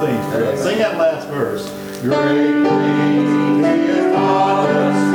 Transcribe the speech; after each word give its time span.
things. 0.00 0.62
Sing 0.62 0.78
that 0.78 0.96
last 0.96 1.28
verse. 1.28 1.68
Great 2.02 2.62
things 2.64 3.30
he 3.30 3.62
has. 3.62 5.07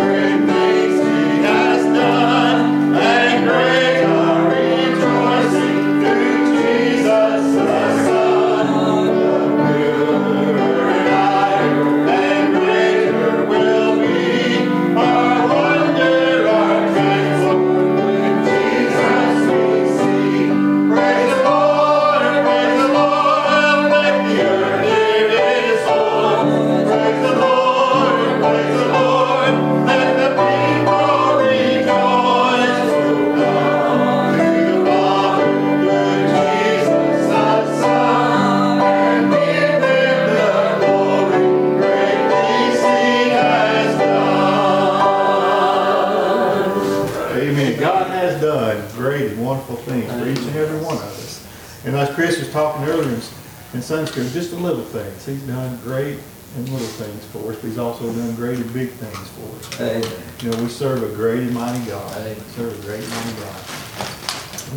Just 54.14 54.52
the 54.52 54.58
little 54.58 54.84
things. 54.84 55.26
He's 55.26 55.42
done 55.44 55.78
great 55.84 56.20
in 56.56 56.66
little 56.72 56.88
things 56.88 57.26
for 57.26 57.52
us, 57.52 57.58
but 57.58 57.68
he's 57.68 57.78
also 57.80 58.06
done 58.14 58.36
great 58.36 58.60
and 58.60 58.74
big 58.74 58.90
things 58.92 59.30
for 59.30 59.58
us. 59.58 59.82
Amen. 59.82 60.24
You 60.42 60.52
know, 60.52 60.62
we 60.64 60.70
serve 60.70 61.02
a 61.04 61.16
great 61.16 61.40
and 61.40 61.54
mighty 61.54 61.84
God. 61.86 62.16
Amen. 62.18 62.36
Serve 62.56 62.78
a 62.78 62.88
great 62.88 63.02
and 63.04 63.10
mighty 63.10 63.34
God. 63.42 63.64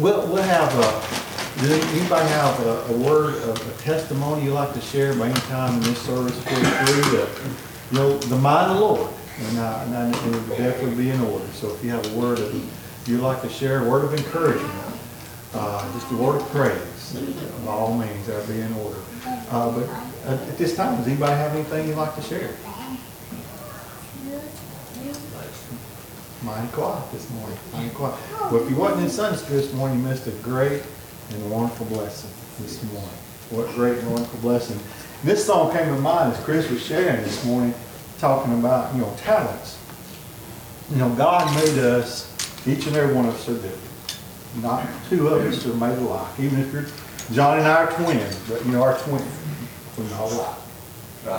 We'll, 0.01 0.27
we'll 0.33 0.43
have 0.43 0.73
a, 0.75 1.61
does 1.61 1.71
anybody 1.95 2.29
have 2.29 2.61
a, 2.67 2.85
a 2.95 2.97
word 2.99 3.35
of 3.49 3.57
a 3.79 3.83
testimony 3.83 4.45
you'd 4.45 4.55
like 4.55 4.73
to 4.75 4.81
share 4.81 5.15
by 5.15 5.27
any 5.29 5.41
time 5.41 5.75
in 5.75 5.81
this 5.83 5.99
service? 6.03 6.35
Feel 6.45 6.65
free 6.65 7.19
to, 7.19 7.29
you 7.93 7.99
know, 7.99 8.19
the 8.19 8.37
mind 8.37 8.73
of 8.73 8.79
the 8.79 8.83
Lord. 8.85 9.11
And, 9.39 9.59
uh, 9.59 9.83
and 9.87 9.95
I- 9.97 10.03
and 10.07 10.15
it 10.15 10.33
would 10.49 10.49
definitely 10.57 10.95
be 11.05 11.11
in 11.11 11.21
order. 11.21 11.45
So 11.53 11.69
if 11.75 11.85
you 11.85 11.91
have 11.91 12.07
a 12.11 12.19
word 12.19 12.39
of, 12.39 12.55
you'd 13.09 13.21
like 13.21 13.43
to 13.43 13.49
share, 13.51 13.85
a 13.87 13.89
word 13.89 14.05
of 14.05 14.15
encouragement, 14.15 14.73
uh, 15.55 15.93
just 15.93 16.11
a 16.11 16.17
word 16.17 16.37
of 16.41 16.49
praise, 16.49 17.15
by 17.65 17.71
all 17.73 17.97
means, 17.97 18.27
that'd 18.27 18.49
be 18.49 18.61
in 18.61 18.73
order. 18.75 18.97
Uh, 19.51 19.71
but 19.71 19.89
at 20.27 20.49
at 20.49 20.59
this 20.59 20.75
time, 20.75 20.97
does 20.97 21.07
anybody 21.07 21.33
have 21.33 21.55
anything 21.55 21.89
you'd 21.89 21.97
like 21.97 22.15
to 22.17 22.23
share? 22.23 22.51
Mighty 26.43 26.69
quiet 26.69 27.13
this 27.13 27.31
morning, 27.31 27.59
mighty 27.73 27.91
quiet. 27.91 28.15
Well, 28.53 28.63
if 28.63 28.71
you 28.71 28.77
wasn't 28.77 29.05
in 29.05 29.11
Sunday 29.11 29.39
school 29.39 29.57
this 29.57 29.73
morning, 29.73 29.99
you 29.99 30.05
missed 30.05 30.27
a 30.27 30.33
great 30.43 30.83
and 31.31 31.51
wonderful 31.51 31.87
blessing 31.87 32.31
this 32.61 32.83
morning. 32.93 33.09
What 33.51 33.75
great 33.75 33.99
and 33.99 34.11
wonderful 34.11 34.41
blessing. 34.41 34.79
This 35.25 35.45
song 35.47 35.73
came 35.73 35.87
to 35.87 36.01
mind 36.01 36.35
as 36.35 36.45
Chris 36.45 36.71
was 36.71 36.85
sharing 36.85 37.23
this 37.23 37.45
morning, 37.45 37.75
talking 38.19 38.53
about, 38.59 38.95
you 38.95 39.01
know, 39.01 39.15
talents. 39.17 39.79
You 40.91 40.99
know, 40.99 41.09
God 41.15 41.53
made 41.57 41.79
us, 41.79 42.33
each 42.67 42.87
and 42.87 42.97
every 42.97 43.15
one 43.15 43.27
of 43.27 43.35
us 43.35 43.49
are 43.49 43.55
different. 43.55 44.63
Not 44.63 44.87
two 45.09 45.29
of 45.29 45.43
us 45.43 45.67
are 45.67 45.75
made 45.75 45.99
alike. 45.99 46.39
Even 46.39 46.61
if 46.61 46.73
you're, 46.73 46.87
John 47.33 47.59
and 47.59 47.67
I 47.67 47.85
are 47.85 47.93
twins, 47.93 48.39
but 48.49 48.65
you 48.65 48.73
know, 48.73 48.83
our 48.83 48.97
twins, 48.99 49.25
we're 49.99 50.05
not 50.11 50.31
alike. 50.33 50.57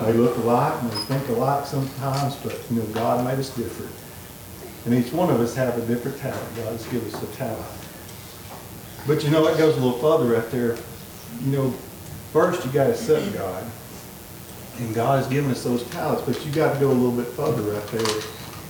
They 0.06 0.14
look 0.14 0.36
alike 0.38 0.82
and 0.82 0.92
they 0.92 0.98
think 1.04 1.30
alike 1.30 1.66
sometimes, 1.66 2.36
but 2.38 2.60
you 2.70 2.78
know, 2.78 2.86
God 2.88 3.24
made 3.24 3.40
us 3.40 3.56
different. 3.56 3.92
And 4.86 4.94
each 4.94 5.14
one 5.14 5.30
of 5.30 5.40
us 5.40 5.56
have 5.56 5.78
a 5.78 5.86
different 5.86 6.18
talent. 6.20 6.56
God 6.58 6.74
has 6.74 6.86
given 6.88 7.14
us 7.14 7.24
a 7.24 7.28
talent. 7.38 7.66
But 9.08 9.24
you 9.24 9.30
know, 9.30 9.48
it 9.48 9.58
goes 9.58 9.78
a 9.78 9.80
little 9.80 10.00
further 10.00 10.34
right 10.34 10.52
there. 10.52 10.78
You 11.44 11.52
know, 11.52 11.70
first 12.34 12.66
you 12.66 12.72
gotta 12.72 12.92
accept 12.92 13.34
God. 13.34 13.64
And 14.80 14.94
God 14.94 15.20
has 15.20 15.28
given 15.28 15.50
us 15.52 15.64
those 15.64 15.84
talents, 15.90 16.24
but 16.24 16.46
you 16.46 16.52
gotta 16.52 16.78
go 16.82 16.92
a 16.92 16.92
little 16.92 17.12
bit 17.12 17.28
further 17.28 17.62
right 17.62 17.88
there 17.88 18.22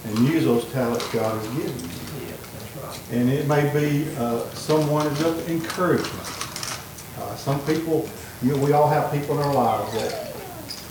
and 0.06 0.20
use 0.30 0.46
those 0.46 0.72
talents 0.72 1.12
God 1.12 1.36
has 1.36 1.48
given 1.58 1.80
you. 1.80 2.28
Yeah, 2.28 2.36
that's 2.54 3.00
right. 3.00 3.12
And 3.12 3.30
it 3.30 3.48
may 3.48 3.74
be 3.74 4.16
uh, 4.18 4.48
someone 4.52 5.08
of 5.08 5.50
encouragement. 5.50 6.37
Some 7.38 7.60
people, 7.66 8.10
you 8.42 8.52
know, 8.52 8.58
we 8.58 8.74
all 8.74 8.90
have 8.90 9.12
people 9.12 9.40
in 9.40 9.46
our 9.46 9.54
lives 9.54 9.94
that, 9.94 10.24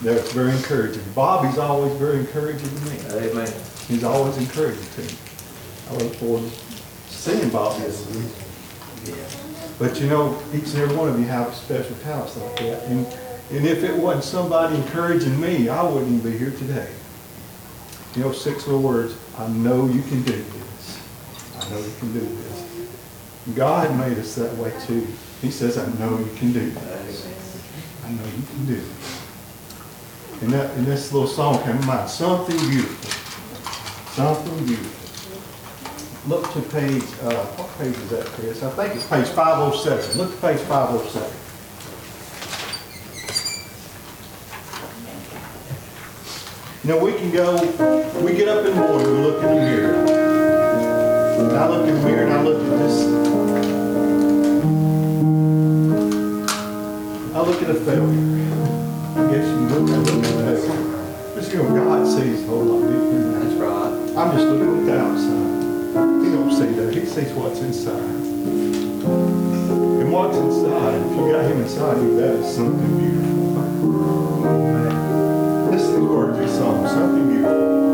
are 0.07 0.21
very 0.33 0.53
encouraging. 0.53 1.03
Bobby's 1.15 1.59
always 1.59 1.93
very 1.95 2.21
encouraging 2.21 2.69
to 2.69 2.85
me. 2.87 2.99
Amen. 3.29 3.53
He's 3.89 4.05
always 4.05 4.37
encouraging 4.39 4.85
to 4.85 5.01
me. 5.03 5.11
I 5.91 5.95
look 5.95 6.15
forward 6.15 6.51
to 6.51 7.13
seeing 7.13 7.49
Bobby 7.51 7.85
this 7.85 8.07
week. 8.15 9.17
Yeah. 9.17 9.47
But 9.79 10.01
you 10.01 10.09
know, 10.09 10.41
each 10.55 10.73
and 10.73 10.77
every 10.79 10.97
one 10.97 11.09
of 11.09 11.19
you 11.19 11.27
have 11.27 11.55
special 11.55 11.95
talents 11.97 12.37
like 12.37 12.57
that. 12.61 12.85
And, 12.85 13.07
and 13.51 13.67
if 13.67 13.85
it 13.85 13.95
wasn't 13.97 14.25
somebody 14.25 14.77
encouraging 14.77 15.39
me, 15.41 15.69
I 15.69 15.83
wouldn't 15.83 16.11
even 16.11 16.33
be 16.33 16.39
here 16.39 16.53
today. 16.53 16.89
You 18.15 18.23
know, 18.23 18.33
six 18.33 18.67
little 18.67 18.83
words, 18.83 19.15
I 19.39 19.49
know 19.49 19.87
you 19.87 20.03
can 20.03 20.23
do 20.23 20.33
this. 20.33 21.01
I 21.59 21.71
know 21.71 21.79
you 21.79 21.93
can 21.99 22.13
do 22.13 22.21
this. 22.21 22.67
God 23.55 23.97
made 23.99 24.19
us 24.19 24.35
that 24.37 24.55
way 24.57 24.73
too. 24.87 25.07
He 25.43 25.51
says, 25.51 25.77
I 25.79 25.87
know 25.99 26.19
you 26.19 26.31
can 26.37 26.53
do 26.53 26.71
this. 26.71 27.27
I 28.05 28.11
know 28.11 28.25
you 28.25 28.43
can 28.51 28.67
do 28.67 28.75
it. 28.75 30.43
And 30.43 30.53
that, 30.53 30.71
and 30.77 30.87
this 30.87 31.13
little 31.13 31.29
song 31.29 31.63
came 31.63 31.79
to 31.79 31.87
mind, 31.87 32.09
something 32.11 32.59
beautiful. 32.69 33.11
Something 34.13 34.67
beautiful. 34.67 34.93
Look 36.29 36.53
to 36.53 36.61
page, 36.61 37.05
uh, 37.23 37.45
what 37.55 37.69
page 37.79 37.95
is 37.97 38.09
that, 38.11 38.27
Chris? 38.27 38.63
I 38.63 38.71
think 38.71 38.97
it's 38.97 39.07
page 39.07 39.29
five 39.29 39.59
oh 39.59 39.73
seven. 39.77 40.19
Look 40.19 40.35
to 40.35 40.41
page 40.41 40.61
five 40.61 40.89
oh 40.91 41.07
seven. 41.07 41.33
You 46.83 46.91
know, 46.93 46.99
we 47.05 47.13
can 47.13 47.31
go, 47.33 47.55
we 48.23 48.35
get 48.35 48.49
up 48.49 48.65
in 48.65 48.75
the 48.75 48.81
morning, 48.81 49.11
we 49.11 49.19
look 49.19 49.43
in 49.43 49.49
the 49.49 49.61
mirror. 49.61 49.95
And 51.39 51.57
I 51.57 51.69
look 51.69 51.87
in 51.89 51.95
the 51.95 52.01
mirror 52.03 52.25
and 52.25 52.33
I 52.33 52.43
look 52.43 52.61
at 52.63 52.79
this. 52.79 53.86
I 57.37 57.41
look 57.43 57.61
at 57.61 57.69
a 57.69 57.75
failure. 57.75 58.49
I 59.15 59.31
guess 59.31 59.47
you 59.47 59.69
look, 59.69 59.91
I 59.91 59.97
look 59.99 60.25
at 60.25 60.31
a 60.41 60.57
failure. 60.57 61.35
But 61.35 61.45
you 61.53 61.59
know, 61.59 61.85
God 61.85 62.07
sees 62.07 62.43
a 62.43 62.47
whole 62.47 62.65
lot 62.65 62.81
different. 62.91 63.29
That's 63.35 63.55
right. 63.61 63.93
I'm 64.17 64.31
just 64.33 64.47
looking 64.47 64.79
at 64.79 64.85
the 64.87 64.93
outside. 64.99 66.25
He 66.25 66.31
don't 66.33 66.51
see 66.51 66.73
that. 66.81 66.95
He 66.95 67.05
sees 67.05 67.33
what's 67.35 67.61
inside. 67.61 67.93
And 70.01 70.11
what's 70.11 70.39
inside, 70.39 70.95
if 70.95 71.11
you 71.15 71.31
got 71.31 71.45
him 71.45 71.61
inside 71.61 71.99
you, 72.01 72.17
that 72.17 72.37
is 72.37 72.57
something 72.57 72.99
beautiful. 73.01 73.37
Listen 75.71 75.93
to 75.93 76.01
the 76.01 76.07
words 76.07 76.39
of 76.39 76.49
song, 76.49 76.89
something 76.89 77.29
beautiful. 77.29 77.86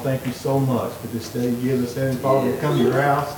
Father, 0.00 0.10
I 0.10 0.14
want 0.14 0.22
to 0.22 0.24
thank 0.24 0.26
you 0.26 0.40
so 0.40 0.58
much 0.58 0.92
for 0.94 1.06
this 1.08 1.28
day 1.32 1.50
you 1.50 1.56
give 1.56 1.84
us, 1.84 1.94
Heavenly 1.94 2.22
Father, 2.22 2.52
to 2.52 2.58
come 2.58 2.78
to 2.78 2.84
your 2.84 3.00
house. 3.00 3.34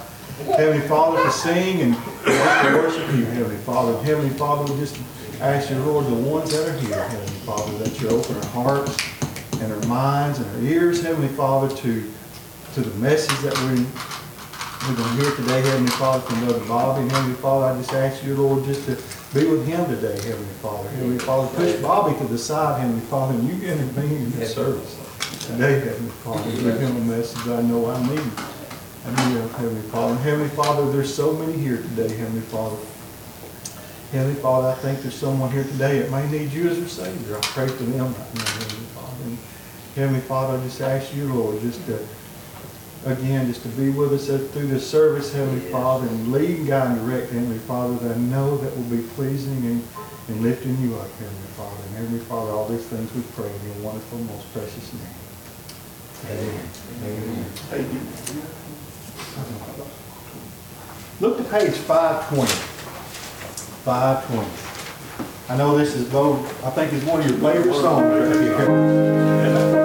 Heavenly 0.47 0.87
Father, 0.87 1.23
to 1.23 1.31
sing 1.31 1.81
and 1.81 1.94
to 1.94 2.79
worship 2.79 3.17
you, 3.17 3.25
Heavenly 3.25 3.56
Father. 3.59 4.00
Heavenly 4.05 4.31
Father, 4.31 4.73
we 4.73 4.79
just 4.81 4.99
ask 5.41 5.70
you, 5.70 5.79
Lord, 5.81 6.06
the 6.06 6.14
ones 6.14 6.53
that 6.53 6.69
are 6.69 6.79
here, 6.79 7.09
Heavenly 7.09 7.41
Father, 7.41 7.79
that 7.79 8.00
you 8.00 8.09
open 8.11 8.37
our 8.37 8.47
hearts 8.47 8.97
and 9.61 9.73
our 9.73 9.88
minds 9.88 10.38
and 10.38 10.49
our 10.56 10.62
ears, 10.62 11.03
Heavenly 11.03 11.35
Father, 11.35 11.75
to, 11.76 12.11
to 12.75 12.81
the 12.81 12.99
message 12.99 13.38
that 13.41 13.58
we 13.70 13.85
we're 14.88 14.97
going 14.97 15.17
to 15.17 15.23
hear 15.23 15.37
today, 15.37 15.62
Heavenly 15.62 15.91
Father, 15.93 16.20
from 16.23 16.44
Brother 16.44 16.65
Bobby. 16.67 17.03
And 17.03 17.12
Heavenly 17.12 17.37
Father, 17.37 17.67
I 17.67 17.79
just 17.79 17.93
ask 17.93 18.25
you, 18.25 18.35
Lord, 18.35 18.65
just 18.65 18.87
to 18.87 18.97
Be 19.32 19.47
with 19.47 19.65
him 19.65 19.87
today, 19.87 20.20
Heavenly 20.23 20.55
Father. 20.61 20.88
Heavenly 20.91 21.19
Father, 21.20 21.49
push 21.56 21.81
Bobby 21.81 22.19
to 22.19 22.25
the 22.25 22.38
side, 22.38 22.81
Heavenly 22.81 23.05
Father, 23.06 23.35
and 23.35 23.49
you 23.49 23.55
me 23.55 24.17
in 24.17 24.31
this 24.32 24.55
service. 24.55 25.01
Today, 25.52 25.81
Heavenly 25.81 26.10
Father, 26.10 26.50
give 26.50 26.81
him 26.81 26.96
a 26.96 27.00
message 27.00 27.46
I 27.46 27.60
know 27.60 27.90
I 27.90 28.00
need. 28.06 28.32
I 29.04 29.10
need 29.10 29.37
him, 29.37 29.44
uh, 29.44 29.58
Heavenly 29.58 29.82
Father. 29.90 30.14
And 30.14 30.20
Heavenly 30.20 30.49
Father, 30.49 30.90
there's 30.90 31.14
so 31.14 31.34
many 31.34 31.52
here 31.58 31.76
today, 31.76 32.08
Heavenly 32.16 32.40
Father. 32.40 32.76
Heavenly 34.12 34.40
Father, 34.40 34.69
I 34.69 34.75
think 34.76 35.02
there's 35.02 35.14
someone 35.14 35.52
here 35.52 35.64
today 35.64 35.99
that 35.99 36.10
may 36.10 36.26
need 36.31 36.52
you 36.52 36.70
as 36.70 36.78
their 36.78 36.88
Savior. 36.88 37.37
I 37.37 37.40
pray 37.43 37.69
for 37.69 37.82
them 37.82 38.14
right 38.14 38.34
now, 38.34 38.44
Heavenly 38.46 38.87
Father. 38.94 39.25
And 39.25 39.38
Heavenly 39.94 40.20
Father, 40.22 40.56
I 40.56 40.64
just 40.64 40.81
ask 40.81 41.14
you, 41.14 41.31
Lord, 41.31 41.60
just 41.60 41.84
to, 41.84 41.98
again, 43.05 43.46
just 43.46 43.62
to 43.64 43.69
be 43.69 43.90
with 43.90 44.14
us 44.14 44.28
through 44.28 44.69
this 44.69 44.88
service, 44.88 45.34
Heavenly 45.34 45.64
Yes. 45.64 45.72
Father, 45.72 46.08
and 46.08 46.32
lead 46.32 46.60
and 46.60 46.66
guide 46.66 46.96
and 46.96 47.06
direct, 47.06 47.31
Heavenly 47.31 47.58
Father, 47.58 47.94
that 48.08 48.16
I 48.16 48.20
know 48.20 48.56
that 48.56 48.75
will 48.75 48.84
be 48.84 49.02
pleasing 49.08 49.66
and, 49.66 49.84
and 50.28 50.40
lifting 50.40 50.81
you 50.81 50.96
up, 50.96 51.10
Heavenly 51.19 51.52
Father. 51.58 51.82
And 51.88 51.96
Heavenly 51.96 52.25
Father, 52.25 52.52
all 52.52 52.69
these 52.69 52.87
things 52.87 53.12
we 53.14 53.20
pray 53.37 53.52
in 53.52 53.66
your 53.66 53.84
wonderful, 53.84 54.16
most 54.20 54.50
precious 54.55 54.90
name. 54.94 55.21
Look 61.20 61.36
to 61.38 61.44
page 61.44 61.74
five 61.74 62.28
twenty. 62.28 62.50
Five 63.84 64.24
twenty. 64.26 64.50
I 65.48 65.56
know 65.56 65.76
this 65.76 65.96
is, 65.96 66.08
Bo, 66.08 66.36
I 66.64 66.70
think 66.70 66.92
it's 66.92 67.04
one 67.04 67.20
of 67.20 67.28
your 67.28 67.38
favorite 67.38 67.74
songs. 67.74 69.81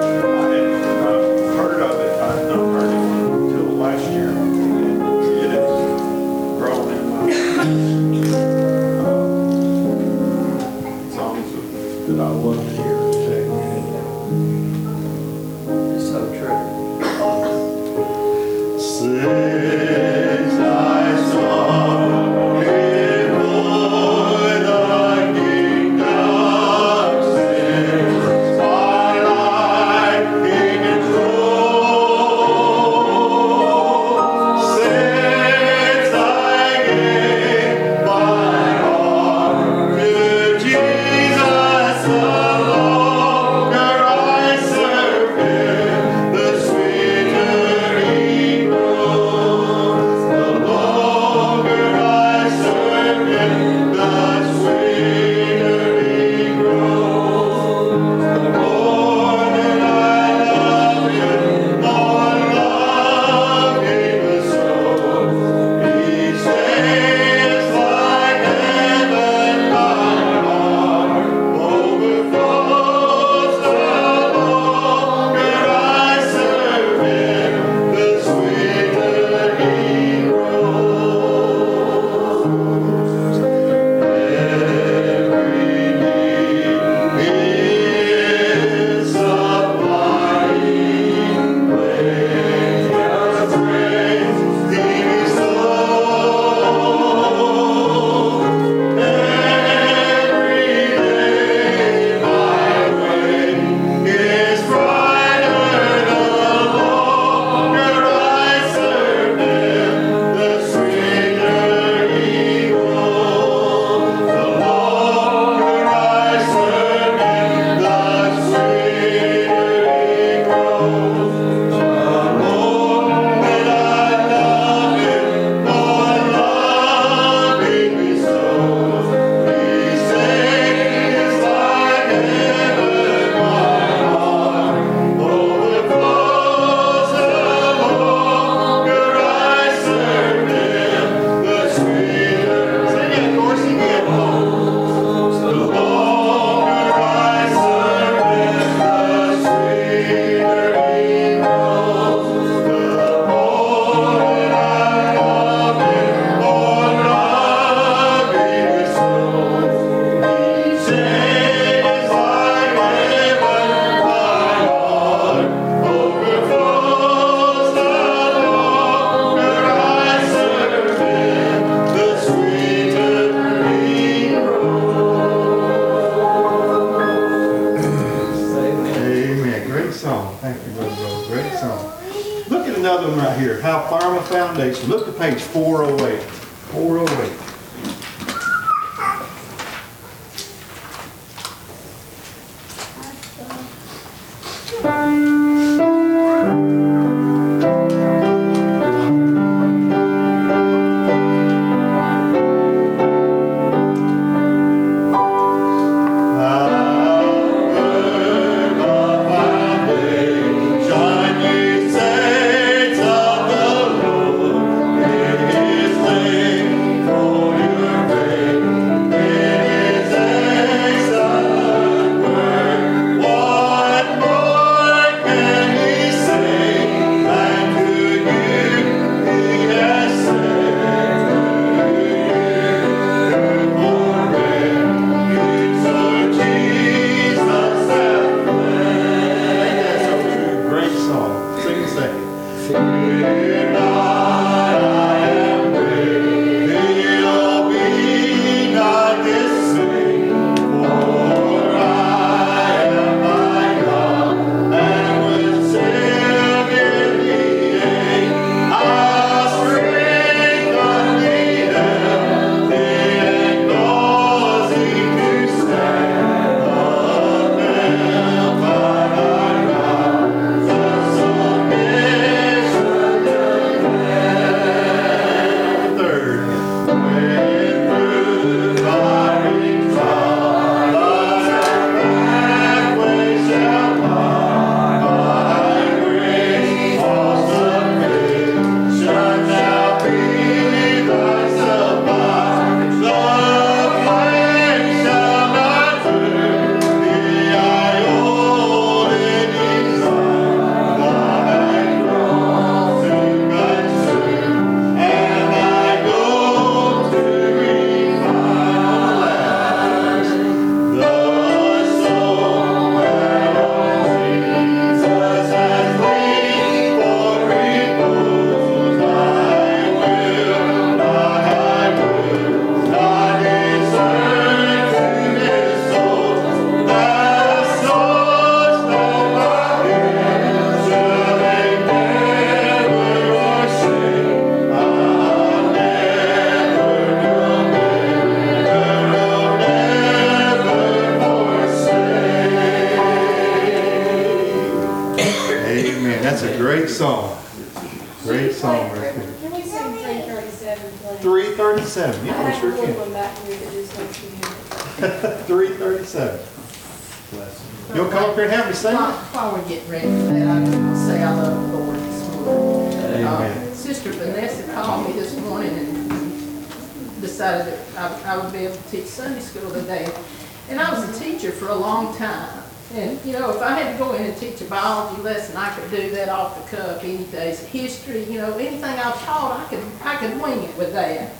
Could, 380.20 380.28
I 380.30 380.32
could 380.32 380.42
wing 380.42 380.62
it 380.64 380.76
with 380.76 380.92
that. 380.92 381.32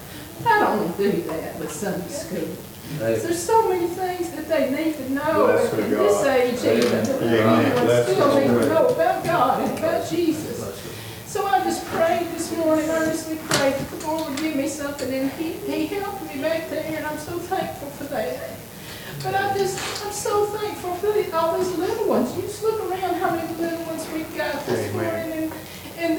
I 0.47 0.61
don't 0.61 0.85
want 0.85 0.97
to 0.97 1.11
do 1.13 1.23
that 1.23 1.59
with 1.59 1.73
Sunday 1.73 2.09
school. 2.09 2.49
There's 2.99 3.43
so 3.43 3.69
many 3.69 3.87
things 3.89 4.31
that 4.31 4.49
they 4.49 4.71
need 4.71 4.95
to 4.97 5.11
know 5.13 5.47
Bless 5.47 5.73
at 5.75 5.79
her, 5.81 5.89
this 5.89 6.13
God. 6.13 6.27
age 6.27 6.85
even. 6.85 7.05
that 7.05 7.23
Amen. 7.23 7.65
people 7.73 7.85
Bless 7.85 8.13
Still 8.13 8.31
her. 8.35 8.41
need 8.41 8.47
to 8.63 8.67
know 8.69 8.87
about 8.89 9.25
God 9.25 9.69
and 9.69 9.79
about 9.79 10.09
Jesus. 10.09 10.59
So 11.27 11.45
I 11.47 11.59
just 11.65 11.85
prayed 11.87 12.27
this 12.29 12.57
morning, 12.57 12.89
earnestly 12.89 13.37
prayed 13.37 13.75
that 13.75 13.91
the 14.01 14.07
Lord 14.07 14.31
would 14.31 14.39
give 14.39 14.57
me 14.57 14.67
something, 14.69 15.13
and 15.13 15.31
He, 15.33 15.53
He 15.53 15.87
helped 15.87 16.23
me 16.35 16.41
back 16.41 16.71
there, 16.71 16.97
and 16.97 17.05
I'm 17.05 17.19
so 17.19 17.39
thankful 17.39 17.91
for 17.91 18.05
that. 18.05 18.51
But 19.23 19.35
I 19.35 19.53
just, 19.59 19.79
I'm 20.07 20.13
so 20.13 20.47
thankful 20.47 20.95
for 20.95 21.13
the- 21.13 21.37
all 21.37 21.59
these 21.59 21.77
little 21.77 22.07
ones. 22.09 22.35
You 22.37 22.43
just 22.43 22.63
look 22.63 22.81
around 22.91 23.15
how 23.17 23.35
many 23.37 23.53
little 23.57 23.83
ones 23.85 24.07
we've 24.15 24.35
got 24.37 24.65
this 24.65 24.89
Amen. 24.95 25.29
morning, 25.29 25.33
and, 25.33 25.53
and 25.99 26.19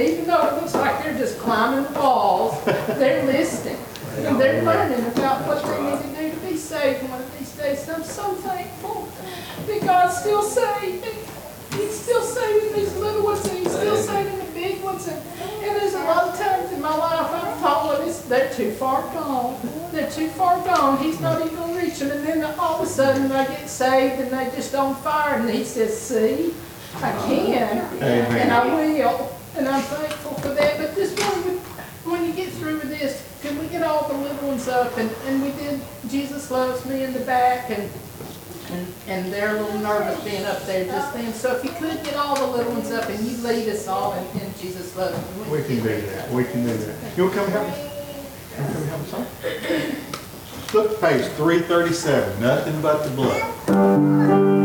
they're 0.00 0.10
even 0.10 0.26
though 0.26 0.48
it 0.48 0.54
looks 0.54 0.74
like 0.74 1.02
they're 1.02 1.18
just 1.18 1.38
climbing 1.38 1.92
walls, 1.94 2.64
they're 2.64 3.24
listening. 3.24 3.78
And 4.18 4.40
they're 4.40 4.62
learning 4.62 5.04
about 5.06 5.46
what 5.46 5.64
they 5.64 5.82
need 5.82 6.00
to 6.00 6.20
do 6.20 6.40
to 6.40 6.46
be 6.46 6.56
saved 6.56 7.08
one 7.10 7.20
of 7.20 7.38
these 7.38 7.50
days. 7.56 7.88
And 7.88 7.96
I'm 7.96 8.04
so 8.04 8.32
thankful 8.34 9.08
that 9.66 9.80
God's 9.82 10.16
still 10.18 10.42
saving. 10.42 11.18
He's 11.72 11.98
still 11.98 12.22
saving 12.22 12.74
these 12.74 12.94
little 12.96 13.24
ones 13.24 13.44
and 13.46 13.58
he's 13.58 13.72
still 13.72 13.96
saving 13.96 14.38
the 14.38 14.44
big 14.54 14.82
ones. 14.84 15.08
And, 15.08 15.20
and 15.40 15.76
there's 15.76 15.94
a 15.94 16.04
lot 16.04 16.28
of 16.28 16.38
times 16.38 16.70
in 16.72 16.80
my 16.80 16.96
life 16.96 17.28
I've 17.32 17.58
thought, 17.58 17.98
well, 17.98 18.22
they're 18.28 18.54
too 18.54 18.70
far 18.72 19.02
gone. 19.12 19.58
They're 19.90 20.10
too 20.10 20.28
far 20.28 20.64
gone. 20.64 20.98
He's 20.98 21.20
not 21.20 21.42
even 21.42 21.56
going 21.56 21.74
to 21.74 21.80
reach 21.80 21.98
them. 21.98 22.12
And 22.12 22.24
then 22.24 22.44
all 22.58 22.76
of 22.76 22.82
a 22.82 22.86
sudden 22.86 23.28
they 23.28 23.44
get 23.46 23.68
saved 23.68 24.20
and 24.20 24.30
they 24.30 24.54
just 24.54 24.74
on 24.76 24.94
fire. 24.96 25.40
And 25.40 25.50
he 25.50 25.64
says, 25.64 26.00
see, 26.00 26.54
I 26.96 27.10
can. 27.26 27.78
And 28.00 28.52
I 28.52 28.64
will. 28.66 29.33
And 29.56 29.68
I'm 29.68 29.82
thankful 29.82 30.34
for 30.34 30.48
that. 30.48 30.78
But 30.78 30.94
this 30.94 31.16
morning, 31.18 31.58
when 32.04 32.24
you 32.24 32.32
get 32.32 32.50
through 32.54 32.74
with 32.74 32.88
this, 32.88 33.22
can 33.40 33.58
we 33.58 33.66
get 33.68 33.82
all 33.82 34.08
the 34.08 34.14
little 34.14 34.48
ones 34.48 34.68
up? 34.68 34.96
And, 34.98 35.10
and 35.26 35.42
we 35.42 35.52
did 35.52 35.80
Jesus 36.08 36.50
Loves 36.50 36.84
Me 36.86 37.04
in 37.04 37.12
the 37.12 37.20
back 37.20 37.70
and, 37.70 37.88
and, 38.72 38.86
and 39.06 39.32
they're 39.32 39.56
a 39.56 39.60
little 39.60 39.78
nervous 39.78 40.22
being 40.24 40.44
up 40.44 40.62
there 40.66 40.84
just 40.86 41.14
then. 41.14 41.32
So 41.32 41.54
if 41.54 41.64
you 41.64 41.70
could 41.70 42.02
get 42.02 42.16
all 42.16 42.34
the 42.34 42.56
little 42.56 42.72
ones 42.72 42.90
up 42.90 43.08
and 43.08 43.24
you 43.24 43.36
lead 43.38 43.68
us 43.68 43.86
all 43.86 44.14
in, 44.14 44.40
in 44.40 44.52
Jesus 44.58 44.96
Loves 44.96 45.16
Me. 45.36 45.50
We 45.50 45.62
can 45.62 45.82
do 45.82 46.00
that, 46.00 46.30
we 46.30 46.44
can 46.44 46.66
do 46.66 46.76
that. 46.76 47.16
You'll 47.16 47.30
come 47.30 47.48
help 47.48 47.68
me? 47.68 47.82
You 47.82 48.64
come 48.64 48.84
help 48.86 49.14
us? 49.14 49.28
Flip 50.70 50.90
to 50.90 50.96
page 50.96 51.26
three 51.32 51.60
thirty-seven, 51.60 52.40
nothing 52.40 52.80
but 52.82 53.04
the 53.04 53.10
blood. 53.10 54.63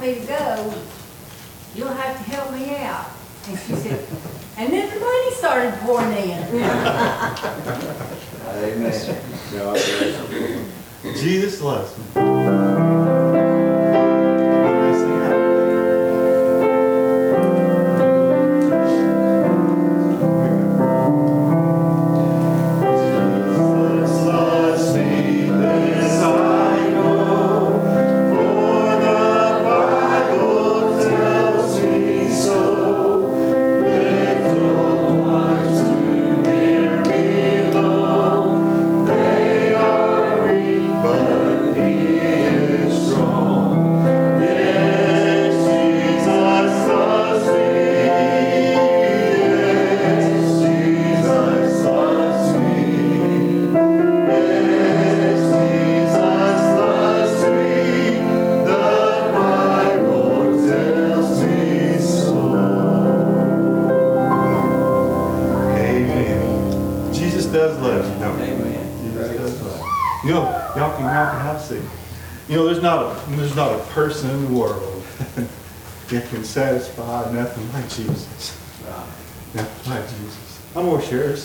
Want 0.00 0.16
me 0.16 0.20
to 0.20 0.26
go, 0.26 0.74
you'll 1.74 1.88
have 1.88 2.16
to 2.16 2.22
help 2.30 2.52
me 2.52 2.76
out. 2.76 3.10
And 3.48 3.58
she 3.58 3.74
said, 3.74 4.06
and 4.56 4.72
then 4.72 4.88
the 4.94 5.00
money 5.00 5.30
started 5.32 5.74
pouring 5.80 6.12
in. 6.12 6.42
Amen. 8.46 9.20
Jesus 11.16 11.60
loves 11.60 11.98
me. 11.98 12.79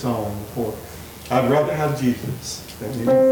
Song 0.06 0.38
before. 0.46 0.76
I'd 1.32 1.50
rather 1.50 1.74
have 1.74 2.00
Jesus 2.00 2.60
than 2.78 2.92
anything 2.92 3.25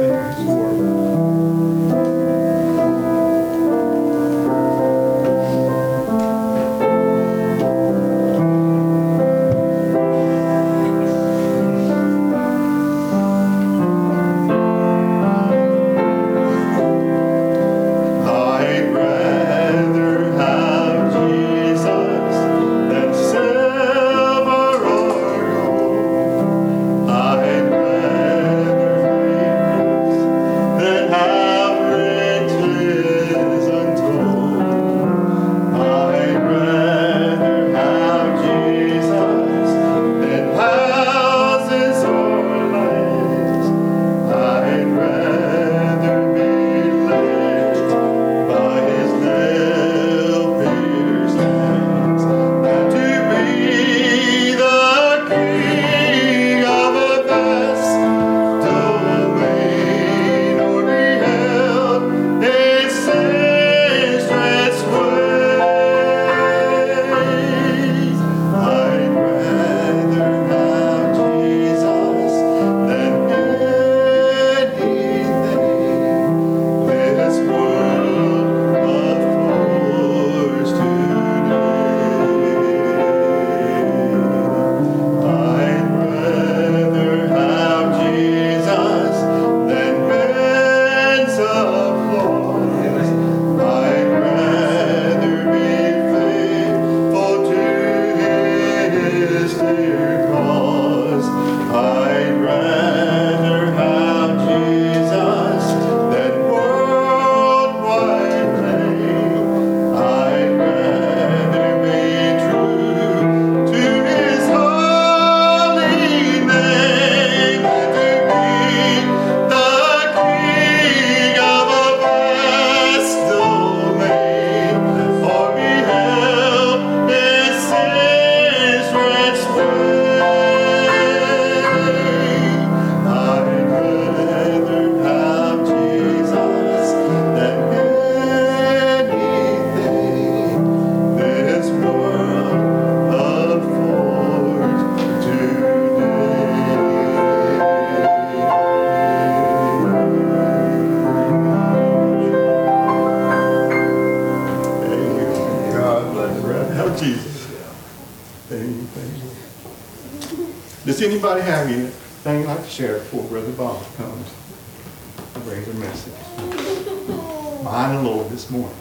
this 168.33 168.49
morning. 168.49 168.75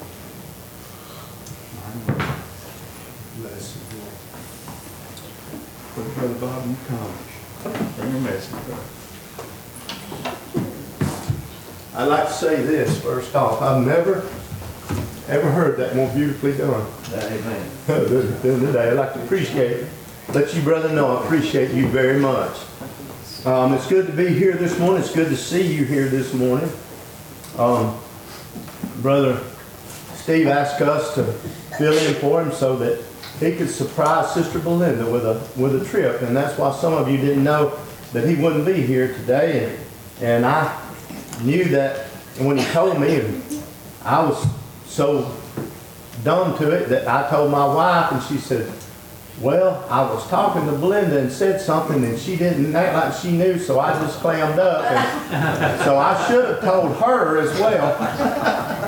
Mine 1.76 2.02
and 2.08 2.18
Lord. 3.36 3.52
Brother 5.94 6.10
Brother 6.14 6.34
Bob, 6.40 6.66
you 6.66 6.76
come. 6.88 7.12
Bring 7.98 8.16
a 8.16 8.20
message. 8.20 8.54
I'd 11.94 12.04
like 12.04 12.28
to 12.28 12.32
say 12.32 12.62
this 12.62 12.98
first 13.02 13.36
off. 13.36 13.60
I've 13.60 13.86
never, 13.86 14.26
ever 15.28 15.50
heard 15.50 15.76
that 15.76 15.96
more 15.96 16.10
beautifully 16.14 16.56
done 16.56 16.90
Amen. 17.12 17.70
than 17.86 18.60
today. 18.60 18.88
I'd 18.88 18.94
like 18.94 19.12
to 19.12 19.22
appreciate, 19.22 19.82
it. 19.82 19.88
let 20.32 20.54
you 20.54 20.62
brother 20.62 20.88
know 20.88 21.14
I 21.18 21.24
appreciate 21.24 21.72
you 21.72 21.88
very 21.88 22.18
much. 22.18 22.56
Um, 23.44 23.74
it's 23.74 23.86
good 23.86 24.06
to 24.06 24.14
be 24.14 24.28
here 24.28 24.54
this 24.54 24.78
morning. 24.78 25.02
It's 25.02 25.14
good 25.14 25.28
to 25.28 25.36
see 25.36 25.74
you 25.74 25.84
here 25.84 26.08
this 26.08 26.32
morning. 26.32 26.72
Um, 27.58 28.00
Brother 29.02 29.42
Steve 30.14 30.46
asked 30.46 30.80
us 30.80 31.14
to 31.16 31.24
fill 31.76 31.98
in 31.98 32.14
for 32.14 32.40
him 32.40 32.52
so 32.52 32.76
that 32.76 33.02
he 33.40 33.56
could 33.56 33.68
surprise 33.68 34.32
Sister 34.32 34.60
Belinda 34.60 35.10
with 35.10 35.26
a, 35.26 35.44
with 35.60 35.82
a 35.82 35.84
trip. 35.84 36.22
And 36.22 36.36
that's 36.36 36.56
why 36.56 36.72
some 36.72 36.92
of 36.92 37.10
you 37.10 37.16
didn't 37.16 37.42
know 37.42 37.76
that 38.12 38.28
he 38.28 38.36
wouldn't 38.36 38.64
be 38.64 38.74
here 38.74 39.12
today. 39.12 39.76
And, 40.20 40.24
and 40.24 40.46
I 40.46 40.80
knew 41.42 41.64
that, 41.70 42.06
when 42.38 42.56
he 42.56 42.64
told 42.66 43.00
me, 43.00 43.42
I 44.04 44.24
was 44.24 44.46
so 44.86 45.34
dumb 46.22 46.56
to 46.58 46.70
it 46.70 46.88
that 46.88 47.08
I 47.08 47.28
told 47.28 47.50
my 47.50 47.66
wife, 47.66 48.12
and 48.12 48.22
she 48.22 48.38
said, 48.38 48.72
well, 49.40 49.84
I 49.90 50.02
was 50.02 50.26
talking 50.28 50.64
to 50.66 50.72
Belinda 50.72 51.18
and 51.18 51.32
said 51.32 51.60
something, 51.60 52.04
and 52.04 52.18
she 52.18 52.36
didn't 52.36 52.74
act 52.76 52.94
like 52.94 53.14
she 53.20 53.36
knew, 53.36 53.58
so 53.58 53.80
I 53.80 53.92
just 53.94 54.20
clammed 54.20 54.60
up. 54.60 54.84
And 55.32 55.80
so 55.82 55.98
I 55.98 56.28
should 56.28 56.44
have 56.44 56.60
told 56.60 56.96
her 56.98 57.38
as 57.38 57.58
well. 57.58 58.81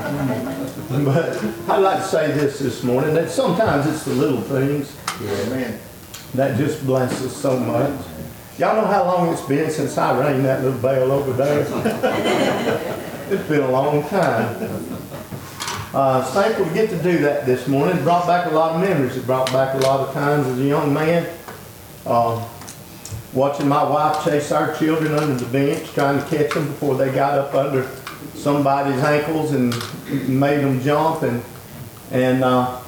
But 1.05 1.45
I'd 1.69 1.79
like 1.79 1.99
to 1.99 2.05
say 2.05 2.33
this 2.33 2.59
this 2.59 2.83
morning, 2.83 3.15
that 3.15 3.31
sometimes 3.31 3.87
it's 3.87 4.05
the 4.05 4.13
little 4.15 4.41
things 4.41 4.97
Amen. 5.21 5.79
that 6.35 6.57
just 6.57 6.85
bless 6.87 7.25
us 7.25 7.37
so 7.37 7.59
much. 7.59 8.07
Y'all 8.59 8.77
know 8.81 8.87
how 8.87 9.05
long 9.05 9.33
it's 9.33 9.43
been 9.43 9.71
since 9.71 9.99
I 9.99 10.19
rang 10.19 10.43
that 10.45 10.63
little 10.63 10.79
bell 10.81 11.11
over 11.11 11.33
there? 11.33 13.01
It's 13.31 13.49
been 13.49 13.63
a 13.63 13.71
long 13.71 14.07
time. 14.09 14.55
Uh, 15.95 16.23
it's 16.23 16.35
thankful 16.35 16.67
to 16.67 16.75
get 16.75 16.91
to 16.91 17.03
do 17.03 17.19
that 17.21 17.47
this 17.47 17.67
morning. 17.67 17.97
It 17.97 18.03
brought 18.03 18.27
back 18.27 18.53
a 18.53 18.55
lot 18.55 18.75
of 18.75 18.83
memories. 18.83 19.17
It 19.17 19.25
brought 19.25 19.51
back 19.51 19.75
a 19.75 19.79
lot 19.79 20.07
of 20.07 20.13
times 20.13 20.47
as 20.47 20.59
a 20.59 20.63
young 20.63 20.93
man, 20.93 21.27
uh, 22.05 22.47
watching 23.33 23.67
my 23.67 23.83
wife 23.83 24.23
chase 24.25 24.53
our 24.53 24.77
children 24.77 25.15
under 25.15 25.43
the 25.43 25.51
bench, 25.51 25.91
trying 25.95 26.23
to 26.23 26.29
catch 26.29 26.53
them 26.53 26.67
before 26.67 26.97
they 26.97 27.11
got 27.13 27.39
up 27.39 27.55
under 27.55 27.89
somebody's 28.45 29.03
ankles 29.03 29.53
and 29.53 29.73
made 30.29 30.61
them 30.61 30.81
jump. 30.83 31.23
And, 31.23 31.43
and 32.13 32.45
uh, 32.45 32.79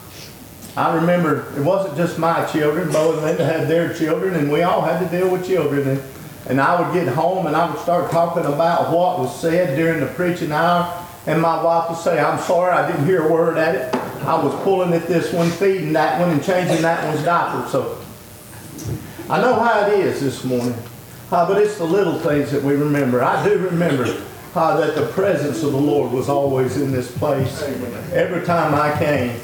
I 0.76 0.94
remember 0.94 1.52
it 1.56 1.62
wasn't 1.62 1.96
just 1.96 2.18
my 2.18 2.44
children. 2.46 2.92
Bo 2.92 3.14
and 3.14 3.22
Linda 3.22 3.44
had 3.44 3.66
their 3.66 3.94
children, 3.94 4.34
and 4.34 4.52
we 4.52 4.62
all 4.62 4.82
had 4.82 5.00
to 5.00 5.18
deal 5.18 5.30
with 5.30 5.46
children. 5.46 5.88
And, 5.88 6.02
and 6.48 6.60
I 6.60 6.80
would 6.80 6.92
get 6.94 7.08
home 7.12 7.46
and 7.46 7.56
I 7.56 7.68
would 7.68 7.80
start 7.80 8.12
talking 8.12 8.44
about 8.44 8.92
what 8.92 9.18
was 9.18 9.40
said 9.40 9.76
during 9.76 9.98
the 9.98 10.06
preaching 10.06 10.52
hour. 10.52 11.04
And 11.26 11.42
my 11.42 11.60
wife 11.60 11.88
would 11.88 11.98
say, 11.98 12.20
I'm 12.20 12.38
sorry, 12.38 12.70
I 12.70 12.88
didn't 12.88 13.04
hear 13.04 13.26
a 13.26 13.32
word 13.32 13.58
at 13.58 13.74
it. 13.74 13.92
I 14.24 14.40
was 14.40 14.54
pulling 14.62 14.92
at 14.92 15.08
this 15.08 15.32
one, 15.32 15.50
feeding 15.50 15.92
that 15.94 16.20
one, 16.20 16.30
and 16.30 16.44
changing 16.44 16.82
that 16.82 17.04
one's 17.04 17.24
diaper. 17.24 17.68
So 17.68 18.00
I 19.28 19.40
know 19.40 19.54
how 19.54 19.86
it 19.86 19.98
is 19.98 20.20
this 20.20 20.44
morning. 20.44 20.76
Uh, 21.32 21.48
but 21.48 21.60
it's 21.60 21.78
the 21.78 21.84
little 21.84 22.20
things 22.20 22.52
that 22.52 22.62
we 22.62 22.74
remember. 22.74 23.24
I 23.24 23.44
do 23.44 23.58
remember 23.58 24.04
that 24.56 24.94
the 24.94 25.06
presence 25.08 25.62
of 25.62 25.72
the 25.72 25.78
Lord 25.78 26.10
was 26.12 26.30
always 26.30 26.80
in 26.80 26.90
this 26.90 27.14
place 27.18 27.62
every 28.12 28.44
time 28.46 28.74
I 28.74 28.96
came. 28.98 29.38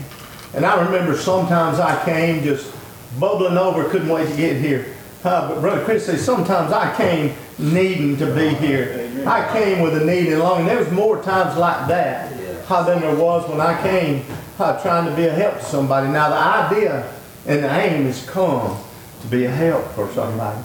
And 0.54 0.64
I 0.64 0.82
remember 0.82 1.16
sometimes 1.16 1.78
I 1.78 2.02
came 2.06 2.42
just 2.42 2.74
bubbling 3.20 3.58
over, 3.58 3.88
couldn't 3.90 4.08
wait 4.08 4.30
to 4.30 4.36
get 4.36 4.56
here. 4.56 4.86
Uh, 5.22 5.48
but 5.48 5.60
Brother 5.60 5.84
Chris 5.84 6.06
says 6.06 6.24
sometimes 6.24 6.72
I 6.72 6.96
came 6.96 7.34
needing 7.58 8.16
to 8.16 8.34
be 8.34 8.48
here. 8.54 9.10
I 9.26 9.52
came 9.52 9.82
with 9.82 10.00
a 10.00 10.04
need 10.04 10.28
and 10.28 10.40
longing. 10.40 10.66
There 10.66 10.78
was 10.78 10.90
more 10.90 11.22
times 11.22 11.58
like 11.58 11.88
that 11.88 12.32
uh, 12.70 12.82
than 12.84 13.02
there 13.02 13.14
was 13.14 13.46
when 13.50 13.60
I 13.60 13.80
came 13.82 14.24
uh, 14.58 14.80
trying 14.80 15.08
to 15.10 15.14
be 15.14 15.26
a 15.26 15.32
help 15.32 15.58
to 15.58 15.64
somebody. 15.64 16.08
Now 16.08 16.30
the 16.30 16.36
idea 16.36 17.12
and 17.46 17.62
the 17.62 17.70
aim 17.70 18.06
is 18.06 18.24
come 18.28 18.82
to 19.20 19.26
be 19.26 19.44
a 19.44 19.50
help 19.50 19.86
for 19.92 20.10
somebody. 20.12 20.58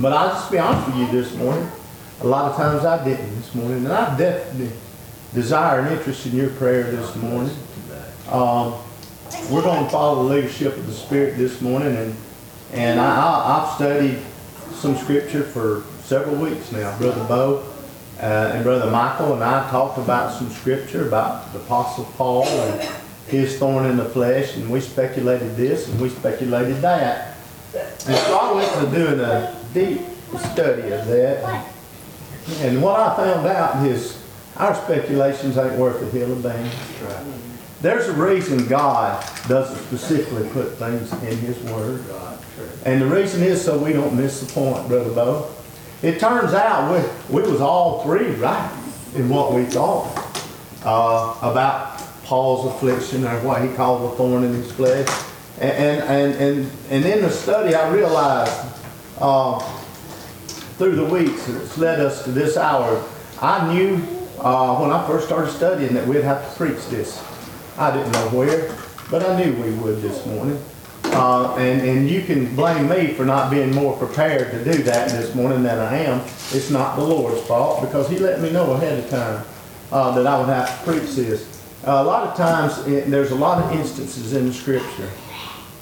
But 0.00 0.12
I'll 0.14 0.30
just 0.30 0.50
be 0.50 0.58
honest 0.58 0.86
with 0.86 0.96
you 0.96 1.10
this 1.12 1.34
morning. 1.34 1.70
A 2.20 2.26
lot 2.26 2.50
of 2.50 2.56
times 2.56 2.84
I 2.84 3.04
didn't 3.04 3.36
this 3.36 3.54
morning, 3.54 3.84
and 3.84 3.92
I 3.92 4.18
definitely 4.18 4.72
desire 5.34 5.80
and 5.80 5.96
interest 5.96 6.26
in 6.26 6.34
your 6.34 6.50
prayer 6.50 6.90
this 6.90 7.14
morning. 7.14 7.56
Um, 8.28 8.74
we're 9.50 9.62
going 9.62 9.84
to 9.84 9.90
follow 9.90 10.24
the 10.24 10.34
leadership 10.34 10.76
of 10.76 10.84
the 10.84 10.92
Spirit 10.92 11.38
this 11.38 11.60
morning, 11.60 11.96
and 11.96 12.16
and 12.72 12.98
I, 12.98 13.06
I, 13.06 13.62
I've 13.62 13.74
studied 13.76 14.18
some 14.72 14.96
scripture 14.96 15.44
for 15.44 15.84
several 16.02 16.34
weeks 16.34 16.72
now. 16.72 16.98
Brother 16.98 17.24
Bo 17.24 17.72
uh, 18.20 18.52
and 18.52 18.64
Brother 18.64 18.90
Michael 18.90 19.34
and 19.34 19.44
I 19.44 19.70
talked 19.70 19.98
about 19.98 20.32
some 20.32 20.50
scripture 20.50 21.06
about 21.06 21.52
the 21.52 21.60
Apostle 21.60 22.04
Paul 22.16 22.46
and 22.46 22.88
his 23.28 23.56
thorn 23.58 23.86
in 23.86 23.96
the 23.96 24.04
flesh, 24.06 24.56
and 24.56 24.68
we 24.68 24.80
speculated 24.80 25.54
this 25.56 25.88
and 25.88 26.00
we 26.00 26.08
speculated 26.08 26.80
that. 26.82 27.36
And 27.74 28.16
so 28.16 28.38
I 28.38 28.52
went 28.54 28.72
to 28.72 28.96
doing 28.98 29.20
a 29.20 29.56
deep 29.72 30.00
study 30.52 30.90
of 30.90 31.06
that. 31.06 31.74
And 32.60 32.82
what 32.82 32.98
I 32.98 33.16
found 33.16 33.46
out 33.46 33.86
is 33.86 34.22
our 34.56 34.74
speculations 34.74 35.56
ain't 35.58 35.74
worth 35.74 36.02
a 36.02 36.06
hill 36.06 36.32
of 36.32 36.42
beans. 36.42 36.74
There's 37.80 38.08
a 38.08 38.12
reason 38.12 38.66
God 38.66 39.24
doesn't 39.46 39.76
specifically 39.86 40.48
put 40.50 40.72
things 40.72 41.12
in 41.22 41.38
His 41.38 41.58
Word. 41.70 42.04
And 42.84 43.00
the 43.00 43.06
reason 43.06 43.42
is 43.42 43.64
so 43.64 43.78
we 43.78 43.92
don't 43.92 44.16
miss 44.16 44.40
the 44.40 44.52
point, 44.52 44.88
Brother 44.88 45.14
Bo. 45.14 45.50
It 46.02 46.18
turns 46.18 46.54
out 46.54 46.92
we, 47.30 47.40
we 47.40 47.48
was 47.48 47.60
all 47.60 48.02
three 48.02 48.30
right 48.32 48.72
in 49.14 49.28
what 49.28 49.52
we 49.52 49.64
thought 49.64 50.06
uh, 50.84 51.38
about 51.42 51.98
Paul's 52.24 52.66
affliction 52.74 53.24
or 53.24 53.40
what 53.40 53.62
he 53.62 53.68
called 53.74 54.10
the 54.10 54.16
thorn 54.16 54.44
in 54.44 54.52
his 54.52 54.70
flesh. 54.72 55.08
And, 55.60 55.72
and, 55.72 56.02
and, 56.02 56.34
and, 56.34 56.70
and 56.90 57.04
in 57.04 57.22
the 57.22 57.30
study 57.30 57.74
I 57.74 57.90
realized 57.90 58.52
uh, 59.20 59.58
through 60.78 60.94
the 60.94 61.04
weeks 61.04 61.44
that's 61.46 61.76
led 61.76 61.98
us 61.98 62.22
to 62.22 62.30
this 62.30 62.56
hour, 62.56 63.04
I 63.42 63.72
knew 63.74 63.96
uh, 64.38 64.78
when 64.78 64.92
I 64.92 65.04
first 65.08 65.26
started 65.26 65.50
studying 65.50 65.92
that 65.94 66.06
we'd 66.06 66.22
have 66.22 66.48
to 66.48 66.56
preach 66.56 66.86
this. 66.86 67.20
I 67.76 67.90
didn't 67.90 68.12
know 68.12 68.28
where, 68.28 68.74
but 69.10 69.28
I 69.28 69.42
knew 69.42 69.60
we 69.60 69.72
would 69.72 70.00
this 70.00 70.24
morning. 70.24 70.62
Uh, 71.04 71.56
and, 71.56 71.80
and 71.80 72.08
you 72.08 72.22
can 72.22 72.54
blame 72.54 72.88
me 72.88 73.12
for 73.14 73.24
not 73.24 73.50
being 73.50 73.74
more 73.74 73.96
prepared 73.96 74.52
to 74.52 74.64
do 74.64 74.82
that 74.84 75.10
this 75.10 75.34
morning 75.34 75.64
than 75.64 75.78
I 75.80 75.98
am. 75.98 76.20
It's 76.52 76.70
not 76.70 76.96
the 76.96 77.04
Lord's 77.04 77.40
fault 77.42 77.80
because 77.80 78.08
He 78.08 78.18
let 78.18 78.40
me 78.40 78.50
know 78.50 78.72
ahead 78.72 79.00
of 79.00 79.10
time 79.10 79.44
uh, 79.90 80.12
that 80.12 80.28
I 80.28 80.38
would 80.38 80.48
have 80.48 80.78
to 80.78 80.92
preach 80.92 81.16
this. 81.16 81.60
a 81.84 82.04
lot 82.04 82.28
of 82.28 82.36
times, 82.36 82.86
it, 82.86 83.10
there's 83.10 83.32
a 83.32 83.36
lot 83.36 83.64
of 83.64 83.72
instances 83.72 84.32
in 84.32 84.46
the 84.46 84.52
Scripture 84.52 85.10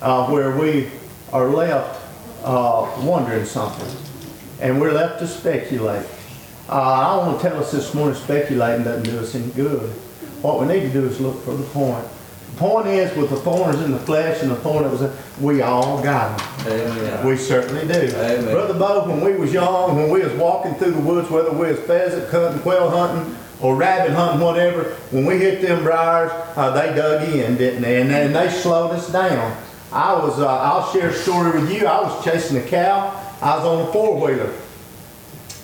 uh, 0.00 0.26
where 0.28 0.56
we 0.56 0.88
are 1.34 1.48
left 1.50 2.02
uh, 2.44 2.90
wondering 3.02 3.44
something 3.44 4.15
and 4.60 4.80
we're 4.80 4.92
left 4.92 5.18
to 5.20 5.26
speculate. 5.26 6.06
Uh, 6.68 6.80
I 6.82 7.16
don't 7.16 7.26
want 7.26 7.40
to 7.40 7.48
tell 7.48 7.58
us 7.60 7.70
this 7.72 7.94
morning 7.94 8.16
speculating 8.16 8.84
doesn't 8.84 9.04
do 9.04 9.18
us 9.18 9.34
any 9.34 9.50
good. 9.52 9.88
What 10.42 10.60
we 10.60 10.66
need 10.66 10.80
to 10.80 10.90
do 10.92 11.04
is 11.06 11.20
look 11.20 11.42
for 11.44 11.54
the 11.54 11.64
point. 11.64 12.04
The 12.52 12.56
point 12.58 12.86
is, 12.88 13.14
with 13.16 13.30
the 13.30 13.36
thorns 13.36 13.80
in 13.82 13.90
the 13.92 13.98
flesh 13.98 14.42
and 14.42 14.50
the 14.50 14.56
thorn 14.56 14.84
that 14.84 14.90
was, 14.90 15.02
in- 15.02 15.12
we 15.40 15.62
all 15.62 16.02
got 16.02 16.38
them. 16.38 16.72
Amen. 16.72 17.26
We 17.26 17.36
certainly 17.36 17.86
do. 17.86 18.08
Amen. 18.16 18.44
Brother 18.44 18.74
Bo, 18.74 19.06
when 19.08 19.20
we 19.22 19.34
was 19.36 19.52
young, 19.52 19.94
when 19.94 20.10
we 20.10 20.20
was 20.22 20.32
walking 20.34 20.74
through 20.76 20.92
the 20.92 21.00
woods, 21.00 21.30
whether 21.30 21.52
we 21.52 21.68
was 21.68 21.78
pheasant 21.80 22.28
hunting, 22.30 22.60
quail 22.62 22.88
hunting, 22.90 23.36
or 23.60 23.76
rabbit 23.76 24.12
hunting, 24.12 24.40
whatever, 24.40 24.84
when 25.10 25.26
we 25.26 25.36
hit 25.38 25.60
them 25.60 25.82
briars, 25.82 26.30
uh, 26.56 26.70
they 26.70 26.94
dug 26.94 27.28
in, 27.28 27.56
didn't 27.56 27.82
they? 27.82 28.00
And 28.00 28.10
then 28.10 28.32
they 28.32 28.48
slowed 28.50 28.90
us 28.92 29.10
down. 29.12 29.56
I 29.92 30.14
was, 30.14 30.38
uh, 30.40 30.46
I'll 30.48 30.90
share 30.92 31.10
a 31.10 31.14
story 31.14 31.52
with 31.60 31.70
you. 31.70 31.86
I 31.86 32.00
was 32.00 32.24
chasing 32.24 32.56
a 32.56 32.62
cow. 32.62 33.22
I 33.40 33.56
was 33.56 33.64
on 33.64 33.88
a 33.88 33.92
four-wheeler. 33.92 34.52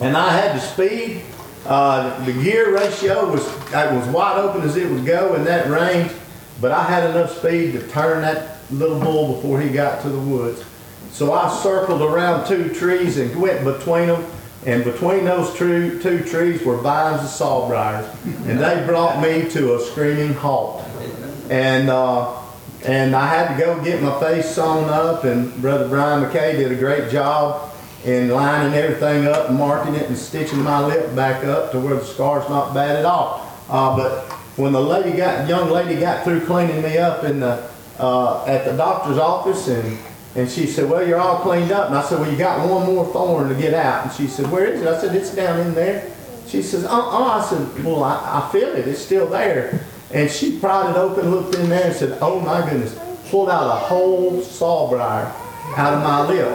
And 0.01 0.17
I 0.17 0.31
had 0.31 0.57
the 0.57 0.61
speed. 0.61 1.23
Uh, 1.65 2.25
the 2.25 2.33
gear 2.33 2.75
ratio 2.75 3.31
was, 3.31 3.47
it 3.47 3.93
was 3.93 4.09
wide 4.09 4.39
open 4.41 4.63
as 4.63 4.77
it 4.77 4.91
would 4.91 5.07
go 5.07 5.35
in 5.35 5.45
that 5.45 5.69
range. 5.69 6.13
But 6.61 6.73
I 6.73 6.85
had 6.85 7.09
enough 7.11 7.39
speed 7.39 7.73
to 7.73 7.89
turn 7.89 8.23
that 8.23 8.59
little 8.71 8.99
bull 8.99 9.37
before 9.37 9.61
he 9.61 9.69
got 9.69 10.03
to 10.03 10.09
the 10.09 10.19
woods. 10.19 10.65
So 11.13 11.33
I 11.33 11.55
circled 11.63 12.03
around 12.03 12.47
two 12.47 12.75
trees 12.75 13.19
and 13.19 13.35
went 13.41 13.65
between 13.65 14.09
them. 14.09 14.25
And 14.65 14.85
between 14.85 15.25
those 15.25 15.55
two, 15.55 16.01
two 16.01 16.21
trees 16.25 16.63
were 16.63 16.77
vines 16.77 17.23
of 17.23 17.29
sawbriars. 17.29 18.07
And 18.49 18.61
they 18.61 18.85
brought 18.87 19.21
me 19.21 19.49
to 19.51 19.75
a 19.75 19.81
screaming 19.81 20.35
halt. 20.35 20.85
And, 21.51 21.91
uh, 21.91 22.42
and 22.85 23.15
I 23.15 23.27
had 23.27 23.55
to 23.57 23.65
go 23.65 23.83
get 23.83 24.03
my 24.03 24.19
face 24.21 24.55
sewn 24.55 24.89
up. 24.89 25.25
And 25.25 25.55
Brother 25.61 25.89
Brian 25.89 26.25
McKay 26.25 26.57
did 26.57 26.73
a 26.73 26.77
great 26.77 27.11
job 27.11 27.73
in 28.05 28.29
lining 28.29 28.75
everything 28.75 29.27
up 29.27 29.49
and 29.49 29.59
marking 29.59 29.95
it 29.95 30.09
and 30.09 30.19
stitching 30.19 30.63
my 30.63 30.85
lip 30.85 31.15
back 31.15 31.45
up 31.45 31.71
to 31.73 31.79
where 31.79 31.95
the 31.95 32.05
scar's 32.05 32.49
not 32.49 32.75
bad 32.75 32.97
at 32.97 33.05
all. 33.05 33.49
Uh, 33.69 33.97
but 33.97 34.25
when 34.57 34.73
the 34.73 34.81
lady 34.81 35.17
got, 35.17 35.49
young 35.49 35.71
lady 35.71 35.99
got 36.01 36.25
through 36.25 36.45
cleaning 36.45 36.83
me 36.83 36.99
up 36.99 37.25
in 37.25 37.41
the, 37.41 37.71
uh, 37.99 38.45
at 38.47 38.65
the 38.65 38.77
doctor's 38.77 39.19
office 39.19 39.69
and, 39.69 39.99
and 40.35 40.51
she 40.51 40.67
said, 40.67 40.91
well, 40.91 41.07
you're 41.07 41.21
all 41.21 41.39
cleaned 41.41 41.71
up. 41.71 41.89
And 41.89 41.97
I 41.97 42.03
said, 42.03 42.19
well, 42.19 42.31
you 42.31 42.37
got 42.37 42.69
one 42.69 42.87
more 42.87 43.07
thorn 43.13 43.49
to 43.49 43.55
get 43.55 43.75
out. 43.75 44.07
And 44.07 44.13
she 44.13 44.27
said, 44.27 44.51
where 44.51 44.65
is 44.65 44.81
it? 44.81 44.89
I 44.89 44.99
said, 44.99 45.15
it's 45.15 45.35
down 45.35 45.61
in 45.61 45.75
there. 45.75 46.11
She 46.49 46.63
says, 46.63 46.85
uh-uh. 46.85 47.41
I 47.41 47.45
said, 47.45 47.85
well, 47.85 48.03
I, 48.03 48.43
I 48.43 48.51
feel 48.51 48.69
it. 48.71 48.89
It's 48.89 49.01
still 49.01 49.27
there. 49.29 49.85
And 50.15 50.31
she 50.31 50.59
pried 50.59 50.91
it 50.91 50.97
open, 50.97 51.31
looked 51.31 51.55
in 51.55 51.71
there 51.71 51.87
and 51.87 51.95
said, 51.95 52.19
oh 52.21 52.41
my 52.41 52.69
goodness. 52.69 52.99
Pulled 53.31 53.49
out 53.49 53.67
a 53.67 53.79
whole 53.79 54.43
sawbriar 54.43 55.33
out 55.77 55.95
of 55.95 56.03
my 56.03 56.27
lip. 56.27 56.49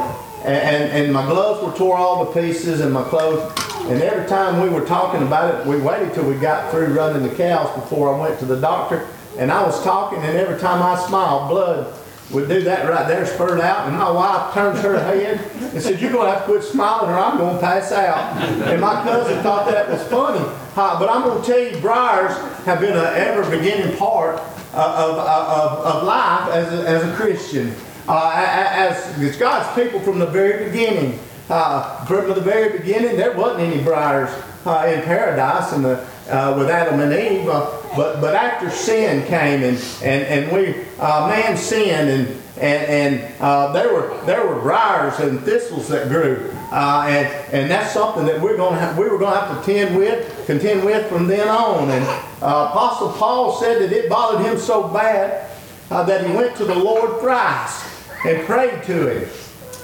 And, 0.46 0.56
and, 0.56 0.91
and 0.91 1.13
my 1.13 1.26
gloves 1.26 1.65
were 1.65 1.76
tore 1.76 1.98
all 1.98 2.26
to 2.26 2.39
pieces 2.39 2.82
and 2.82 2.93
my 2.93 3.04
clothes. 3.04 3.52
And 3.86 4.02
every 4.02 4.28
time 4.28 4.62
we 4.62 4.70
were 4.70 4.86
talking 4.86 5.24
about 5.24 5.56
it, 5.56 5.65
we 5.65 5.78
waited 5.80 6.13
till 6.13 6.30
we 6.30 6.36
got 6.36 6.70
through 6.72 6.93
running 6.93 7.28
the 7.28 7.34
cows 7.34 7.74
before 7.74 8.13
I 8.13 8.20
went 8.20 8.39
to 8.39 8.46
the 8.46 8.60
doctor. 8.60 9.08
And 9.39 9.52
I 9.52 9.63
was 9.63 9.84
talking 9.84 10.20
and 10.20 10.38
every 10.38 10.60
time 10.60 10.84
I 10.84 10.96
smiled, 11.08 11.50
blood 11.50 11.93
would 12.32 12.50
do 12.50 12.62
that 12.62 12.88
right 12.88 13.08
there, 13.08 13.26
spurt 13.26 13.60
out. 13.62 13.88
And 13.88 13.98
my 13.98 14.12
wife 14.12 14.54
turns 14.54 14.82
her 14.82 15.00
head 15.00 15.39
and 15.74 15.82
said, 15.82 16.00
you're 16.00 16.12
going 16.12 16.26
to 16.26 16.32
have 16.34 16.46
to 16.46 16.52
quit 16.52 16.63
smiling 16.63 17.10
or 17.10 17.17
I'm 17.17 17.38
going 17.38 17.56
to 17.56 17.62
pass 17.62 17.91
out. 17.91 18.38
And 18.67 18.82
my 18.82 19.02
cousin 19.04 19.41
thought 19.41 19.72
that 19.72 19.89
was 19.89 20.04
funny. 20.04 20.46
Uh, 20.78 21.00
but 21.00 21.10
I'm 21.10 21.24
going 21.24 21.42
to 21.42 21.48
tell 21.48 21.60
you, 21.60 21.76
briars 21.82 22.38
have 22.66 22.80
been 22.80 22.96
an 22.96 23.16
ever 23.16 23.50
beginning 23.50 23.98
part 23.98 24.36
uh, 24.76 25.10
of, 25.10 25.18
of, 25.18 25.86
of 25.86 26.04
life 26.04 26.52
as 26.52 26.72
a, 26.72 26.88
as 26.88 27.04
a 27.04 27.16
Christian. 27.16 27.74
Uh, 28.08 28.32
as, 28.36 29.18
as 29.20 29.36
God's 29.38 29.74
people 29.74 30.00
from 30.00 30.20
the 30.20 30.28
very 30.28 30.70
beginning. 30.70 31.20
Uh, 31.50 32.06
from 32.06 32.28
the 32.28 32.42
very 32.42 32.78
beginning, 32.78 33.18
there 33.18 33.32
wasn't 33.32 33.62
any 33.62 33.84
briars 33.84 34.30
uh, 34.68 34.92
in 34.94 35.02
paradise 35.02 35.72
the, 35.72 36.06
uh, 36.30 36.56
with 36.58 36.70
Adam 36.70 37.00
and 37.00 37.12
Eve. 37.12 37.50
Uh, 37.50 37.72
but 37.96 38.22
but 38.22 38.36
after 38.36 38.70
sin 38.70 39.26
came 39.28 39.63
and 39.63 39.78
and 40.04 40.24
and 40.26 40.52
we 40.52 40.86
uh, 41.00 41.28
man 41.28 41.58
sinned 41.58 42.10
and 42.10 42.44
and 42.60 43.20
and 43.22 43.41
uh, 43.41 43.72
there 43.72 43.93
were 43.93 44.20
there 44.26 44.46
were 44.46 44.62
briars 44.62 45.20
and 45.20 45.39
thistles 45.41 45.88
that 45.89 46.10
grew. 46.10 46.52
Uh, 46.72 47.06
and 47.08 47.54
and 47.54 47.72
that's 47.72 47.93
something 47.93 48.26
that 48.26 48.41
we're 48.41 48.58
going 48.58 48.74
to 48.74 48.80
have, 48.80 48.98
we 48.98 49.08
were 49.08 49.17
going 49.17 49.34
to 49.34 49.39
have 49.39 49.50
to 49.50 49.56
contend 49.63 49.96
with 49.96 50.46
contend 50.46 50.84
with 50.84 51.08
from 51.08 51.28
then 51.28 51.48
on. 51.48 51.89
And 51.89 52.04
uh, 52.41 52.70
Apostle 52.72 53.13
Paul 53.13 53.54
said 53.60 53.82
that 53.82 53.91
it 53.91 54.10
bothered 54.10 54.46
him 54.46 54.58
so 54.58 54.88
bad 54.88 55.50
uh, 55.89 56.04
that 56.04 56.26
he 56.26 56.34
went 56.34 56.56
to 56.58 56.65
the 56.65 56.76
Lord 56.76 57.22
thrice 57.22 57.84
and 58.26 58.46
prayed 58.46 58.84
to 58.84 59.08
him 59.08 59.30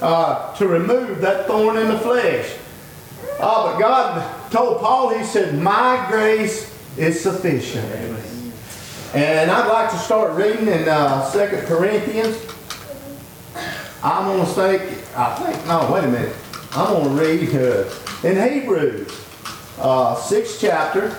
uh, 0.02 0.54
to 0.56 0.68
remove 0.68 1.20
that 1.20 1.46
thorn 1.46 1.76
in 1.78 1.88
the 1.88 1.98
flesh. 1.98 2.54
Uh, 3.38 3.72
but 3.72 3.78
God 3.78 4.50
told 4.50 4.80
Paul, 4.80 5.16
He 5.16 5.24
said, 5.24 5.60
My 5.60 6.06
grace 6.08 6.72
is 6.96 7.20
sufficient. 7.20 7.84
And 9.14 9.50
I'd 9.50 9.68
like 9.68 9.90
to 9.90 9.98
start 9.98 10.34
reading 10.34 10.66
in 10.68 10.88
uh, 10.88 11.30
2 11.32 11.66
Corinthians. 11.66 12.36
I'm 14.02 14.26
to 14.44 14.52
say, 14.52 15.02
I 15.16 15.34
think, 15.36 15.66
no, 15.66 15.90
wait 15.92 16.04
a 16.04 16.08
minute. 16.08 16.36
I'm 16.72 16.92
to 17.16 17.22
read 17.22 17.54
uh, 17.54 17.88
in 18.26 18.52
Hebrews, 18.52 19.08
uh, 19.78 20.16
6th 20.16 20.60
chapter, 20.60 21.16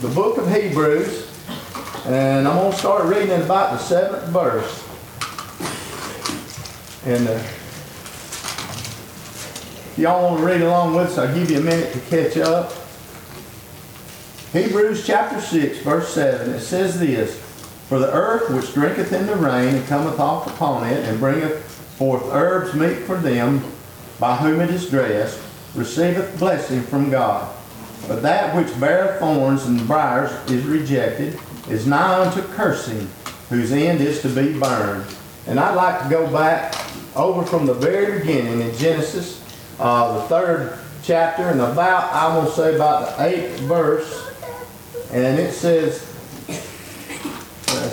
the 0.00 0.14
book 0.14 0.38
of 0.38 0.52
Hebrews. 0.52 1.26
And 2.06 2.46
I'm 2.46 2.56
going 2.56 2.70
to 2.70 2.78
start 2.78 3.04
reading 3.06 3.30
in 3.30 3.42
about 3.42 3.72
the 3.72 3.78
seventh 3.78 4.28
verse. 4.28 4.84
And 7.04 7.26
uh, 7.26 7.42
y'all 9.96 10.22
want 10.22 10.40
to 10.40 10.46
read 10.46 10.62
along 10.62 10.94
with 10.94 11.08
us, 11.08 11.18
I'll 11.18 11.34
give 11.34 11.50
you 11.50 11.58
a 11.58 11.62
minute 11.62 11.92
to 11.92 12.00
catch 12.02 12.36
up. 12.36 12.72
Hebrews 14.52 15.04
chapter 15.04 15.40
6, 15.40 15.78
verse 15.78 16.14
7, 16.14 16.54
it 16.54 16.60
says 16.60 17.00
this, 17.00 17.45
For 17.88 17.98
the 17.98 18.12
earth 18.12 18.50
which 18.50 18.74
drinketh 18.74 19.12
in 19.12 19.26
the 19.26 19.36
rain, 19.36 19.76
and 19.76 19.86
cometh 19.86 20.18
off 20.18 20.46
upon 20.48 20.88
it, 20.88 21.04
and 21.04 21.20
bringeth 21.20 21.62
forth 21.96 22.24
herbs 22.32 22.74
meet 22.74 22.98
for 23.06 23.16
them, 23.16 23.62
by 24.18 24.36
whom 24.36 24.60
it 24.60 24.70
is 24.70 24.90
dressed, 24.90 25.40
receiveth 25.74 26.38
blessing 26.38 26.82
from 26.82 27.10
God. 27.10 27.54
But 28.08 28.22
that 28.22 28.54
which 28.54 28.78
beareth 28.80 29.20
thorns 29.20 29.66
and 29.66 29.86
briars 29.86 30.32
is 30.50 30.64
rejected, 30.64 31.38
is 31.68 31.86
nigh 31.86 32.24
unto 32.24 32.42
cursing, 32.54 33.08
whose 33.48 33.72
end 33.72 34.00
is 34.00 34.20
to 34.22 34.28
be 34.28 34.58
burned. 34.58 35.04
And 35.46 35.60
I'd 35.60 35.74
like 35.74 36.02
to 36.02 36.08
go 36.08 36.30
back 36.30 36.74
over 37.14 37.44
from 37.44 37.66
the 37.66 37.74
very 37.74 38.20
beginning 38.20 38.60
in 38.60 38.76
Genesis, 38.76 39.42
uh, 39.78 40.18
the 40.18 40.22
third 40.28 40.78
chapter, 41.02 41.48
and 41.48 41.60
about, 41.60 42.12
I 42.12 42.36
will 42.36 42.50
say 42.50 42.74
about 42.74 43.16
the 43.16 43.24
eighth 43.24 43.60
verse. 43.60 44.24
And 45.12 45.38
it 45.38 45.52
says, 45.52 46.05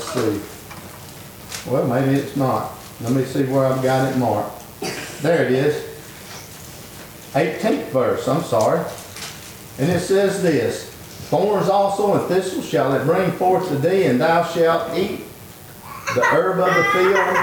let's 0.03 0.13
see. 0.13 1.69
Well, 1.69 1.87
maybe 1.87 2.19
it's 2.19 2.35
not. 2.35 2.73
Let 3.01 3.13
me 3.13 3.23
see 3.23 3.43
where 3.45 3.65
I've 3.65 3.81
got 3.81 4.11
it 4.11 4.17
marked. 4.17 4.63
There 5.21 5.45
it 5.45 5.51
is. 5.51 5.89
18th 7.33 7.89
verse, 7.89 8.27
I'm 8.27 8.43
sorry. 8.43 8.85
And 9.79 9.89
it 9.89 10.01
says 10.01 10.43
this, 10.43 10.89
Thorns 11.29 11.67
also 11.67 12.13
and 12.13 12.27
thistles 12.27 12.67
shall 12.67 12.93
it 12.93 13.05
bring 13.05 13.31
forth 13.31 13.67
to 13.69 13.75
thee, 13.75 14.05
and 14.05 14.21
thou 14.21 14.43
shalt 14.43 14.95
eat 14.95 15.21
the 16.13 16.21
herb 16.21 16.59
of 16.59 16.75
the 16.75 16.83
field, 16.91 17.37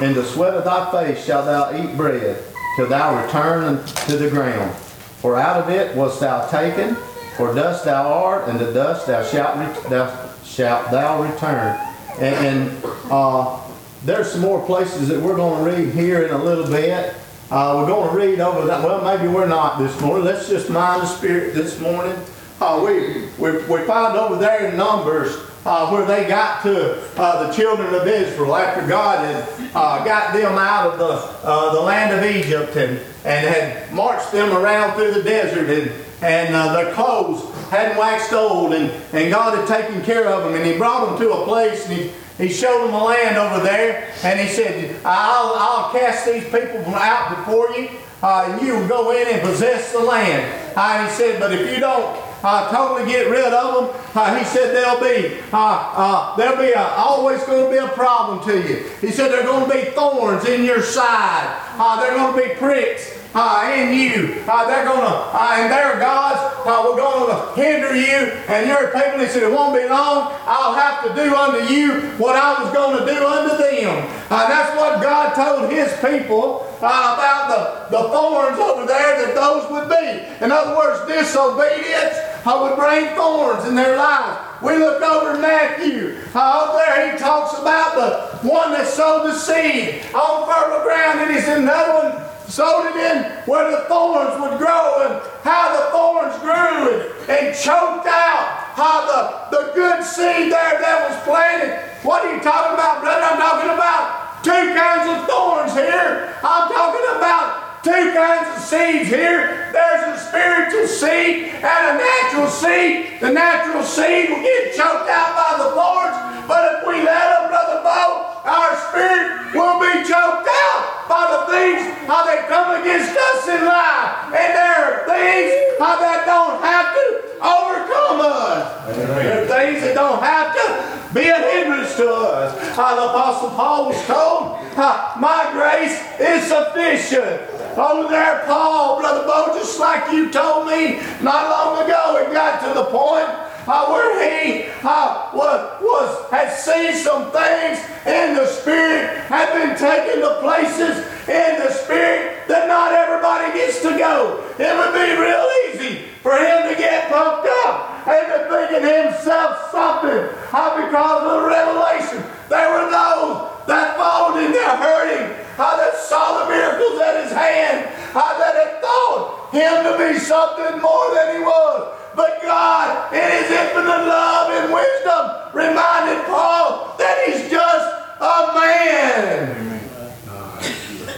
and 0.00 0.14
the 0.14 0.24
sweat 0.24 0.54
of 0.54 0.64
thy 0.64 0.90
face 0.90 1.24
shalt 1.24 1.44
thou 1.44 1.76
eat 1.76 1.96
bread, 1.98 2.42
till 2.76 2.86
thou 2.86 3.22
return 3.22 3.64
unto 3.64 4.16
the 4.16 4.30
ground. 4.30 4.74
For 5.18 5.36
out 5.36 5.60
of 5.60 5.68
it 5.68 5.94
wast 5.94 6.20
thou 6.20 6.48
taken, 6.48 6.94
for 7.36 7.54
dust 7.54 7.84
thou 7.84 8.10
art, 8.10 8.48
and 8.48 8.58
to 8.58 8.72
dust 8.72 9.06
thou 9.06 9.22
shalt, 9.22 9.90
thou, 9.90 10.33
shalt 10.54 10.90
thou 10.90 11.22
return. 11.22 11.76
And, 12.20 12.34
and 12.46 12.84
uh, 13.10 13.60
there's 14.04 14.30
some 14.30 14.40
more 14.40 14.64
places 14.64 15.08
that 15.08 15.20
we're 15.20 15.36
going 15.36 15.64
to 15.64 15.70
read 15.70 15.92
here 15.94 16.24
in 16.24 16.32
a 16.32 16.38
little 16.42 16.66
bit. 16.66 17.14
Uh, 17.50 17.74
we're 17.76 17.86
going 17.86 18.10
to 18.10 18.16
read 18.16 18.40
over 18.40 18.66
that. 18.66 18.82
Well, 18.82 19.04
maybe 19.04 19.32
we're 19.32 19.48
not 19.48 19.78
this 19.78 19.98
morning. 20.00 20.24
Let's 20.24 20.48
just 20.48 20.70
mind 20.70 21.02
the 21.02 21.06
Spirit 21.06 21.54
this 21.54 21.80
morning. 21.80 22.16
Uh, 22.60 22.82
we, 22.86 23.26
we, 23.38 23.58
we 23.66 23.84
found 23.84 24.16
over 24.16 24.36
there 24.36 24.68
in 24.70 24.76
Numbers 24.76 25.36
uh, 25.66 25.90
where 25.90 26.06
they 26.06 26.28
got 26.28 26.62
to 26.62 27.02
uh, 27.18 27.46
the 27.46 27.52
children 27.52 27.94
of 27.94 28.06
Israel 28.06 28.54
after 28.54 28.86
God 28.86 29.24
had 29.24 29.70
uh, 29.74 30.04
got 30.04 30.32
them 30.34 30.52
out 30.52 30.92
of 30.92 30.98
the, 30.98 31.46
uh, 31.46 31.74
the 31.74 31.80
land 31.80 32.14
of 32.14 32.24
Egypt 32.24 32.76
and, 32.76 33.00
and 33.24 33.46
had 33.46 33.92
marched 33.92 34.30
them 34.30 34.52
around 34.56 34.94
through 34.94 35.12
the 35.14 35.22
desert 35.22 35.68
and, 35.68 36.03
and 36.22 36.54
uh, 36.54 36.72
their 36.72 36.94
clothes 36.94 37.54
hadn't 37.70 37.96
waxed 37.96 38.32
old 38.32 38.72
and, 38.72 38.90
and 39.12 39.30
God 39.32 39.56
had 39.56 39.66
taken 39.66 40.02
care 40.02 40.28
of 40.28 40.44
them 40.44 40.54
and 40.54 40.64
he 40.64 40.76
brought 40.76 41.06
them 41.06 41.18
to 41.18 41.32
a 41.32 41.44
place 41.44 41.86
and 41.88 41.96
he, 41.96 42.10
he 42.38 42.52
showed 42.52 42.86
them 42.86 42.94
a 42.94 43.04
land 43.04 43.36
over 43.36 43.62
there 43.62 44.12
and 44.22 44.38
he 44.40 44.48
said, 44.48 44.94
I'll, 45.04 45.54
I'll 45.56 45.92
cast 45.92 46.26
these 46.26 46.44
people 46.44 46.94
out 46.94 47.36
before 47.36 47.70
you 47.76 47.90
uh, 48.22 48.48
and 48.48 48.66
you 48.66 48.74
will 48.74 48.88
go 48.88 49.10
in 49.12 49.28
and 49.28 49.42
possess 49.42 49.92
the 49.92 50.00
land. 50.00 50.72
Uh, 50.76 51.06
he 51.06 51.10
said, 51.14 51.38
but 51.38 51.52
if 51.52 51.72
you 51.72 51.80
don't 51.80 52.16
uh, 52.42 52.70
totally 52.70 53.10
get 53.10 53.30
rid 53.30 53.52
of 53.52 53.88
them, 53.88 54.02
uh, 54.14 54.38
he 54.38 54.44
said 54.44 54.74
there'll 54.74 55.00
be 55.00 55.40
uh, 55.52 55.92
uh, 55.94 56.36
there'll 56.36 56.58
be 56.58 56.72
a, 56.72 56.80
always 56.80 57.42
going 57.44 57.64
to 57.64 57.70
be 57.70 57.78
a 57.78 57.88
problem 57.94 58.46
to 58.46 58.68
you. 58.68 58.88
He 59.00 59.10
said 59.10 59.30
there're 59.30 59.44
going 59.44 59.68
to 59.68 59.74
be 59.74 59.90
thorns 59.92 60.44
in 60.44 60.64
your 60.64 60.82
side. 60.82 61.60
Uh, 61.78 62.00
they're 62.00 62.14
going 62.14 62.34
to 62.34 62.48
be 62.48 62.54
pricks 62.56 63.23
uh, 63.34 63.72
in 63.74 63.92
you. 63.92 64.42
Uh, 64.46 64.66
they're 64.66 64.84
to, 64.84 64.92
uh, 64.92 65.56
and 65.58 65.72
their 65.72 65.98
gods 65.98 66.38
uh, 66.66 66.82
were 66.86 66.96
to 66.96 67.60
hinder 67.60 67.94
you 67.94 68.32
and 68.48 68.68
your 68.68 68.92
people. 68.92 69.18
He 69.20 69.26
said, 69.26 69.42
it 69.42 69.50
won't 69.50 69.74
be 69.74 69.88
long. 69.88 70.32
I'll 70.46 70.74
have 70.74 71.02
to 71.04 71.14
do 71.14 71.34
unto 71.34 71.72
you 71.72 72.00
what 72.18 72.36
I 72.36 72.62
was 72.62 72.72
to 72.72 73.04
do 73.06 73.26
unto 73.26 73.56
them. 73.56 74.08
Uh, 74.30 74.48
that's 74.48 74.76
what 74.76 75.02
God 75.02 75.34
told 75.34 75.70
his 75.70 75.92
people 76.00 76.66
uh, 76.80 77.14
about 77.16 77.88
the, 77.90 77.96
the 77.96 78.08
thorns 78.08 78.58
over 78.58 78.86
there 78.86 79.26
that 79.26 79.34
those 79.34 79.70
would 79.70 79.88
be. 79.88 80.44
In 80.44 80.52
other 80.52 80.76
words, 80.76 81.06
disobedience 81.06 82.16
uh, 82.46 82.58
would 82.62 82.76
bring 82.76 83.14
thorns 83.16 83.64
in 83.66 83.74
their 83.74 83.96
lives. 83.96 84.62
We 84.62 84.76
look 84.76 85.02
over 85.02 85.38
Matthew. 85.38 86.18
Uh, 86.34 86.66
over 86.66 86.78
there 86.78 87.12
he 87.12 87.18
talks 87.18 87.58
about 87.58 87.94
the 87.94 88.48
one 88.48 88.72
that 88.72 88.86
sowed 88.86 89.26
the 89.26 89.34
seed 89.34 90.04
on 90.14 90.46
fertile 90.46 90.84
ground, 90.84 91.20
and 91.20 91.34
he 91.34 91.40
said 91.40 91.58
another 91.58 92.10
one 92.10 92.33
sowed 92.48 92.92
it 92.92 92.96
in 92.96 93.32
where 93.46 93.70
the 93.70 93.88
thorns 93.88 94.40
would 94.40 94.58
grow, 94.58 95.08
and 95.08 95.20
how 95.42 95.72
the 95.72 95.90
thorns 95.90 96.36
grew 96.40 96.92
and, 96.92 97.30
and 97.30 97.56
choked 97.56 98.06
out 98.06 98.64
how 98.74 99.06
the, 99.06 99.56
the 99.56 99.72
good 99.74 100.04
seed 100.04 100.50
there 100.52 100.76
that 100.80 101.08
was 101.08 101.16
planted. 101.24 101.78
What 102.02 102.24
are 102.24 102.36
you 102.36 102.42
talking 102.42 102.74
about, 102.74 103.00
brother? 103.00 103.22
I'm 103.22 103.38
talking 103.38 103.70
about 103.72 104.44
two 104.44 104.64
kinds 104.76 105.06
of 105.08 105.24
thorns 105.24 105.72
here. 105.72 106.36
I'm 106.42 106.68
talking 106.68 107.06
about 107.16 107.80
two 107.80 108.12
kinds 108.12 108.48
of 108.52 108.60
seeds 108.60 109.08
here. 109.08 109.70
There's 109.72 110.04
a 110.04 110.20
spiritual 110.20 110.86
seed 110.88 111.54
and 111.64 111.82
a 111.86 111.94
natural 111.96 112.48
seed. 112.48 113.20
The 113.20 113.32
natural 113.32 113.82
seed 113.82 114.28
will 114.28 114.42
get 114.42 114.76
choked 114.76 115.08
out 115.08 115.32
by 115.32 115.52
the 115.64 115.70
thorns, 115.72 116.16
but 116.44 116.60
if 116.76 116.88
we 116.88 117.00
let 117.00 117.24
them, 117.40 117.48
Brother 117.48 117.80
Bo, 117.80 118.36
our 118.44 118.72
spirit 118.90 119.54
will 119.56 119.80
be 119.80 120.04
choked 120.04 120.44
out 120.44 120.83
by 121.08 121.24
the 121.30 121.52
things 121.52 121.82
how 122.06 122.24
they 122.26 122.46
come 122.48 122.80
against 122.80 123.16
us 123.16 123.48
in 123.48 123.64
life. 123.64 124.32
And 124.32 124.50
there 124.54 124.76
are 124.84 125.06
things 125.06 125.78
how 125.78 125.98
that 126.00 126.24
don't 126.26 126.60
have 126.62 126.94
to 126.94 127.06
overcome 127.40 128.20
us. 128.20 128.96
There 128.96 129.44
are 129.44 129.46
things 129.46 129.82
that 129.82 129.94
don't 129.94 130.22
have 130.22 130.54
to 130.54 131.14
be 131.14 131.28
a 131.28 131.38
hindrance 131.38 131.94
to 131.96 132.10
us. 132.10 132.76
How 132.76 132.96
the 132.96 133.08
Apostle 133.10 133.50
Paul 133.50 133.86
was 133.88 134.06
told, 134.06 134.58
my 134.76 135.50
grace 135.52 136.00
is 136.18 136.48
sufficient. 136.48 137.50
Over 137.78 138.08
there, 138.08 138.42
Paul, 138.46 139.00
Brother 139.00 139.26
Bo, 139.26 139.58
just 139.58 139.78
like 139.80 140.12
you 140.12 140.30
told 140.30 140.66
me 140.66 141.00
not 141.22 141.50
long 141.50 141.84
ago, 141.84 142.18
it 142.22 142.32
got 142.32 142.60
to 142.66 142.74
the 142.74 142.84
point 142.86 143.28
uh, 143.66 143.86
where 143.88 144.12
he 144.20 144.68
uh, 144.82 145.30
was, 145.32 145.82
was 145.82 146.30
had 146.30 146.52
seen 146.52 146.94
some 146.94 147.30
things 147.30 147.78
in 148.06 148.34
the 148.34 148.46
spirit, 148.46 149.24
had 149.26 149.52
been 149.54 149.76
taken 149.78 150.20
to 150.20 150.38
places 150.40 150.98
in 151.28 151.58
the 151.60 151.70
spirit 151.70 152.46
that 152.48 152.68
not 152.68 152.92
everybody 152.92 153.56
gets 153.58 153.80
to 153.82 153.96
go. 153.96 154.44
It 154.58 154.72
would 154.76 154.92
be 154.92 155.16
real 155.16 155.46
easy 155.64 156.08
for 156.20 156.36
him 156.36 156.68
to 156.68 156.74
get 156.76 157.08
pumped 157.08 157.48
up 157.64 158.06
and 158.06 158.26
to 158.28 158.38
think 158.50 158.64
thinking 158.74 159.04
himself 159.04 159.70
something 159.70 160.28
uh, 160.52 160.86
because 160.86 161.22
of 161.22 161.42
the 161.42 161.48
revelation. 161.48 162.22
There 162.48 162.68
were 162.70 162.90
those 162.90 163.66
that 163.66 163.96
followed 163.96 164.40
him, 164.40 164.52
they're 164.52 164.76
hurting, 164.76 165.36
uh, 165.58 165.76
that 165.76 165.96
saw 165.96 166.44
the 166.44 166.50
miracles 166.50 167.00
at 167.00 167.24
his 167.24 167.32
hand, 167.32 167.88
uh, 168.14 168.38
that 168.38 168.54
had 168.54 168.80
thought 168.80 169.50
him 169.52 169.84
to 169.84 169.92
be 169.98 170.18
something 170.18 170.80
more 170.80 171.14
than 171.14 171.36
he 171.36 171.40
was. 171.40 172.03
But 172.16 172.42
God, 172.42 173.12
in 173.12 173.30
His 173.42 173.50
infinite 173.50 174.06
love 174.06 174.50
and 174.50 174.72
wisdom, 174.72 175.30
reminded 175.52 176.24
Paul 176.26 176.94
that 176.98 177.24
He's 177.26 177.50
just 177.50 177.86
a 178.20 178.52
man. 178.54 179.80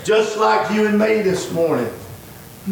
Just 0.05 0.39
like 0.39 0.71
you 0.73 0.87
and 0.87 0.99
me 0.99 1.23
this 1.23 1.53
morning. 1.53 1.93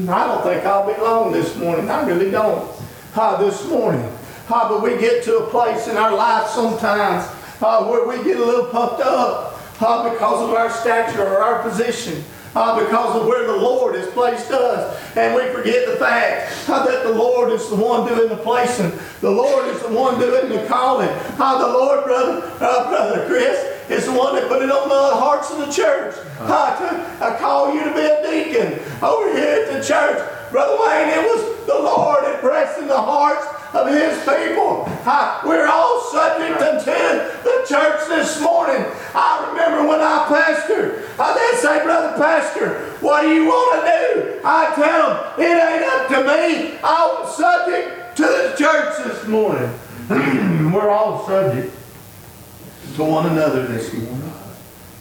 I 0.08 0.26
don't 0.26 0.42
think 0.42 0.64
I'll 0.64 0.92
be 0.92 1.00
long 1.00 1.32
this 1.32 1.56
morning. 1.56 1.88
I 1.90 2.06
really 2.06 2.30
don't. 2.30 2.70
Uh, 3.14 3.36
this 3.36 3.68
morning. 3.68 4.04
Uh, 4.48 4.68
but 4.68 4.82
we 4.82 4.98
get 4.98 5.22
to 5.24 5.38
a 5.38 5.50
place 5.50 5.88
in 5.88 5.96
our 5.96 6.14
life 6.14 6.48
sometimes 6.48 7.24
uh, 7.62 7.84
where 7.86 8.06
we 8.06 8.22
get 8.24 8.38
a 8.38 8.44
little 8.44 8.66
puffed 8.66 9.00
up 9.02 9.60
uh, 9.80 10.10
because 10.10 10.42
of 10.42 10.50
our 10.50 10.70
stature 10.70 11.22
or 11.22 11.38
our 11.38 11.62
position. 11.62 12.24
Uh, 12.54 12.84
because 12.84 13.20
of 13.20 13.26
where 13.26 13.46
the 13.46 13.56
Lord 13.56 13.96
has 13.96 14.06
placed 14.12 14.50
us. 14.52 15.16
And 15.16 15.34
we 15.34 15.42
forget 15.52 15.88
the 15.88 15.96
fact 15.96 16.68
uh, 16.68 16.86
that 16.86 17.02
the 17.02 17.12
Lord 17.12 17.50
is 17.52 17.68
the 17.68 17.76
one 17.76 18.06
doing 18.06 18.28
the 18.28 18.36
placing. 18.36 18.92
The 19.20 19.30
Lord 19.30 19.66
is 19.66 19.82
the 19.82 19.88
one 19.88 20.20
doing 20.20 20.48
the 20.48 20.64
calling. 20.66 21.08
Uh, 21.08 21.58
the 21.58 21.66
Lord, 21.66 22.04
brother, 22.04 22.42
uh, 22.60 22.88
brother 22.88 23.26
Chris, 23.26 23.58
is 23.90 24.06
the 24.06 24.12
one 24.12 24.34
that 24.36 24.48
put 24.48 24.62
it 24.62 24.70
on 24.70 24.88
the 24.88 25.16
hearts 25.16 25.50
of 25.50 25.58
the 25.58 25.72
church. 25.72 26.14
Uh, 26.38 26.78
to 26.78 27.24
uh, 27.24 27.38
call 27.38 27.74
you 27.74 27.82
to 27.84 27.92
be 27.92 28.00
a 28.00 28.22
deacon 28.22 28.78
over 29.02 29.32
here 29.36 29.64
at 29.64 29.72
the 29.72 29.86
church. 29.86 30.18
Brother 30.50 30.76
Wayne, 30.78 31.08
it 31.08 31.22
was 31.22 31.66
the 31.66 31.74
Lord 31.74 32.24
impressing 32.34 32.86
the 32.86 33.00
hearts 33.00 33.44
of 33.74 33.88
his 33.88 34.18
people. 34.20 34.84
Uh, 35.04 35.42
we're 35.44 35.66
all 35.66 36.00
subject 36.12 36.62
unto 36.62 36.84
the 36.84 37.64
church 37.68 38.08
this 38.08 38.40
morning. 38.40 38.84
I 39.14 39.48
remember 39.50 39.88
when 39.88 40.00
I 40.00 40.26
pastored, 40.28 41.04
uh, 41.18 41.34
they'd 41.34 41.58
say, 41.58 41.82
Brother 41.82 42.16
Pastor, 42.16 42.80
what 43.00 43.22
do 43.22 43.28
you 43.28 43.46
want 43.46 43.84
to 43.84 43.90
do? 43.90 44.40
I 44.44 44.74
tell 44.74 45.14
them, 45.14 45.40
it 45.40 45.56
ain't 45.60 45.84
up 45.84 46.08
to 46.08 46.20
me. 46.24 46.78
I'm 46.82 47.28
subject 47.28 48.16
to 48.16 48.22
the 48.22 48.54
church 48.56 49.04
this 49.04 49.26
morning. 49.26 49.70
we're 50.72 50.90
all 50.90 51.26
subject 51.26 51.74
to 52.96 53.04
one 53.04 53.26
another 53.26 53.66
this 53.66 53.92
morning. 53.92 54.32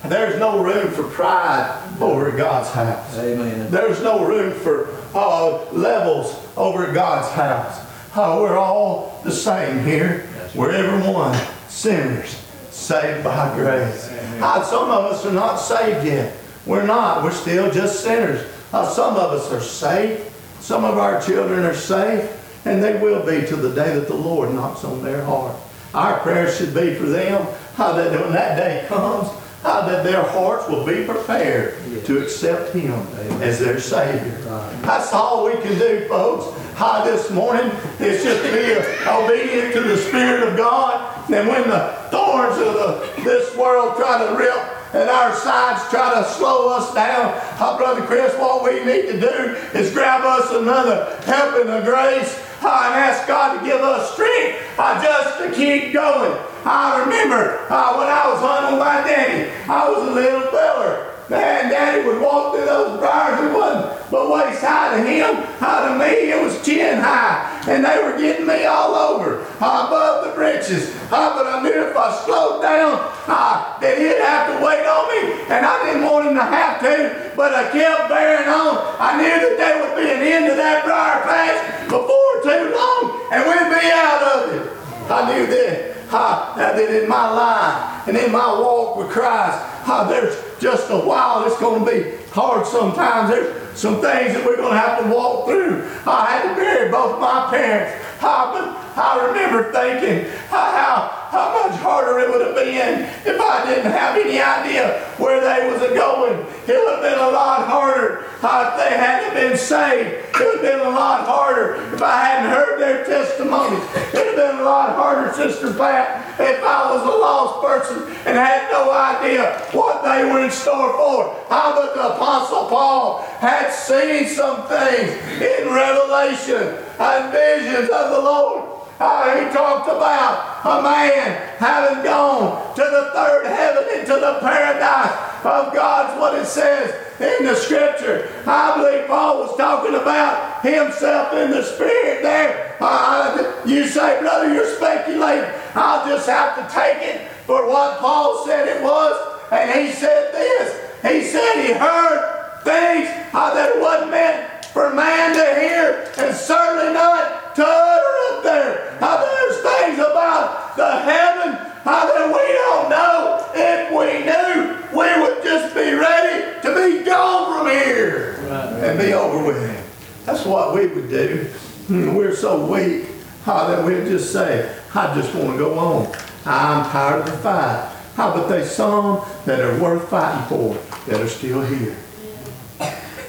There's 0.05 0.37
no 0.37 0.61
room 0.63 0.91
for 0.91 1.03
pride 1.03 1.81
over 2.01 2.29
God's 2.31 2.69
house. 2.71 3.17
Amen. 3.19 3.71
There's 3.71 4.01
no 4.01 4.25
room 4.25 4.51
for 4.59 4.89
uh, 5.13 5.63
levels 5.71 6.45
over 6.57 6.91
God's 6.91 7.29
house. 7.31 7.92
Uh, 8.15 8.37
we're 8.39 8.57
all 8.57 9.19
the 9.23 9.31
same 9.31 9.83
here. 9.83 10.29
We're 10.53 10.71
everyone 10.71 11.35
sinners 11.67 12.35
saved 12.69 13.23
by 13.23 13.55
grace. 13.55 14.09
Uh, 14.39 14.63
some 14.63 14.91
of 14.91 15.05
us 15.05 15.25
are 15.25 15.31
not 15.31 15.55
saved 15.55 16.05
yet. 16.05 16.35
We're 16.67 16.85
not. 16.85 17.23
We're 17.23 17.31
still 17.31 17.71
just 17.71 18.03
sinners. 18.03 18.47
Uh, 18.71 18.87
some 18.87 19.15
of 19.15 19.31
us 19.31 19.51
are 19.51 19.61
saved. 19.61 20.31
Some 20.59 20.85
of 20.85 20.99
our 20.99 21.19
children 21.23 21.65
are 21.65 21.73
saved. 21.73 22.31
And 22.65 22.83
they 22.83 22.99
will 22.99 23.25
be 23.25 23.47
till 23.47 23.57
the 23.57 23.73
day 23.73 23.95
that 23.95 24.07
the 24.07 24.15
Lord 24.15 24.53
knocks 24.53 24.83
on 24.83 25.01
their 25.01 25.23
heart. 25.23 25.55
Our 25.95 26.19
prayer 26.19 26.51
should 26.51 26.75
be 26.75 26.93
for 26.93 27.07
them 27.07 27.47
uh, 27.79 27.93
that 27.95 28.11
when 28.21 28.31
that 28.33 28.55
day 28.57 28.85
comes, 28.87 29.29
uh, 29.63 29.87
that 29.89 30.03
their 30.03 30.21
hearts 30.21 30.69
will 30.69 30.85
be 30.85 31.03
prepared 31.03 31.75
to 32.05 32.21
accept 32.21 32.73
Him 32.75 32.93
as 33.41 33.57
their 33.59 33.79
Savior. 33.79 34.37
That's 34.83 35.11
all 35.13 35.45
we 35.45 35.53
can 35.53 35.79
do, 35.79 36.07
folks. 36.07 36.59
Uh, 36.75 37.05
this 37.05 37.29
morning 37.29 37.69
is 37.99 38.23
just 38.23 38.41
be 38.41 38.73
obedient 39.07 39.73
to 39.73 39.81
the 39.81 39.95
Spirit 39.95 40.47
of 40.47 40.57
God. 40.57 41.29
And 41.29 41.47
when 41.47 41.69
the 41.69 41.95
thorns 42.09 42.57
of 42.57 42.73
the, 42.73 43.21
this 43.23 43.55
world 43.55 43.95
try 43.95 44.25
to 44.25 44.35
rip 44.35 44.95
and 44.95 45.07
our 45.07 45.35
sides 45.35 45.87
try 45.89 46.15
to 46.15 46.27
slow 46.31 46.75
us 46.75 46.91
down, 46.95 47.31
uh, 47.59 47.77
Brother 47.77 48.01
Chris, 48.01 48.33
what 48.39 48.63
we 48.63 48.83
need 48.83 49.03
to 49.11 49.19
do 49.19 49.55
is 49.77 49.93
grab 49.93 50.23
us 50.25 50.51
another 50.51 51.15
helping 51.25 51.69
of 51.69 51.83
grace 51.85 52.39
uh, 52.63 52.83
and 52.85 52.95
ask 52.95 53.27
God 53.27 53.59
to 53.59 53.65
give 53.65 53.81
us 53.81 54.11
strength 54.13 54.59
just 54.75 55.37
to 55.39 55.51
keep 55.53 55.93
going. 55.93 56.35
I 56.65 57.03
remember 57.03 57.67
when 57.67 58.07
I 58.07 58.29
was 58.31 58.39
hunting 58.39 58.77
with 58.77 58.85
my 58.85 59.07
daddy, 59.07 59.51
I 59.69 59.89
was 59.89 60.09
a 60.09 60.11
little 60.11 60.41
feller. 60.49 61.12
And 61.29 61.71
daddy 61.71 62.05
would 62.05 62.21
walk 62.21 62.55
through 62.55 62.65
those 62.65 62.99
briars. 62.99 63.39
It 63.39 63.53
wasn't 63.55 64.11
but 64.13 64.29
waist 64.29 64.61
high 64.61 64.95
to 64.95 65.01
him. 65.01 65.35
High 65.57 65.89
to 65.89 65.97
me, 65.97 66.29
it 66.29 66.39
was 66.39 66.61
chin 66.63 66.99
high. 66.99 67.49
And 67.67 67.83
they 67.83 67.97
were 68.03 68.15
getting 68.15 68.45
me 68.45 68.65
all 68.65 68.93
over, 68.93 69.41
uh, 69.59 69.87
above 69.87 70.25
the 70.25 70.31
britches. 70.35 70.93
Uh, 71.09 71.33
but 71.33 71.47
I 71.47 71.63
knew 71.63 71.73
if 71.73 71.97
I 71.97 72.13
slowed 72.23 72.61
down, 72.61 72.99
uh, 73.25 73.79
that 73.79 73.97
he'd 73.97 74.21
have 74.21 74.53
to 74.53 74.63
wait 74.63 74.85
on 74.85 75.03
me. 75.09 75.41
And 75.49 75.65
I 75.65 75.85
didn't 75.85 76.05
want 76.05 76.27
him 76.27 76.35
to 76.35 76.43
have 76.45 76.79
to, 76.81 77.31
but 77.35 77.55
I 77.55 77.71
kept 77.71 78.09
bearing 78.09 78.47
on. 78.47 78.77
I 78.99 79.17
knew 79.17 79.49
that 79.49 79.57
there 79.57 79.81
would 79.81 79.95
be 79.97 80.11
an 80.11 80.21
end 80.21 80.45
to 80.51 80.55
that 80.55 80.85
briar 80.85 81.23
patch 81.23 81.89
before 81.89 82.33
too 82.43 82.69
long, 82.69 83.17
and 83.33 83.41
we'd 83.49 83.71
be 83.73 83.85
out 83.89 84.21
of 84.21 84.53
it. 84.53 84.69
I 85.09 85.33
knew 85.33 85.47
that, 85.47 85.95
uh, 86.11 86.55
that 86.55 86.77
in 86.77 87.09
my 87.09 87.31
life 87.31 88.07
and 88.07 88.15
in 88.15 88.31
my 88.31 88.45
walk 88.59 88.97
with 88.97 89.09
Christ, 89.09 89.72
uh, 89.85 90.07
there's 90.09 90.35
just 90.59 90.89
a 90.89 90.97
while 90.97 91.45
it's 91.45 91.59
going 91.59 91.85
to 91.85 91.91
be 91.91 92.17
hard 92.31 92.65
sometimes. 92.65 93.29
There's 93.29 93.77
some 93.77 94.01
things 94.01 94.33
that 94.33 94.45
we're 94.45 94.57
going 94.57 94.73
to 94.73 94.77
have 94.79 95.03
to 95.03 95.09
walk 95.09 95.45
through. 95.47 95.89
I 96.05 96.25
had 96.25 96.49
to 96.49 96.55
bury 96.55 96.91
both 96.91 97.19
my 97.19 97.47
parents. 97.49 98.03
Uh, 98.21 98.51
but 98.53 98.97
I 98.97 99.25
remember 99.27 99.71
thinking 99.71 100.31
uh, 100.49 100.71
how, 100.71 101.22
how 101.33 101.49
much 101.65 101.79
harder 101.81 102.19
it 102.19 102.29
would 102.29 102.45
have 102.45 102.53
been 102.53 103.09
if 103.25 103.41
I 103.41 103.65
didn't 103.65 103.91
have 103.91 104.15
any 104.15 104.39
idea 104.39 105.01
where 105.17 105.41
they 105.41 105.67
was 105.67 105.81
going. 105.81 106.45
It 106.69 106.77
would 106.77 106.93
have 106.93 107.01
been 107.01 107.17
a 107.17 107.31
lot 107.31 107.67
harder 107.67 108.25
if 108.29 108.41
they 108.77 108.95
hadn't 108.95 109.33
been 109.33 109.57
saved. 109.57 110.29
It 110.29 110.39
would 110.39 110.61
have 110.61 110.61
been 110.61 110.85
a 110.85 110.91
lot 110.91 111.25
harder 111.25 111.81
if 111.91 112.01
I 112.03 112.23
hadn't 112.23 112.51
heard 112.51 112.79
their 112.79 113.03
testimonies. 113.03 113.81
It 114.13 114.13
would 114.13 114.27
have 114.27 114.35
been 114.35 114.59
a 114.59 114.63
lot 114.63 114.95
harder, 114.95 115.33
Sister 115.33 115.73
Pat, 115.73 116.39
if 116.39 116.63
I 116.63 116.93
was 116.93 117.01
a 117.01 117.17
lost 117.17 117.65
person 117.65 118.15
and 118.27 118.37
had 118.37 118.69
no 118.71 118.91
idea 118.93 119.57
what 119.71 120.03
they 120.03 120.23
were 120.31 120.45
in 120.45 120.51
store 120.51 120.93
for. 120.93 121.33
How 121.49 121.73
but 121.73 121.95
the 121.95 122.13
Apostle 122.13 122.67
Paul 122.69 123.23
had 123.39 123.71
seen 123.71 124.27
some 124.27 124.67
things 124.67 125.09
in 125.41 125.73
Revelation 125.73 126.77
and 126.99 127.31
visions 127.31 127.89
of 127.89 128.11
the 128.11 128.21
Lord. 128.21 128.72
Uh, 129.03 129.35
he 129.35 129.53
talked 129.53 129.89
about 129.89 130.63
a 130.63 130.81
man 130.81 131.57
having 131.57 132.05
gone 132.05 132.73
to 132.73 132.81
the 132.81 133.11
third 133.11 133.45
heaven 133.45 133.99
into 133.99 134.13
the 134.13 134.39
paradise 134.39 135.11
of 135.43 135.73
God's 135.73 136.17
what 136.21 136.39
it 136.39 136.45
says 136.45 136.95
in 137.19 137.45
the 137.45 137.53
scripture. 137.53 138.31
I 138.47 138.77
believe 138.77 139.07
Paul 139.07 139.39
was 139.39 139.57
talking 139.57 139.95
about 139.95 140.61
himself 140.63 141.33
in 141.33 141.51
the 141.51 141.63
spirit 141.63 142.23
there. 142.23 142.77
Uh, 142.79 143.61
you 143.65 143.87
say, 143.87 144.21
brother, 144.21 144.53
you're 144.53 144.73
speculating. 144.77 145.51
I'll 145.75 146.07
just 146.07 146.29
have 146.29 146.55
to 146.55 146.73
take 146.73 147.01
it 147.01 147.29
for 147.45 147.67
what 147.67 147.99
Paul 147.99 148.45
said 148.45 148.69
it 148.69 148.81
was. 148.81 149.37
And 149.51 149.85
he 149.85 149.91
said 149.91 150.31
this. 150.31 151.01
He 151.01 151.27
said 151.27 151.65
he 151.65 151.73
heard 151.73 152.61
things 152.63 153.09
uh, 153.33 153.53
that 153.53 153.81
wasn't 153.81 154.11
meant 154.11 154.52
for 154.73 154.93
man 154.93 155.35
to 155.35 155.61
hear 155.61 156.11
and 156.17 156.35
certainly 156.35 156.93
not 156.93 157.55
to 157.55 157.63
utter 157.63 158.37
up 158.37 158.43
there. 158.43 158.97
How 158.99 159.17
there's 159.17 159.61
things 159.61 159.99
about 159.99 160.75
the 160.75 160.91
heaven 161.01 161.73
how 161.83 162.05
that 162.05 162.27
we 162.27 162.53
don't 162.53 162.89
know. 162.89 163.45
If 163.53 163.91
we 163.91 164.25
knew, 164.25 164.97
we 164.97 165.21
would 165.21 165.43
just 165.43 165.75
be 165.75 165.93
ready 165.93 166.61
to 166.61 166.73
be 166.73 167.03
gone 167.05 167.59
from 167.59 167.71
here 167.71 168.35
and 168.81 168.97
be 168.97 169.13
over 169.13 169.45
with. 169.45 170.25
That's 170.25 170.45
what 170.45 170.73
we 170.73 170.87
would 170.87 171.09
do. 171.09 171.49
We're 171.89 172.35
so 172.35 172.65
weak 172.65 173.09
how 173.43 173.67
that 173.67 173.83
we'd 173.83 174.05
just 174.05 174.31
say, 174.31 174.73
I 174.95 175.13
just 175.13 175.35
want 175.35 175.51
to 175.51 175.57
go 175.57 175.77
on. 175.77 176.15
I'm 176.45 176.89
tired 176.89 177.21
of 177.21 177.25
the 177.25 177.37
fight. 177.39 177.89
How 178.15 178.33
but 178.33 178.47
there's 178.47 178.71
some 178.71 179.25
that 179.45 179.59
are 179.59 179.77
worth 179.79 180.07
fighting 180.09 180.45
for 180.47 180.75
that 181.07 181.19
are 181.19 181.27
still 181.27 181.63
here. 181.65 181.97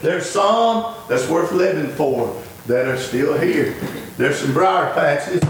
There's 0.04 0.28
some 0.28 0.94
that's 1.08 1.26
worth 1.30 1.50
living 1.52 1.90
for 1.94 2.42
that 2.66 2.86
are 2.86 2.98
still 2.98 3.38
here. 3.38 3.74
There's 4.18 4.38
some 4.38 4.52
briar 4.52 4.92
patches 4.92 5.42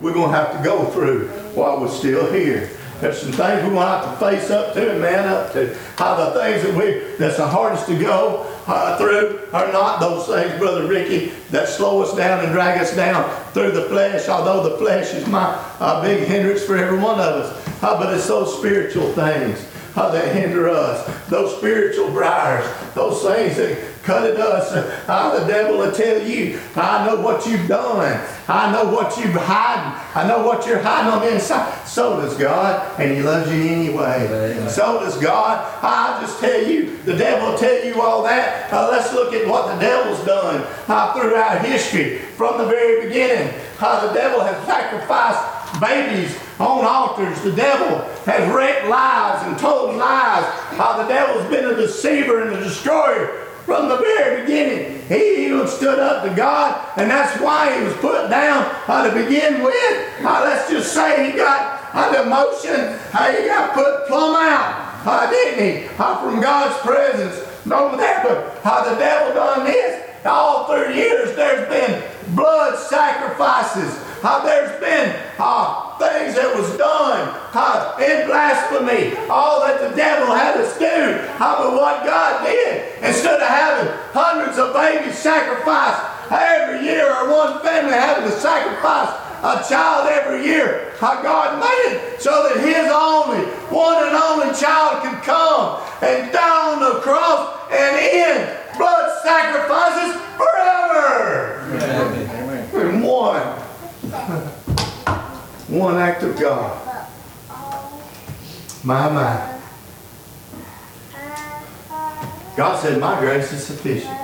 we're 0.00 0.12
going 0.12 0.32
to 0.32 0.36
have 0.36 0.56
to 0.56 0.64
go 0.64 0.86
through 0.86 1.28
while 1.54 1.80
we're 1.80 1.88
still 1.88 2.28
here. 2.32 2.68
There's 3.00 3.22
some 3.22 3.30
things 3.30 3.62
we're 3.62 3.70
going 3.70 3.76
to 3.76 3.86
have 3.86 4.18
to 4.18 4.26
face 4.26 4.50
up 4.50 4.74
to 4.74 4.90
and 4.90 5.00
man 5.00 5.28
up 5.28 5.52
to. 5.52 5.78
How 5.98 6.16
the 6.16 6.40
things 6.40 6.64
that 6.64 6.74
we 6.74 7.14
that's 7.16 7.36
the 7.36 7.46
hardest 7.46 7.86
to 7.86 7.96
go 7.96 8.52
uh, 8.66 8.98
through 8.98 9.48
are 9.52 9.70
not 9.70 10.00
those 10.00 10.26
things, 10.26 10.58
Brother 10.58 10.88
Ricky, 10.88 11.26
that 11.52 11.68
slow 11.68 12.02
us 12.02 12.12
down 12.16 12.44
and 12.44 12.52
drag 12.52 12.80
us 12.80 12.96
down 12.96 13.30
through 13.52 13.70
the 13.70 13.84
flesh, 13.84 14.28
although 14.28 14.68
the 14.68 14.78
flesh 14.78 15.14
is 15.14 15.28
my 15.28 15.44
uh, 15.78 16.02
big 16.02 16.26
hindrance 16.26 16.64
for 16.64 16.76
every 16.76 16.98
one 16.98 17.20
of 17.20 17.36
us. 17.36 17.82
Uh, 17.84 17.96
but 18.00 18.12
it's 18.12 18.26
those 18.26 18.58
spiritual 18.58 19.12
things 19.12 19.64
uh, 19.94 20.10
that 20.10 20.34
hinder 20.34 20.68
us, 20.68 21.28
those 21.28 21.56
spiritual 21.56 22.10
briars, 22.10 22.64
those 22.94 23.22
things 23.22 23.56
that 23.56 23.92
cut 24.02 24.28
at 24.28 24.36
us. 24.36 24.72
Uh, 25.08 25.38
the 25.38 25.46
devil 25.46 25.78
will 25.78 25.92
tell 25.92 26.26
you, 26.26 26.58
I 26.74 27.06
know 27.06 27.20
what 27.20 27.46
you've 27.46 27.68
done. 27.68 28.26
I 28.48 28.72
know 28.72 28.90
what 28.90 29.16
you're 29.16 29.38
hiding. 29.38 30.00
I 30.14 30.26
know 30.26 30.44
what 30.44 30.66
you're 30.66 30.80
hiding 30.80 31.12
on 31.12 31.20
the 31.20 31.34
inside. 31.34 31.86
So 31.86 32.20
does 32.20 32.36
God, 32.36 33.00
and 33.00 33.12
He 33.12 33.22
loves 33.22 33.50
you 33.52 33.62
anyway. 33.62 34.26
Amen. 34.26 34.68
So 34.68 35.00
does 35.00 35.16
God. 35.18 35.58
I 35.82 36.20
just 36.20 36.40
tell 36.40 36.62
you, 36.62 36.96
the 37.04 37.16
devil 37.16 37.50
will 37.50 37.58
tell 37.58 37.84
you 37.84 38.00
all 38.00 38.22
that. 38.24 38.72
Uh, 38.72 38.88
let's 38.90 39.12
look 39.12 39.32
at 39.34 39.46
what 39.46 39.72
the 39.72 39.80
devil's 39.80 40.24
done 40.24 40.66
uh, 40.88 41.14
throughout 41.14 41.64
history 41.64 42.18
from 42.18 42.58
the 42.58 42.66
very 42.66 43.06
beginning. 43.06 43.52
How 43.78 44.06
the 44.06 44.12
devil 44.12 44.40
has 44.40 44.66
sacrificed 44.66 45.80
babies 45.80 46.38
on 46.62 46.84
altars. 46.84 47.42
The 47.42 47.52
devil 47.52 47.98
has 48.24 48.54
wrecked 48.54 48.88
lives 48.88 49.46
and 49.46 49.58
told 49.58 49.96
lies. 49.96 50.44
How 50.78 51.02
the 51.02 51.08
devil's 51.08 51.48
been 51.50 51.66
a 51.66 51.76
deceiver 51.76 52.42
and 52.42 52.56
a 52.56 52.60
destroyer 52.62 53.46
from 53.66 53.88
the 53.88 53.96
very 53.96 54.42
beginning. 54.42 55.02
He 55.08 55.46
even 55.46 55.66
stood 55.68 55.98
up 55.98 56.24
to 56.24 56.34
God, 56.34 56.88
and 56.96 57.10
that's 57.10 57.40
why 57.40 57.76
he 57.76 57.84
was 57.84 57.94
put 57.96 58.28
down 58.30 58.64
uh, 58.88 59.08
to 59.08 59.24
begin 59.24 59.62
with. 59.62 60.24
Uh, 60.24 60.40
let's 60.44 60.70
just 60.70 60.92
say 60.92 61.30
he 61.30 61.36
got 61.36 61.90
uh, 61.92 62.22
the 62.22 62.28
motion, 62.28 62.98
uh, 63.12 63.32
he 63.32 63.46
got 63.46 63.74
put 63.74 64.06
plumb 64.06 64.36
out, 64.36 65.06
uh, 65.06 65.30
didn't 65.30 65.82
he? 65.82 65.88
Uh, 65.98 66.22
from 66.22 66.40
God's 66.40 66.78
presence. 66.80 67.48
Over 67.70 67.96
there, 67.96 68.20
but 68.24 68.60
how 68.64 68.82
the 68.82 68.96
devil 68.96 69.34
done 69.34 69.64
this. 69.64 70.10
All 70.26 70.66
through 70.66 70.94
years, 70.94 71.36
there's 71.36 71.68
been 71.68 72.02
blood 72.34 72.76
sacrifices. 72.76 74.04
Uh, 74.22 74.44
there's 74.44 74.80
been 74.80 75.14
uh, 75.38 75.81
things 75.98 76.34
that 76.34 76.54
was 76.56 76.76
done 76.76 77.28
in 78.00 78.26
blasphemy. 78.26 79.16
All 79.28 79.60
that 79.66 79.80
the 79.80 79.94
devil 79.96 80.34
had 80.34 80.56
us 80.56 80.78
do. 80.78 80.86
Uh, 80.86 81.56
but 81.58 81.72
what 81.74 82.04
God 82.04 82.44
did, 82.44 83.02
instead 83.02 83.40
of 83.40 83.48
having 83.48 83.92
hundreds 84.12 84.58
of 84.58 84.72
babies 84.72 85.18
sacrificed 85.18 86.00
every 86.30 86.86
year, 86.86 87.04
or 87.04 87.30
one 87.30 87.60
family 87.62 87.92
having 87.92 88.24
to 88.24 88.34
sacrifice 88.38 89.10
a 89.42 89.62
child 89.68 90.08
every 90.08 90.46
year, 90.46 90.94
how 90.98 91.20
God 91.22 91.58
made 91.58 91.96
it 91.96 92.20
so 92.20 92.48
that 92.48 92.62
His 92.62 92.86
only, 92.90 93.44
one 93.74 94.02
and 94.06 94.16
only 94.16 94.54
child 94.54 95.02
could 95.02 95.22
come 95.22 95.82
and 96.02 96.32
die 96.32 96.72
on 96.72 96.80
the 96.80 97.00
cross 97.00 97.58
and 97.70 97.96
end 97.98 98.58
blood 98.78 99.22
sacrifices 99.22 100.20
forever. 100.36 101.62
In 102.72 103.02
one. 103.02 103.61
One 105.72 105.96
act 105.96 106.22
of 106.22 106.38
God. 106.38 107.08
My, 108.84 109.08
my. 109.08 109.58
God 112.54 112.78
said, 112.78 113.00
my 113.00 113.18
grace 113.18 113.54
is 113.54 113.64
sufficient. 113.64 114.14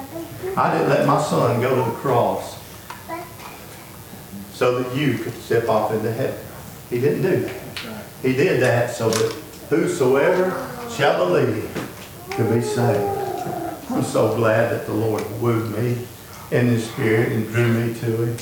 I 0.59 0.77
didn't 0.77 0.91
let 0.91 1.07
my 1.07 1.23
son 1.23 1.63
go 1.63 1.71
to 1.71 1.91
the 1.91 1.97
cross 1.97 2.63
so 4.53 4.83
that 4.83 4.95
you 4.95 5.17
could 5.17 5.33
step 5.41 5.71
off 5.71 5.91
into 5.91 6.13
heaven. 6.13 6.39
He 6.91 7.01
didn't 7.01 7.23
do 7.23 7.41
that. 7.41 7.63
He 8.21 8.35
did 8.35 8.61
that 8.61 8.91
so 8.91 9.09
that 9.09 9.33
whosoever 9.71 10.51
shall 10.95 11.25
believe 11.25 11.71
could 12.33 12.53
be 12.53 12.61
saved. 12.61 13.89
I'm 13.89 14.03
so 14.03 14.37
glad 14.37 14.71
that 14.71 14.85
the 14.85 14.93
Lord 14.93 15.25
wooed 15.41 15.75
me 15.79 16.07
in 16.51 16.67
His 16.67 16.91
Spirit 16.91 17.33
and 17.33 17.49
drew 17.49 17.73
me 17.73 17.99
to 18.01 18.25
Him. 18.25 18.37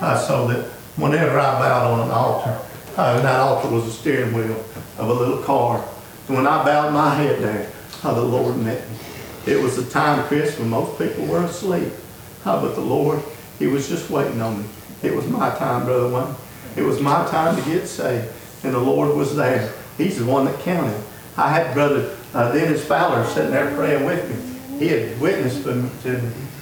Uh, 0.00 0.18
so 0.18 0.48
that 0.48 0.77
whenever 0.98 1.38
I 1.38 1.58
bowed 1.60 1.92
on 1.92 2.00
an 2.06 2.10
altar, 2.10 2.58
uh, 2.96 3.20
that 3.20 3.40
altar 3.40 3.68
was 3.68 3.86
a 3.86 3.92
steering 3.92 4.34
wheel 4.34 4.64
of 4.98 5.08
a 5.08 5.12
little 5.12 5.38
car. 5.42 5.84
And 6.26 6.36
when 6.36 6.46
I 6.46 6.64
bowed 6.64 6.92
my 6.92 7.14
head 7.14 7.72
uh, 8.02 8.14
the 8.14 8.22
Lord 8.22 8.56
met 8.58 8.88
me. 8.90 8.96
It 9.46 9.62
was 9.62 9.78
a 9.78 9.88
time, 9.88 10.24
Chris, 10.26 10.58
when 10.58 10.68
most 10.68 10.98
people 10.98 11.24
were 11.26 11.44
asleep. 11.44 11.92
Uh, 12.44 12.60
but 12.60 12.74
the 12.74 12.80
Lord, 12.80 13.22
He 13.58 13.66
was 13.66 13.88
just 13.88 14.10
waiting 14.10 14.40
on 14.40 14.58
me. 14.58 14.68
It 15.02 15.14
was 15.14 15.26
my 15.28 15.50
time, 15.56 15.84
Brother 15.84 16.08
Wayne. 16.08 16.34
It 16.76 16.82
was 16.82 17.00
my 17.00 17.26
time 17.28 17.56
to 17.56 17.62
get 17.62 17.86
saved. 17.86 18.32
And 18.64 18.74
the 18.74 18.78
Lord 18.78 19.16
was 19.16 19.34
there. 19.36 19.72
He's 19.96 20.18
the 20.18 20.26
one 20.26 20.44
that 20.44 20.58
counted. 20.60 21.00
I 21.36 21.50
had 21.50 21.74
Brother 21.74 22.16
uh, 22.34 22.52
Dennis 22.52 22.84
Fowler 22.84 23.24
sitting 23.26 23.52
there 23.52 23.74
praying 23.74 24.04
with 24.04 24.28
me. 24.28 24.78
He 24.78 24.88
had 24.88 25.20
witnessed 25.20 25.64
to 25.64 25.74
me 25.74 25.90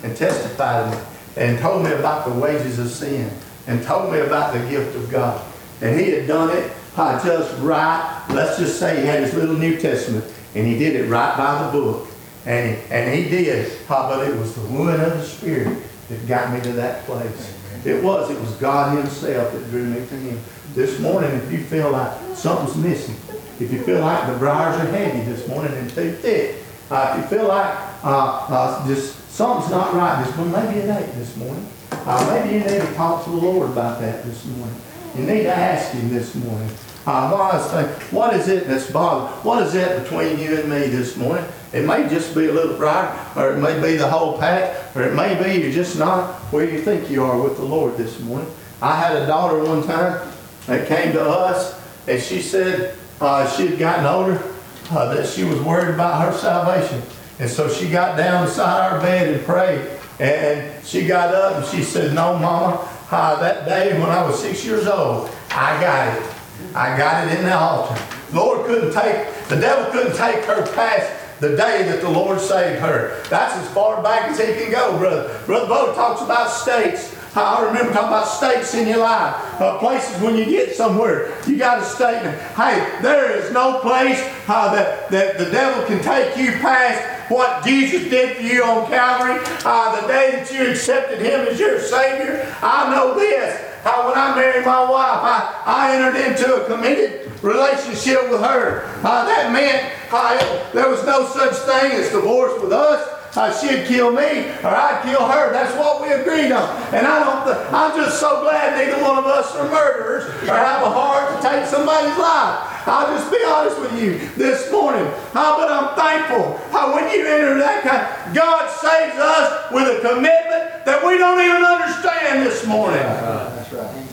and 0.02 0.16
testified 0.16 0.92
to 0.92 0.98
me 0.98 1.04
and 1.36 1.58
told 1.58 1.84
me 1.84 1.92
about 1.92 2.26
the 2.26 2.32
wages 2.32 2.78
of 2.78 2.88
sin 2.88 3.30
and 3.66 3.82
told 3.82 4.12
me 4.12 4.20
about 4.20 4.52
the 4.52 4.60
gift 4.68 4.96
of 4.96 5.10
God. 5.10 5.44
And 5.80 5.98
he 5.98 6.10
had 6.10 6.26
done 6.26 6.56
it 6.56 6.72
uh, 6.96 7.22
just 7.24 7.58
right. 7.60 8.24
Let's 8.30 8.58
just 8.58 8.78
say 8.78 9.00
he 9.00 9.06
had 9.06 9.22
his 9.22 9.34
little 9.34 9.56
New 9.56 9.78
Testament 9.78 10.24
and 10.54 10.66
he 10.66 10.78
did 10.78 10.96
it 10.96 11.08
right 11.08 11.36
by 11.36 11.66
the 11.66 11.72
book. 11.72 12.08
And, 12.46 12.76
and 12.90 13.12
he 13.12 13.28
did, 13.28 13.72
but 13.88 14.26
it 14.26 14.36
was 14.36 14.54
the 14.54 14.66
wooing 14.68 15.00
of 15.00 15.12
the 15.12 15.22
Spirit 15.22 15.82
that 16.08 16.28
got 16.28 16.52
me 16.52 16.60
to 16.60 16.72
that 16.72 17.04
place. 17.04 17.54
It 17.84 18.02
was. 18.02 18.30
It 18.30 18.40
was 18.40 18.52
God 18.52 18.96
Himself 18.98 19.52
that 19.52 19.70
drew 19.70 19.84
me 19.84 20.06
to 20.06 20.16
Him. 20.16 20.40
This 20.74 20.98
morning, 21.00 21.30
if 21.30 21.52
you 21.52 21.58
feel 21.58 21.90
like 21.90 22.12
something's 22.34 22.76
missing, 22.76 23.16
if 23.60 23.72
you 23.72 23.82
feel 23.82 24.00
like 24.00 24.26
the 24.30 24.38
briars 24.38 24.76
are 24.80 24.90
heavy 24.90 25.20
this 25.20 25.46
morning 25.48 25.72
and 25.72 25.88
too 25.90 26.12
thick, 26.12 26.56
uh, 26.90 27.14
if 27.16 27.22
you 27.30 27.38
feel 27.38 27.48
like 27.48 27.74
uh, 28.04 28.46
uh, 28.48 28.86
just 28.86 29.30
something's 29.30 29.70
not 29.70 29.94
right 29.94 30.24
this 30.24 30.36
morning, 30.36 30.52
maybe 30.52 30.80
it 30.80 30.88
ain't 30.88 31.14
this 31.14 31.36
morning. 31.36 31.66
Uh, 32.04 32.42
maybe 32.44 32.54
you 32.54 32.60
need 32.60 32.80
to 32.86 32.94
talk 32.94 33.24
to 33.24 33.30
the 33.30 33.36
Lord 33.36 33.70
about 33.70 34.00
that 34.00 34.24
this 34.24 34.44
morning. 34.44 34.76
You 35.16 35.22
need 35.22 35.42
to 35.44 35.54
ask 35.54 35.92
Him 35.92 36.08
this 36.10 36.34
morning. 36.34 36.70
Uh, 37.06 37.10
I 37.10 37.56
was 37.56 37.70
thinking, 37.70 38.16
what 38.16 38.34
is 38.34 38.48
it 38.48 38.66
that's 38.66 38.90
bothering? 38.90 39.32
What 39.44 39.62
is 39.62 39.74
it 39.74 40.02
between 40.02 40.38
you 40.38 40.58
and 40.58 40.68
me 40.68 40.88
this 40.88 41.16
morning? 41.16 41.44
It 41.72 41.84
may 41.84 42.08
just 42.08 42.34
be 42.34 42.46
a 42.46 42.52
little 42.52 42.76
briar, 42.76 43.16
or 43.36 43.52
it 43.52 43.58
may 43.58 43.80
be 43.80 43.96
the 43.96 44.08
whole 44.08 44.38
pack, 44.38 44.96
or 44.96 45.02
it 45.02 45.14
may 45.14 45.40
be 45.40 45.62
you're 45.62 45.72
just 45.72 45.98
not 45.98 46.34
where 46.52 46.68
you 46.68 46.80
think 46.80 47.08
you 47.10 47.22
are 47.22 47.40
with 47.40 47.56
the 47.56 47.64
Lord 47.64 47.96
this 47.96 48.18
morning. 48.20 48.50
I 48.82 48.96
had 48.96 49.16
a 49.16 49.26
daughter 49.26 49.62
one 49.62 49.84
time 49.84 50.28
that 50.66 50.88
came 50.88 51.12
to 51.12 51.22
us, 51.22 51.80
and 52.08 52.20
she 52.20 52.42
said 52.42 52.96
uh, 53.20 53.48
she 53.56 53.68
had 53.68 53.78
gotten 53.78 54.04
older, 54.04 54.42
uh, 54.90 55.14
that 55.14 55.26
she 55.28 55.44
was 55.44 55.60
worried 55.60 55.94
about 55.94 56.22
her 56.22 56.36
salvation. 56.38 57.02
And 57.38 57.50
so 57.50 57.68
she 57.68 57.88
got 57.88 58.16
down 58.16 58.46
beside 58.46 58.92
our 58.92 59.00
bed 59.00 59.32
and 59.32 59.44
prayed. 59.44 59.95
And 60.18 60.84
she 60.84 61.06
got 61.06 61.34
up 61.34 61.62
and 61.62 61.66
she 61.66 61.82
said, 61.82 62.14
No, 62.14 62.38
Mama, 62.38 62.88
that 63.10 63.66
day 63.66 63.98
when 64.00 64.10
I 64.10 64.26
was 64.26 64.40
six 64.40 64.64
years 64.64 64.86
old, 64.86 65.30
I 65.50 65.80
got 65.80 66.16
it. 66.16 66.34
I 66.74 66.96
got 66.96 67.26
it 67.26 67.38
in 67.38 67.44
the 67.44 67.56
altar. 67.56 68.00
Lord 68.32 68.66
couldn't 68.66 68.92
take, 68.92 69.32
the 69.48 69.56
devil 69.56 69.90
couldn't 69.92 70.16
take 70.16 70.44
her 70.44 70.66
past 70.74 71.40
the 71.40 71.50
day 71.50 71.82
that 71.84 72.00
the 72.00 72.08
Lord 72.08 72.40
saved 72.40 72.80
her. 72.80 73.22
That's 73.28 73.54
as 73.54 73.68
far 73.74 74.02
back 74.02 74.30
as 74.30 74.38
he 74.38 74.46
can 74.54 74.70
go, 74.70 74.98
brother. 74.98 75.40
Brother 75.46 75.66
Bo 75.66 75.94
talks 75.94 76.22
about 76.22 76.50
states. 76.50 77.15
I 77.36 77.64
remember 77.66 77.92
talking 77.92 78.08
about 78.08 78.28
states 78.28 78.74
in 78.74 78.88
your 78.88 78.98
life. 78.98 79.34
Uh, 79.60 79.78
places 79.78 80.20
when 80.22 80.36
you 80.36 80.44
get 80.44 80.74
somewhere, 80.74 81.36
you 81.46 81.56
got 81.56 81.78
a 81.78 81.84
statement. 81.84 82.40
Hey, 82.52 82.98
there 83.02 83.36
is 83.36 83.52
no 83.52 83.80
place 83.80 84.20
uh, 84.48 84.74
that, 84.74 85.10
that 85.10 85.38
the 85.38 85.50
devil 85.50 85.84
can 85.86 86.02
take 86.02 86.36
you 86.36 86.52
past 86.52 87.30
what 87.30 87.64
Jesus 87.64 88.08
did 88.08 88.36
for 88.36 88.42
you 88.42 88.62
on 88.62 88.88
Calvary. 88.88 89.40
Uh, 89.64 90.00
the 90.00 90.06
day 90.06 90.30
that 90.32 90.52
you 90.52 90.70
accepted 90.70 91.20
him 91.20 91.40
as 91.46 91.58
your 91.58 91.80
Savior. 91.80 92.46
I 92.62 92.94
know 92.94 93.14
this. 93.14 93.60
Uh, 93.84 94.02
when 94.04 94.18
I 94.18 94.34
married 94.34 94.66
my 94.66 94.82
wife, 94.82 95.20
I, 95.22 95.62
I 95.64 95.96
entered 95.96 96.18
into 96.18 96.62
a 96.62 96.66
committed 96.66 97.30
relationship 97.42 98.30
with 98.30 98.40
her. 98.40 98.84
Uh, 99.04 99.24
that 99.26 99.52
meant 99.52 99.92
uh, 100.10 100.72
there 100.72 100.88
was 100.88 101.04
no 101.04 101.26
such 101.26 101.54
thing 101.54 101.92
as 101.92 102.10
divorce 102.10 102.60
with 102.60 102.72
us. 102.72 103.15
Uh, 103.34 103.52
she'd 103.52 103.86
kill 103.86 104.12
me 104.12 104.48
or 104.62 104.72
I'd 104.72 105.02
kill 105.04 105.26
her. 105.26 105.52
That's 105.52 105.74
what 105.76 106.00
we 106.00 106.12
agreed 106.12 106.52
on. 106.52 106.68
And 106.94 107.06
I 107.06 107.20
don't. 107.24 107.44
Th- 107.44 107.72
I'm 107.72 107.96
just 107.96 108.20
so 108.20 108.40
glad 108.42 108.78
neither 108.78 109.02
one 109.02 109.18
of 109.18 109.26
us 109.26 109.54
are 109.56 109.68
murderers 109.68 110.24
or 110.48 110.54
have 110.54 110.82
a 110.82 110.90
heart 110.90 111.36
to 111.36 111.48
take 111.48 111.66
somebody's 111.66 112.16
life. 112.16 112.72
I'll 112.88 113.12
just 113.18 113.30
be 113.30 113.42
honest 113.44 113.80
with 113.80 114.00
you 114.00 114.18
this 114.36 114.70
morning. 114.70 115.04
Uh, 115.34 115.56
but 115.58 115.70
I'm 115.70 115.94
thankful 115.96 116.56
how 116.70 116.94
when 116.94 117.10
you 117.12 117.26
enter 117.26 117.58
that 117.58 117.82
kind. 117.82 118.34
God 118.34 118.70
saves 118.70 119.16
us 119.18 119.72
with 119.72 119.98
a 119.98 120.08
commitment 120.08 120.84
that 120.86 121.04
we 121.04 121.18
don't 121.18 121.40
even 121.40 121.62
understand 121.62 122.46
this 122.46 122.64
morning. 122.66 123.02
That's 123.02 123.72
right. 123.72 124.06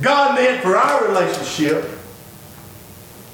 God 0.00 0.34
meant 0.34 0.62
for 0.62 0.76
our 0.76 1.06
relationship 1.06 1.88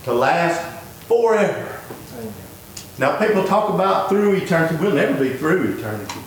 to 0.04 0.12
last 0.12 0.60
forever. 1.06 1.79
Now, 3.00 3.18
people 3.18 3.44
talk 3.44 3.72
about 3.72 4.10
through 4.10 4.34
eternity. 4.34 4.76
We'll 4.76 4.94
never 4.94 5.18
be 5.18 5.32
through 5.32 5.78
eternity. 5.78 6.20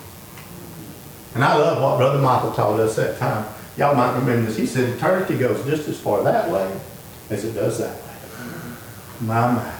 And 1.36 1.44
I 1.44 1.56
love 1.56 1.80
what 1.80 1.98
Brother 1.98 2.18
Michael 2.18 2.50
taught 2.50 2.80
us 2.80 2.96
that 2.96 3.16
time. 3.16 3.46
Y'all 3.76 3.94
might 3.94 4.18
remember 4.18 4.46
this. 4.46 4.56
He 4.56 4.66
said 4.66 4.88
eternity 4.88 5.38
goes 5.38 5.64
just 5.66 5.88
as 5.88 6.00
far 6.00 6.24
that 6.24 6.50
way 6.50 6.80
as 7.30 7.44
it 7.44 7.52
does 7.52 7.78
that 7.78 7.96
way. 7.96 8.14
My, 9.20 9.52
my. 9.52 9.74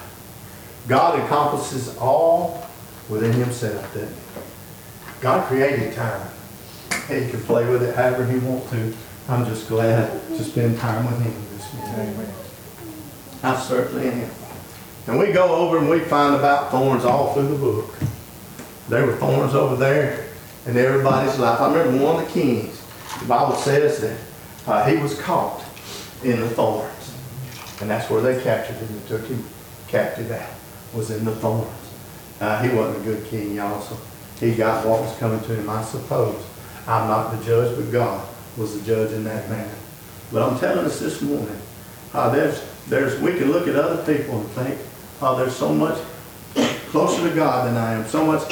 God 0.87 1.19
encompasses 1.19 1.97
all 1.99 2.65
within 3.09 3.33
himself, 3.33 3.93
doesn't 3.93 4.09
he? 4.09 5.21
God 5.21 5.49
created 5.49 5.95
time. 5.95 6.29
He 7.09 7.29
can 7.29 7.41
play 7.43 7.69
with 7.69 7.83
it 7.83 7.97
however 7.97 8.25
he 8.25 8.39
wants 8.39 8.71
to. 8.71 8.95
I'm 9.29 9.45
just 9.47 9.69
glad 9.69 10.13
to 10.29 10.45
spend 10.45 10.79
time 10.79 11.07
with 11.07 11.21
him 11.23 11.35
this 11.57 11.75
morning. 11.75 12.29
I 13.43 13.61
certainly 13.61 14.11
am. 14.11 14.44
And 15.07 15.19
we 15.19 15.33
go 15.33 15.55
over 15.55 15.79
and 15.79 15.89
we 15.89 16.01
find 16.01 16.35
about 16.35 16.71
thorns 16.71 17.05
all 17.05 17.35
through 17.35 17.49
the 17.49 17.57
book. 17.57 17.95
There 18.89 19.07
were 19.07 19.17
thorns 19.17 19.55
over 19.55 19.77
there 19.77 20.29
in 20.67 20.77
everybody's 20.77 21.39
life. 21.39 21.61
I 21.61 21.75
remember 21.75 22.05
one 22.05 22.23
of 22.23 22.27
the 22.27 22.33
kings. 22.33 22.83
The 23.21 23.27
Bible 23.27 23.57
says 23.57 24.01
that 24.01 24.19
uh, 24.67 24.89
he 24.89 24.97
was 24.97 25.21
caught 25.21 25.63
in 26.23 26.41
the 26.41 26.49
thorns. 26.49 27.15
And 27.81 27.91
that's 27.91 28.09
where 28.09 28.23
they 28.23 28.43
captured 28.43 28.77
him 28.77 28.89
and 28.89 29.07
took 29.07 29.27
him 29.27 29.45
captive 29.89 30.31
out, 30.31 30.49
was 30.95 31.11
in 31.11 31.25
the 31.25 31.35
thorns. 31.37 31.71
Uh, 32.41 32.63
he 32.63 32.75
wasn't 32.75 32.99
a 32.99 33.05
good 33.05 33.27
king, 33.27 33.55
y'all, 33.55 33.81
so 33.81 33.97
he 34.41 34.55
got 34.55 34.87
what 34.87 35.03
was 35.03 35.17
coming 35.19 35.41
to 35.41 35.55
him, 35.55 35.69
I 35.69 35.83
suppose. 35.83 36.43
I'm 36.87 37.09
not 37.09 37.37
the 37.37 37.45
judge, 37.45 37.77
but 37.77 37.91
God 37.93 38.27
was 38.57 38.79
the 38.79 38.87
judge 38.87 39.13
in 39.13 39.25
that 39.25 39.49
matter. 39.51 39.77
But 40.33 40.43
I'm 40.43 40.59
telling 40.59 40.85
us 40.85 40.99
this 40.99 41.21
morning, 41.23 41.61
uh, 42.13 42.31
there's, 42.31 42.65
there's, 42.89 43.21
we 43.21 43.33
can 43.39 43.53
look 43.53 43.69
at 43.69 43.77
other 43.77 44.03
people 44.15 44.41
and 44.41 44.49
think, 44.51 44.79
oh, 45.21 45.37
there's 45.37 45.57
so 45.57 45.73
much 45.73 45.99
closer 46.95 47.29
to 47.29 47.35
God 47.35 47.67
than 47.67 47.77
I 47.77 47.95
am. 47.95 48.07
So 48.07 48.25
much, 48.25 48.43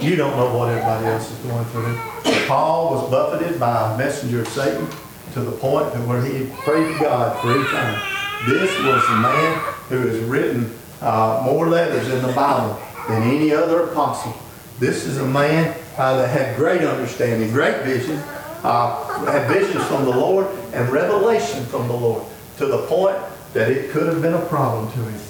you 0.00 0.16
don't 0.16 0.36
know 0.36 0.56
what 0.56 0.68
everybody 0.68 1.06
else 1.06 1.30
is 1.30 1.38
going 1.38 1.64
through. 1.66 1.98
Paul 2.46 2.94
was 2.94 3.10
buffeted 3.10 3.58
by 3.58 3.94
a 3.94 3.98
messenger 3.98 4.42
of 4.42 4.48
Satan 4.48 4.86
to 5.32 5.40
the 5.40 5.52
point 5.52 5.92
that 5.92 6.06
where 6.06 6.22
he 6.22 6.46
prayed 6.58 6.92
to 6.92 6.98
God 7.00 7.40
three 7.40 7.64
times. 7.68 8.02
This 8.46 8.70
was 8.84 9.06
the 9.06 9.16
man 9.16 9.74
who 9.88 10.06
has 10.08 10.18
written 10.20 10.74
uh, 11.00 11.42
more 11.44 11.68
letters 11.68 12.08
in 12.08 12.22
the 12.22 12.32
Bible 12.32 12.80
than 13.08 13.22
any 13.22 13.52
other 13.52 13.84
apostle. 13.84 14.34
This 14.78 15.06
is 15.06 15.18
a 15.18 15.26
man 15.26 15.76
uh, 15.96 16.16
that 16.16 16.28
had 16.28 16.56
great 16.56 16.82
understanding, 16.82 17.50
great 17.50 17.82
vision, 17.82 18.16
uh, 18.62 19.24
had 19.24 19.48
visions 19.48 19.84
from 19.86 20.04
the 20.04 20.10
Lord 20.10 20.46
and 20.72 20.88
revelation 20.90 21.64
from 21.66 21.88
the 21.88 21.94
Lord 21.94 22.24
to 22.58 22.66
the 22.66 22.86
point 22.86 23.16
that 23.54 23.70
it 23.70 23.90
could 23.90 24.06
have 24.06 24.20
been 24.20 24.34
a 24.34 24.46
problem 24.46 24.90
to 24.92 24.98
him. 24.98 25.20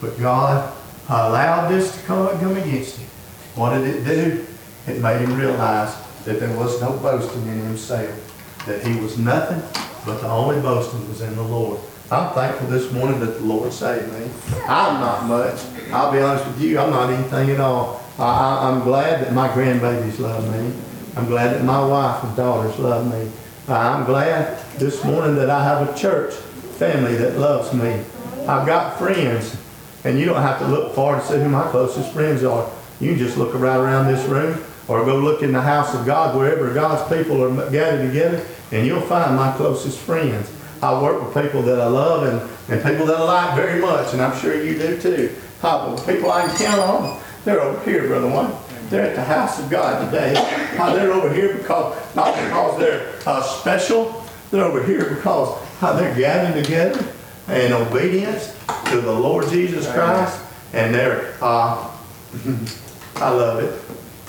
But 0.00 0.18
God 0.18 0.72
allowed 1.08 1.68
this 1.68 1.96
to 1.96 2.06
come, 2.06 2.38
come 2.38 2.56
against 2.56 2.98
him. 2.98 3.08
What 3.54 3.76
did 3.76 3.86
it 3.86 4.04
do? 4.04 4.46
It 4.86 5.00
made 5.00 5.20
him 5.20 5.36
realize 5.36 5.94
that 6.24 6.40
there 6.40 6.56
was 6.56 6.80
no 6.80 6.92
boasting 6.98 7.46
in 7.46 7.60
himself, 7.60 8.64
that 8.66 8.86
he 8.86 8.98
was 9.00 9.18
nothing, 9.18 9.62
but 10.06 10.20
the 10.20 10.28
only 10.28 10.60
boasting 10.60 11.06
was 11.08 11.20
in 11.20 11.34
the 11.36 11.42
Lord. 11.42 11.80
I'm 12.10 12.32
thankful 12.34 12.68
this 12.68 12.90
morning 12.92 13.20
that 13.20 13.38
the 13.38 13.44
Lord 13.44 13.72
saved 13.72 14.12
me. 14.12 14.28
I'm 14.66 15.00
not 15.00 15.26
much. 15.26 15.60
I'll 15.92 16.10
be 16.10 16.20
honest 16.20 16.46
with 16.46 16.60
you, 16.60 16.78
I'm 16.78 16.90
not 16.90 17.10
anything 17.10 17.50
at 17.50 17.60
all. 17.60 18.02
I, 18.18 18.68
I'm 18.68 18.82
glad 18.82 19.24
that 19.24 19.32
my 19.32 19.48
grandbabies 19.48 20.18
love 20.18 20.44
me. 20.50 20.74
I'm 21.16 21.26
glad 21.26 21.54
that 21.54 21.64
my 21.64 21.84
wife 21.84 22.22
and 22.24 22.36
daughters 22.36 22.78
love 22.78 23.10
me. 23.12 23.30
I'm 23.68 24.04
glad 24.04 24.58
this 24.78 25.04
morning 25.04 25.36
that 25.36 25.50
I 25.50 25.62
have 25.62 25.88
a 25.88 25.98
church 25.98 26.34
family 26.34 27.16
that 27.16 27.38
loves 27.38 27.72
me. 27.72 28.02
I've 28.48 28.66
got 28.66 28.98
friends 28.98 29.56
And 30.04 30.18
you 30.18 30.24
don't 30.24 30.40
have 30.40 30.58
to 30.60 30.66
look 30.66 30.94
far 30.94 31.20
to 31.20 31.26
see 31.26 31.38
who 31.38 31.48
my 31.48 31.68
closest 31.70 32.12
friends 32.12 32.42
are. 32.42 32.70
You 33.00 33.10
can 33.10 33.18
just 33.18 33.36
look 33.36 33.54
right 33.54 33.76
around 33.76 34.06
this 34.06 34.26
room 34.28 34.62
or 34.88 35.04
go 35.04 35.16
look 35.16 35.42
in 35.42 35.52
the 35.52 35.60
house 35.60 35.94
of 35.94 36.04
God, 36.04 36.36
wherever 36.36 36.72
God's 36.72 37.02
people 37.14 37.42
are 37.44 37.70
gathered 37.70 38.06
together, 38.08 38.44
and 38.72 38.86
you'll 38.86 39.00
find 39.02 39.36
my 39.36 39.52
closest 39.56 39.98
friends. 39.98 40.50
I 40.82 41.00
work 41.00 41.22
with 41.22 41.44
people 41.44 41.62
that 41.62 41.80
I 41.80 41.86
love 41.86 42.24
and, 42.24 42.50
and 42.72 42.82
people 42.82 43.06
that 43.06 43.16
I 43.16 43.22
like 43.22 43.54
very 43.54 43.80
much, 43.80 44.12
and 44.12 44.22
I'm 44.22 44.36
sure 44.40 44.62
you 44.62 44.78
do 44.78 45.00
too. 45.00 45.34
People 45.60 46.30
I 46.32 46.46
can 46.46 46.56
count 46.56 46.80
on, 46.80 47.20
they're 47.44 47.60
over 47.60 47.84
here, 47.88 48.08
Brother 48.08 48.28
One. 48.28 48.52
They're 48.88 49.06
at 49.06 49.14
the 49.14 49.22
house 49.22 49.60
of 49.60 49.70
God 49.70 50.04
today. 50.06 50.32
They're 50.76 51.12
over 51.12 51.32
here 51.32 51.56
because, 51.56 52.16
not 52.16 52.34
because 52.34 52.78
they're 52.78 53.14
uh, 53.26 53.42
special, 53.42 54.24
they're 54.50 54.64
over 54.64 54.82
here 54.82 55.14
because 55.14 55.62
they're 55.80 56.14
gathering 56.16 56.64
together 56.64 57.14
in 57.50 57.72
obedience 57.72 58.56
to 58.86 59.00
the 59.00 59.12
Lord 59.12 59.48
Jesus 59.48 59.90
Christ, 59.92 60.40
and 60.72 60.94
they're, 60.94 61.34
uh, 61.40 61.90
I 63.16 63.30
love 63.30 63.62
it. 63.62 63.80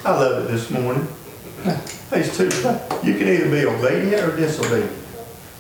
I 0.04 0.12
love 0.12 0.46
it 0.46 0.52
this 0.52 0.70
morning. 0.72 1.08
These 2.12 2.36
two, 2.36 2.46
you 3.04 3.18
can 3.18 3.28
either 3.28 3.50
be 3.50 3.66
obedient 3.66 4.24
or 4.24 4.36
disobedient. 4.36 4.92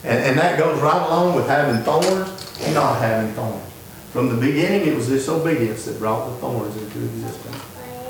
And, 0.04 0.18
and 0.24 0.40
that 0.40 0.58
goes 0.58 0.82
right 0.82 1.06
along 1.08 1.36
with 1.36 1.48
having 1.48 1.82
thorns 1.84 2.60
and 2.62 2.74
not 2.74 3.00
having 3.00 3.32
thorns. 3.34 3.64
From 4.12 4.30
the 4.30 4.36
beginning, 4.36 4.88
it 4.88 4.96
was 4.96 5.08
disobedience 5.08 5.86
that 5.86 6.00
brought 6.00 6.30
the 6.30 6.36
thorns 6.38 6.76
into 6.76 7.00
existence. 7.06 7.64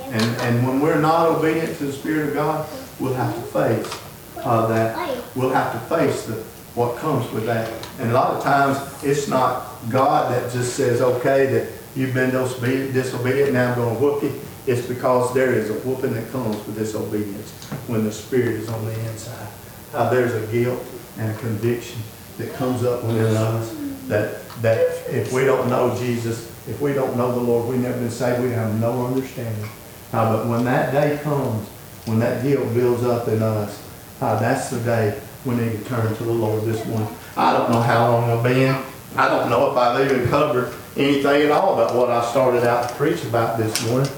And, 0.05 0.41
and 0.41 0.67
when 0.67 0.79
we're 0.79 0.99
not 0.99 1.27
obedient 1.27 1.77
to 1.77 1.85
the 1.85 1.93
Spirit 1.93 2.29
of 2.29 2.33
God, 2.33 2.69
we'll 2.99 3.13
have 3.13 3.35
to 3.35 3.41
face 3.41 4.01
uh, 4.37 4.65
that. 4.67 5.23
We'll 5.35 5.51
have 5.51 5.73
to 5.73 5.95
face 5.95 6.25
the, 6.25 6.43
what 6.75 6.97
comes 6.97 7.29
with 7.31 7.45
that. 7.45 7.71
And 7.99 8.11
a 8.11 8.13
lot 8.13 8.35
of 8.35 8.43
times, 8.43 8.77
it's 9.03 9.27
not 9.27 9.67
God 9.89 10.31
that 10.31 10.51
just 10.51 10.75
says, 10.75 11.01
okay, 11.01 11.45
that 11.47 11.67
you've 11.95 12.13
been 12.13 12.31
disobedient, 12.31 13.53
now 13.53 13.69
I'm 13.69 13.75
going 13.75 13.95
to 13.95 14.01
whoop 14.01 14.23
you. 14.23 14.39
It's 14.67 14.85
because 14.87 15.33
there 15.33 15.53
is 15.53 15.69
a 15.69 15.73
whooping 15.73 16.13
that 16.13 16.31
comes 16.31 16.55
with 16.65 16.77
disobedience 16.77 17.51
when 17.87 18.05
the 18.05 18.11
Spirit 18.11 18.55
is 18.55 18.69
on 18.69 18.85
the 18.85 18.93
inside. 19.09 19.47
Uh, 19.93 20.09
there's 20.09 20.33
a 20.33 20.51
guilt 20.51 20.81
and 21.17 21.31
a 21.31 21.37
conviction 21.39 21.99
that 22.37 22.53
comes 22.53 22.83
up 22.83 23.03
within 23.03 23.35
us 23.35 23.75
that, 24.07 24.47
that 24.61 24.79
if 25.09 25.33
we 25.33 25.43
don't 25.43 25.67
know 25.69 25.95
Jesus, 25.97 26.47
if 26.67 26.79
we 26.79 26.93
don't 26.93 27.17
know 27.17 27.31
the 27.33 27.39
Lord, 27.39 27.67
we've 27.67 27.79
never 27.79 27.97
been 27.97 28.11
saved, 28.11 28.41
we 28.41 28.51
have 28.51 28.79
no 28.79 29.07
understanding. 29.07 29.69
Uh, 30.13 30.37
but 30.37 30.47
when 30.47 30.63
that 30.65 30.91
day 30.91 31.19
comes, 31.23 31.67
when 32.05 32.19
that 32.19 32.43
guilt 32.43 32.73
builds 32.73 33.03
up 33.03 33.27
in 33.27 33.41
us, 33.41 33.83
uh, 34.21 34.39
that's 34.39 34.69
the 34.69 34.79
day 34.81 35.19
we 35.45 35.55
need 35.55 35.71
to 35.71 35.83
turn 35.85 36.15
to 36.15 36.23
the 36.23 36.31
Lord 36.31 36.63
this 36.63 36.85
morning. 36.85 37.07
I 37.35 37.53
don't 37.53 37.71
know 37.71 37.81
how 37.81 38.11
long 38.11 38.29
I've 38.29 38.43
been. 38.43 38.75
I 39.15 39.27
don't 39.27 39.49
know 39.49 39.71
if 39.71 39.77
I've 39.77 40.11
even 40.11 40.27
covered 40.29 40.73
anything 40.95 41.43
at 41.43 41.51
all 41.51 41.73
about 41.73 41.95
what 41.95 42.09
I 42.09 42.23
started 42.29 42.63
out 42.63 42.89
to 42.89 42.95
preach 42.95 43.23
about 43.23 43.57
this 43.57 43.85
morning. 43.87 44.11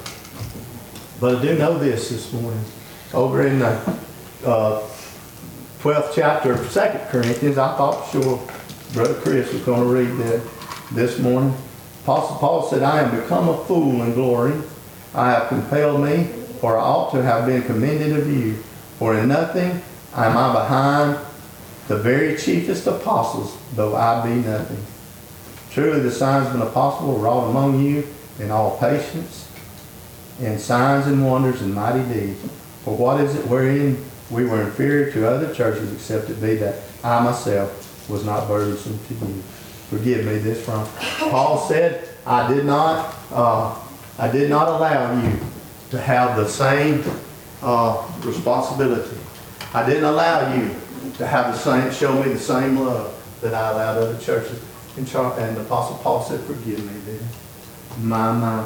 But 1.19 1.38
I 1.38 1.41
do 1.41 1.57
know 1.57 1.78
this 1.78 2.09
this 2.09 2.32
morning. 2.34 2.63
Over 3.13 3.47
in 3.47 3.59
the 3.59 3.99
uh, 4.45 4.88
12th 5.80 6.13
chapter 6.13 6.53
of 6.53 6.71
2 6.71 6.80
Corinthians, 7.09 7.57
I 7.57 7.78
thought 7.78 8.09
sure 8.11 8.45
Brother 8.93 9.13
Chris 9.21 9.51
was 9.53 9.61
going 9.61 9.82
to 9.82 9.88
read 9.88 10.17
that 10.26 10.41
this 10.91 11.19
morning. 11.19 11.55
Apostle 12.03 12.38
Paul 12.38 12.69
said, 12.69 12.84
I 12.84 13.01
am 13.01 13.17
become 13.17 13.47
a 13.47 13.63
fool 13.65 14.03
in 14.03 14.13
glory. 14.13 14.53
I 15.15 15.32
have 15.32 15.47
compelled 15.47 16.03
me, 16.03 16.26
for 16.59 16.78
I 16.78 16.82
ought 16.82 17.11
to 17.13 17.21
have 17.21 17.45
been 17.45 17.61
commended 17.63 18.17
of 18.17 18.30
you. 18.30 18.55
For 18.99 19.17
in 19.17 19.30
nothing 19.30 19.82
am 20.16 20.38
I 20.38 20.53
behind 20.53 21.18
the 21.88 21.97
very 21.97 22.38
chiefest 22.38 22.88
apostles, 22.88 23.57
though 23.76 23.95
I 23.95 24.24
be 24.26 24.36
nothing. 24.36 24.84
Truly 25.72 25.99
the 26.01 26.11
signs 26.11 26.47
of 26.47 26.55
an 26.55 26.61
apostle 26.61 27.18
wrought 27.18 27.49
among 27.49 27.84
you 27.84 28.07
in 28.39 28.51
all 28.51 28.78
patience, 28.78 29.49
in 30.39 30.57
signs 30.59 31.07
and 31.07 31.26
wonders 31.26 31.61
and 31.61 31.74
mighty 31.74 32.03
deeds. 32.14 32.39
For 32.84 32.95
what 32.95 33.20
is 33.20 33.36
it 33.36 33.47
wherein 33.47 34.03
we 34.30 34.45
were 34.45 34.61
inferior 34.61 35.11
to 35.11 35.28
other 35.28 35.53
churches, 35.53 35.91
except 35.93 36.30
it 36.30 36.41
be 36.41 36.55
that 36.55 36.76
I 37.03 37.24
myself 37.24 38.09
was 38.09 38.24
not 38.24 38.47
burdensome 38.47 38.99
to 39.07 39.14
you? 39.14 39.43
Forgive 39.89 40.26
me 40.26 40.38
this 40.38 40.64
from. 40.64 40.88
Paul 41.30 41.68
said, 41.68 42.07
I 42.26 42.51
did 42.53 42.66
not, 42.66 43.16
uh, 43.32 43.78
I 44.18 44.30
did 44.30 44.49
not 44.49 44.68
allow 44.68 45.22
you 45.22 45.39
to 45.91 45.99
have 45.99 46.38
the 46.38 46.47
same 46.47 47.03
uh, 47.61 48.09
responsibility. 48.24 49.18
I 49.74 49.86
didn't 49.88 50.03
allow 50.03 50.53
you 50.53 50.69
to 51.17 51.28
have 51.28 51.53
the 51.53 51.57
same, 51.57 51.91
show 51.91 52.21
me 52.21 52.32
the 52.32 52.39
same 52.39 52.78
love 52.78 53.19
that 53.41 53.53
I 53.53 53.71
allowed 53.71 53.97
other 53.97 54.17
churches. 54.19 54.61
And, 54.97 55.07
Char- 55.07 55.38
and 55.39 55.57
the 55.57 55.61
Apostle 55.61 55.97
Paul 55.97 56.24
said, 56.24 56.39
forgive 56.41 56.80
me, 56.80 56.99
then. 57.05 58.07
My, 58.07 58.32
my. 58.32 58.63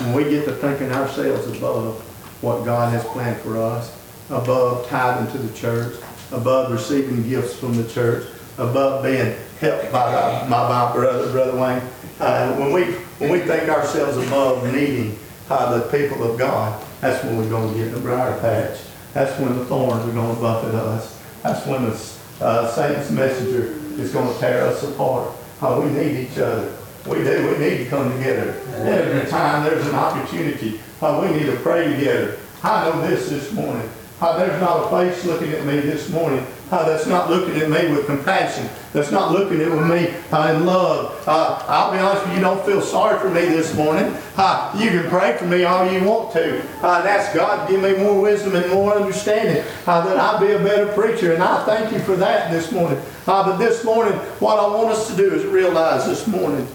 When 0.00 0.14
we 0.14 0.24
get 0.24 0.46
to 0.46 0.52
thinking 0.52 0.92
ourselves 0.92 1.46
above 1.56 2.00
what 2.42 2.64
God 2.64 2.92
has 2.92 3.04
planned 3.04 3.40
for 3.40 3.58
us, 3.58 3.94
above 4.30 4.86
tithing 4.88 5.30
to 5.32 5.38
the 5.46 5.56
church, 5.56 5.94
above 6.32 6.72
receiving 6.72 7.26
gifts 7.28 7.54
from 7.58 7.76
the 7.76 7.88
church, 7.88 8.26
above 8.58 9.04
being 9.04 9.36
helped 9.60 9.92
by 9.92 10.46
my, 10.48 10.66
my 10.66 10.92
brother, 10.92 11.30
Brother 11.32 11.58
Wayne, 11.58 11.82
uh, 12.20 12.54
when 12.56 12.72
we 12.72 12.84
when 13.18 13.30
we 13.30 13.40
think 13.40 13.68
ourselves 13.68 14.16
above 14.26 14.64
needing 14.72 15.18
uh, 15.48 15.78
the 15.78 15.88
people 15.98 16.30
of 16.30 16.38
God, 16.38 16.82
that's 17.00 17.22
when 17.24 17.36
we're 17.38 17.48
going 17.48 17.72
to 17.72 17.78
get 17.78 17.88
in 17.88 17.94
the 17.94 18.00
briar 18.00 18.38
patch. 18.40 18.78
That's 19.16 19.40
when 19.40 19.58
the 19.58 19.64
thorns 19.64 20.04
are 20.04 20.12
going 20.12 20.36
to 20.36 20.42
buffet 20.42 20.74
us. 20.74 21.18
That's 21.42 21.66
when 21.66 21.84
the 21.84 22.44
uh, 22.44 22.70
Satan's 22.70 23.10
messenger 23.10 23.72
is 23.98 24.12
going 24.12 24.30
to 24.30 24.38
tear 24.38 24.66
us 24.66 24.82
apart. 24.82 25.34
Uh, 25.62 25.80
we 25.82 25.90
need 25.90 26.28
each 26.28 26.36
other. 26.36 26.76
We 27.06 27.24
do. 27.24 27.50
We 27.50 27.56
need 27.56 27.78
to 27.78 27.86
come 27.86 28.12
together. 28.12 28.60
Every 28.74 29.26
time 29.30 29.64
there's 29.64 29.86
an 29.86 29.94
opportunity, 29.94 30.82
uh, 31.00 31.18
we 31.22 31.34
need 31.34 31.46
to 31.46 31.56
pray 31.60 31.96
together. 31.96 32.36
I 32.62 32.90
know 32.90 33.08
this 33.08 33.30
this 33.30 33.50
morning. 33.52 33.88
Uh, 34.20 34.36
there's 34.36 34.60
not 34.60 34.84
a 34.84 34.90
face 34.90 35.24
looking 35.24 35.50
at 35.52 35.64
me 35.64 35.80
this 35.80 36.10
morning 36.10 36.46
uh, 36.70 36.88
that's 36.88 37.06
not 37.06 37.30
looking 37.30 37.56
at 37.60 37.70
me 37.70 37.92
with 37.92 38.06
compassion, 38.06 38.68
that's 38.92 39.12
not 39.12 39.32
looking 39.32 39.60
at 39.60 39.68
me 39.68 40.14
uh, 40.32 40.54
in 40.54 40.66
love. 40.66 41.22
Uh, 41.26 41.62
I'll 41.68 41.92
be 41.92 41.98
honest 41.98 42.22
with 42.24 42.32
you, 42.32 42.38
you 42.38 42.44
don't 42.44 42.64
feel 42.66 42.80
sorry 42.80 43.18
for 43.20 43.30
me 43.30 43.42
this 43.42 43.74
morning. 43.74 44.14
Uh, 44.36 44.74
you 44.78 44.90
can 44.90 45.08
pray 45.08 45.36
for 45.36 45.44
me 45.44 45.64
all 45.64 45.90
you 45.90 46.02
want 46.04 46.32
to 46.32 46.60
uh, 46.82 46.98
and 46.98 47.08
ask 47.08 47.34
God 47.34 47.66
to 47.66 47.72
give 47.72 47.82
me 47.82 47.96
more 48.02 48.20
wisdom 48.20 48.54
and 48.56 48.70
more 48.72 48.94
understanding 48.94 49.64
that 49.84 50.16
I'll 50.16 50.40
be 50.40 50.52
a 50.52 50.58
better 50.58 50.92
preacher. 50.92 51.34
And 51.34 51.42
I 51.42 51.64
thank 51.64 51.92
you 51.92 52.00
for 52.00 52.16
that 52.16 52.50
this 52.50 52.72
morning. 52.72 53.00
But 53.24 53.56
this 53.58 53.84
morning, 53.84 54.14
what 54.40 54.58
I 54.58 54.66
want 54.66 54.90
us 54.90 55.08
to 55.10 55.16
do 55.16 55.34
is 55.34 55.44
realize 55.44 56.06
this 56.06 56.26
morning 56.26 56.66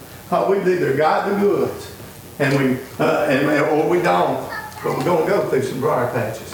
we've 0.50 0.68
either 0.68 0.96
got 0.96 1.30
the 1.30 1.36
goods 1.36 1.94
and 2.40 2.58
we, 2.58 2.80
uh, 3.00 3.26
and, 3.26 3.48
or 3.70 3.90
we 3.90 4.02
don't. 4.02 4.50
But 4.84 4.98
we're 4.98 5.04
going 5.04 5.26
to 5.26 5.30
go 5.30 5.50
through 5.50 5.64
some 5.64 5.80
briar 5.80 6.12
patches. 6.12 6.54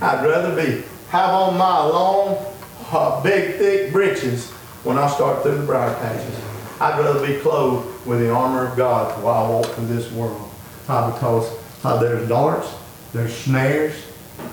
I'd 0.00 0.26
rather 0.26 0.56
be 0.56 0.82
have 1.10 1.30
on 1.30 1.58
my 1.58 1.84
long, 1.84 2.51
uh, 2.92 3.22
big, 3.22 3.56
thick 3.56 3.92
breeches 3.92 4.50
when 4.84 4.98
I 4.98 5.08
start 5.08 5.42
through 5.42 5.58
the 5.58 5.64
briar 5.64 5.94
patches. 5.94 6.38
I'd 6.80 6.98
rather 6.98 7.26
be 7.26 7.38
clothed 7.40 8.06
with 8.06 8.20
the 8.20 8.30
armor 8.30 8.66
of 8.66 8.76
God 8.76 9.22
while 9.22 9.44
I 9.44 9.48
walk 9.48 9.66
through 9.66 9.86
this 9.86 10.10
world. 10.12 10.50
Uh, 10.88 11.12
because 11.12 11.56
uh, 11.84 11.96
there's 11.98 12.28
darts, 12.28 12.74
there's 13.12 13.34
snares, 13.34 13.94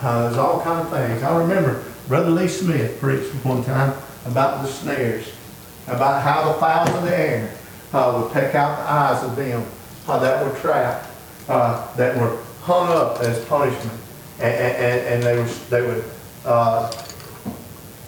uh, 0.02 0.24
there's 0.24 0.38
all 0.38 0.62
kind 0.62 0.80
of 0.80 0.90
things. 0.90 1.24
I 1.24 1.38
remember 1.38 1.84
Brother 2.08 2.30
Lee 2.30 2.48
Smith 2.48 3.00
preached 3.00 3.34
one 3.44 3.64
time 3.64 3.94
about 4.26 4.62
the 4.62 4.68
snares, 4.68 5.32
about 5.88 6.22
how 6.22 6.52
the 6.52 6.60
fowls 6.60 6.90
of 6.90 7.04
the 7.04 7.18
air 7.18 7.54
would 7.94 8.32
peck 8.32 8.54
out 8.54 8.78
the 8.78 8.92
eyes 8.92 9.24
of 9.24 9.36
them 9.36 9.66
that 10.08 10.46
were 10.46 10.60
trapped, 10.60 11.08
uh, 11.48 11.96
that 11.96 12.16
were 12.18 12.38
hung 12.62 12.90
up 12.90 13.20
as 13.22 13.44
punishment 13.46 14.00
and, 14.40 14.54
and, 14.54 15.02
and 15.08 15.24
they, 15.24 15.54
they 15.70 15.82
would 15.82 16.04
uh, 16.46 16.92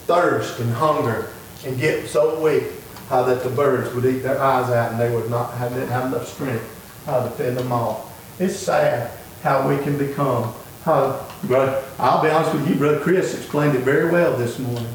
thirst 0.06 0.60
and 0.60 0.70
hunger 0.72 1.30
and 1.64 1.78
get 1.78 2.08
so 2.08 2.42
weak 2.42 2.64
uh, 3.10 3.22
that 3.24 3.42
the 3.42 3.50
birds 3.50 3.94
would 3.94 4.04
eat 4.04 4.20
their 4.20 4.40
eyes 4.40 4.70
out 4.70 4.92
and 4.92 5.00
they 5.00 5.14
would 5.14 5.30
not 5.30 5.52
have, 5.54 5.72
didn't 5.72 5.88
have 5.88 6.06
enough 6.06 6.26
strength 6.26 6.64
uh, 7.06 7.24
to 7.24 7.30
fend 7.30 7.56
them 7.56 7.72
off. 7.72 8.08
It's 8.40 8.56
sad 8.56 9.10
how 9.42 9.68
we 9.68 9.76
can 9.78 9.98
become. 9.98 10.54
Uh, 10.84 11.22
but 11.44 11.84
I'll 11.98 12.22
be 12.22 12.30
honest 12.30 12.54
with 12.54 12.68
you, 12.68 12.74
Brother 12.74 13.00
Chris 13.00 13.34
explained 13.34 13.76
it 13.76 13.82
very 13.82 14.10
well 14.10 14.36
this 14.36 14.58
morning. 14.58 14.88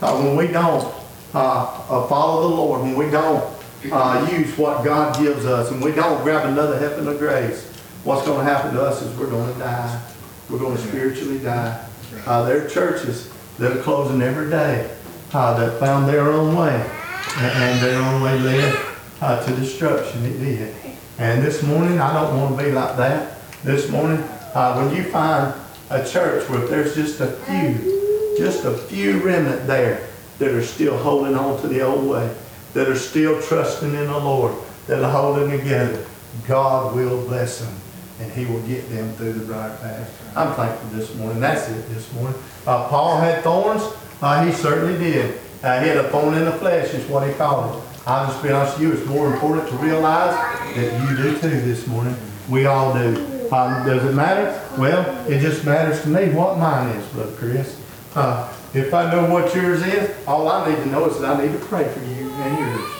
Uh, 0.00 0.20
when 0.22 0.36
we 0.36 0.48
don't 0.48 0.92
uh, 1.34 1.64
uh, 1.88 2.06
follow 2.08 2.48
the 2.48 2.54
Lord, 2.54 2.82
when 2.82 2.96
we 2.96 3.10
don't 3.10 3.44
uh, 3.92 4.28
use 4.32 4.56
what 4.58 4.84
God 4.84 5.16
gives 5.22 5.44
us, 5.44 5.70
and 5.70 5.82
we 5.82 5.92
don't 5.92 6.22
grab 6.22 6.46
another 6.46 6.78
heaven 6.78 7.06
of 7.06 7.18
grace, 7.18 7.68
what's 8.04 8.26
going 8.26 8.38
to 8.38 8.44
happen 8.44 8.74
to 8.74 8.82
us 8.82 9.02
is 9.02 9.16
we're 9.18 9.30
going 9.30 9.52
to 9.52 9.58
die. 9.58 10.02
We're 10.48 10.58
going 10.58 10.76
to 10.76 10.82
spiritually 10.82 11.38
die. 11.38 11.86
Uh, 12.26 12.42
there 12.44 12.64
are 12.64 12.68
churches 12.68 13.30
that 13.60 13.76
are 13.76 13.82
closing 13.82 14.22
every 14.22 14.48
day 14.48 14.90
uh, 15.34 15.52
that 15.60 15.78
found 15.78 16.08
their 16.08 16.32
own 16.32 16.56
way 16.56 16.90
and, 17.36 17.80
their 17.82 18.02
own 18.02 18.22
way 18.22 18.38
led 18.38 18.86
uh, 19.20 19.44
to 19.44 19.54
destruction. 19.54 20.24
It 20.24 20.38
did. 20.38 20.74
And 21.18 21.44
this 21.44 21.62
morning, 21.62 22.00
I 22.00 22.14
don't 22.14 22.40
want 22.40 22.58
to 22.58 22.64
be 22.64 22.72
like 22.72 22.96
that. 22.96 23.36
This 23.62 23.90
morning, 23.90 24.18
uh, 24.54 24.80
when 24.80 24.96
you 24.96 25.04
find 25.04 25.54
a 25.90 26.08
church 26.08 26.48
where 26.48 26.66
there's 26.66 26.94
just 26.94 27.20
a 27.20 27.26
few, 27.26 28.34
just 28.38 28.64
a 28.64 28.74
few 28.74 29.18
remnant 29.18 29.66
there 29.66 30.08
that 30.38 30.52
are 30.52 30.64
still 30.64 30.96
holding 30.96 31.34
on 31.34 31.60
to 31.60 31.68
the 31.68 31.82
old 31.82 32.08
way, 32.08 32.34
that 32.72 32.88
are 32.88 32.96
still 32.96 33.42
trusting 33.42 33.92
in 33.92 34.06
the 34.06 34.18
Lord, 34.18 34.54
that 34.86 35.04
are 35.04 35.12
holding 35.12 35.50
together, 35.50 36.06
God 36.48 36.96
will 36.96 37.26
bless 37.26 37.60
them 37.60 37.74
and 38.20 38.32
he 38.32 38.46
will 38.46 38.62
get 38.62 38.88
them 38.90 39.12
through 39.14 39.32
the 39.32 39.44
briar 39.44 39.76
path. 39.78 40.36
I'm 40.36 40.54
thankful 40.54 40.88
this 40.90 41.14
morning. 41.14 41.40
That's 41.40 41.68
it 41.68 41.88
this 41.88 42.12
morning. 42.12 42.40
Uh, 42.66 42.88
Paul 42.88 43.20
had 43.20 43.42
thorns. 43.42 43.82
Uh, 44.20 44.44
he 44.44 44.52
certainly 44.52 44.98
did. 44.98 45.40
Uh, 45.62 45.80
he 45.80 45.88
had 45.88 45.96
a 45.98 46.08
thorn 46.10 46.34
in 46.34 46.44
the 46.44 46.52
flesh 46.52 46.92
is 46.94 47.06
what 47.08 47.26
he 47.26 47.34
called 47.34 47.76
it. 47.76 47.82
I'll 48.06 48.26
just 48.26 48.42
be 48.42 48.50
honest 48.50 48.78
with 48.78 48.88
you, 48.88 48.92
it's 48.94 49.06
more 49.06 49.32
important 49.32 49.68
to 49.68 49.76
realize 49.76 50.34
that 50.74 51.10
you 51.10 51.16
do 51.16 51.38
too 51.38 51.60
this 51.60 51.86
morning. 51.86 52.16
We 52.48 52.66
all 52.66 52.92
do. 52.94 53.48
Um, 53.52 53.86
does 53.86 54.04
it 54.04 54.14
matter? 54.14 54.60
Well, 54.78 55.28
it 55.28 55.40
just 55.40 55.64
matters 55.64 56.02
to 56.02 56.08
me 56.08 56.30
what 56.30 56.58
mine 56.58 56.88
is, 56.96 57.06
Brother 57.08 57.32
Chris. 57.36 57.80
Uh, 58.14 58.52
if 58.72 58.94
I 58.94 59.10
know 59.10 59.30
what 59.32 59.54
yours 59.54 59.82
is, 59.82 60.10
all 60.26 60.48
I 60.48 60.70
need 60.70 60.76
to 60.76 60.86
know 60.86 61.06
is 61.06 61.20
that 61.20 61.36
I 61.36 61.46
need 61.46 61.52
to 61.52 61.64
pray 61.66 61.88
for 61.88 62.00
you 62.00 62.30
and 62.30 62.58
yours. 62.58 62.90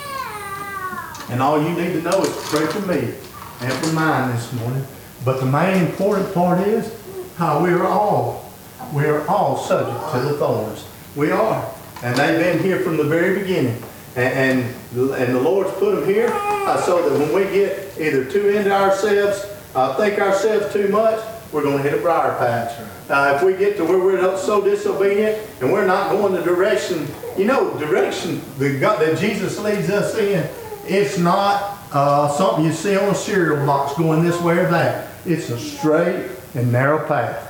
And 1.30 1.40
all 1.40 1.62
you 1.62 1.70
need 1.70 1.92
to 1.92 2.02
know 2.02 2.22
is 2.22 2.34
to 2.34 2.56
pray 2.56 2.66
for 2.66 2.80
me 2.86 3.14
and 3.60 3.72
for 3.72 3.92
mine 3.92 4.34
this 4.34 4.52
morning. 4.54 4.84
But 5.24 5.38
the 5.40 5.46
main 5.46 5.86
important 5.86 6.34
part 6.34 6.66
is 6.66 6.92
how 7.36 7.62
we 7.62 7.70
are 7.70 7.86
all, 7.86 8.49
we 8.92 9.04
are 9.04 9.26
all 9.28 9.56
subject 9.56 10.12
to 10.12 10.20
the 10.20 10.38
thorns. 10.38 10.84
We 11.16 11.30
are. 11.30 11.74
And 12.02 12.16
they've 12.16 12.38
been 12.38 12.62
here 12.62 12.80
from 12.80 12.96
the 12.96 13.04
very 13.04 13.38
beginning. 13.40 13.82
And, 14.16 14.64
and, 14.96 15.14
and 15.14 15.34
the 15.34 15.40
Lord's 15.40 15.72
put 15.74 15.94
them 15.94 16.06
here 16.06 16.30
uh, 16.32 16.80
so 16.80 17.08
that 17.08 17.18
when 17.18 17.32
we 17.32 17.44
get 17.52 17.98
either 17.98 18.24
too 18.24 18.48
into 18.48 18.72
ourselves, 18.72 19.46
uh, 19.74 19.96
think 19.96 20.18
ourselves 20.18 20.72
too 20.72 20.88
much, 20.88 21.22
we're 21.52 21.62
going 21.62 21.76
to 21.76 21.82
hit 21.82 21.98
a 21.98 22.02
briar 22.02 22.36
patch. 22.38 22.80
Uh, 23.08 23.34
if 23.36 23.42
we 23.42 23.54
get 23.54 23.76
to 23.76 23.84
where 23.84 23.98
we're 23.98 24.36
so 24.36 24.60
disobedient 24.60 25.38
and 25.60 25.72
we're 25.72 25.86
not 25.86 26.10
going 26.12 26.32
the 26.32 26.42
direction, 26.42 27.06
you 27.36 27.44
know, 27.44 27.76
direction 27.78 28.40
that, 28.58 28.78
God, 28.80 29.00
that 29.00 29.18
Jesus 29.18 29.58
leads 29.58 29.90
us 29.90 30.16
in, 30.16 30.48
it's 30.86 31.18
not 31.18 31.78
uh, 31.92 32.28
something 32.28 32.64
you 32.64 32.72
see 32.72 32.96
on 32.96 33.08
a 33.10 33.14
cereal 33.14 33.64
box 33.66 33.96
going 33.96 34.24
this 34.24 34.40
way 34.40 34.58
or 34.58 34.70
that. 34.70 35.08
It's 35.26 35.50
a 35.50 35.58
straight 35.58 36.30
and 36.54 36.72
narrow 36.72 37.06
path. 37.06 37.49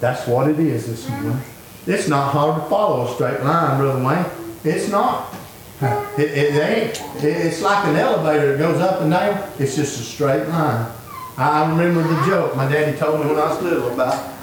That's 0.00 0.26
what 0.26 0.48
it 0.48 0.58
is 0.58 0.86
this 0.86 1.08
morning. 1.08 1.32
Mm-hmm. 1.32 1.90
It's 1.90 2.08
not 2.08 2.32
hard 2.32 2.62
to 2.62 2.68
follow 2.68 3.06
a 3.06 3.14
straight 3.14 3.42
line, 3.42 3.78
Brother 3.78 4.04
Wayne. 4.04 4.26
It's 4.64 4.88
not. 4.88 5.32
Mm-hmm. 5.80 6.20
It, 6.20 6.30
it 6.30 6.54
ain't. 6.54 7.24
It's 7.24 7.62
like 7.62 7.84
an 7.86 7.96
elevator 7.96 8.52
that 8.52 8.58
goes 8.58 8.80
up 8.80 9.02
and 9.02 9.10
down. 9.10 9.50
It's 9.58 9.76
just 9.76 10.00
a 10.00 10.02
straight 10.02 10.46
line. 10.48 10.90
I 11.36 11.68
remember 11.68 12.02
the 12.02 12.26
joke 12.26 12.54
my 12.54 12.70
daddy 12.70 12.96
told 12.96 13.20
me 13.20 13.26
when 13.26 13.36
I 13.36 13.48
was 13.48 13.60
little 13.60 13.92
about 13.92 14.34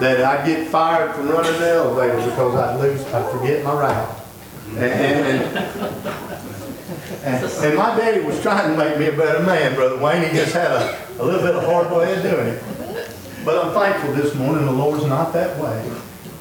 that 0.00 0.24
I'd 0.24 0.46
get 0.46 0.68
fired 0.68 1.14
from 1.14 1.28
running 1.28 1.58
the 1.60 1.70
elevator 1.70 2.16
because 2.16 2.54
I'd 2.54 2.80
lose, 2.80 3.04
I'd 3.06 3.30
forget 3.32 3.64
my 3.64 3.72
route. 3.72 4.20
And, 4.70 4.82
and, 4.82 5.58
and, 7.24 7.44
and 7.44 7.76
my 7.76 7.96
daddy 7.96 8.20
was 8.20 8.40
trying 8.42 8.70
to 8.70 8.76
make 8.78 8.98
me 8.98 9.06
a 9.06 9.12
better 9.12 9.42
man, 9.44 9.74
Brother 9.74 9.98
Wayne. 9.98 10.28
He 10.28 10.36
just 10.36 10.52
had 10.52 10.70
a, 10.70 10.98
a 11.20 11.24
little 11.24 11.40
bit 11.40 11.54
of 11.54 11.64
hard 11.64 11.90
way 11.90 12.14
of 12.16 12.22
doing 12.22 12.48
it. 12.48 12.62
But 13.44 13.62
I'm 13.62 13.74
thankful 13.74 14.14
this 14.14 14.34
morning 14.34 14.64
the 14.64 14.72
Lord's 14.72 15.04
not 15.04 15.34
that 15.34 15.60
way. 15.60 15.92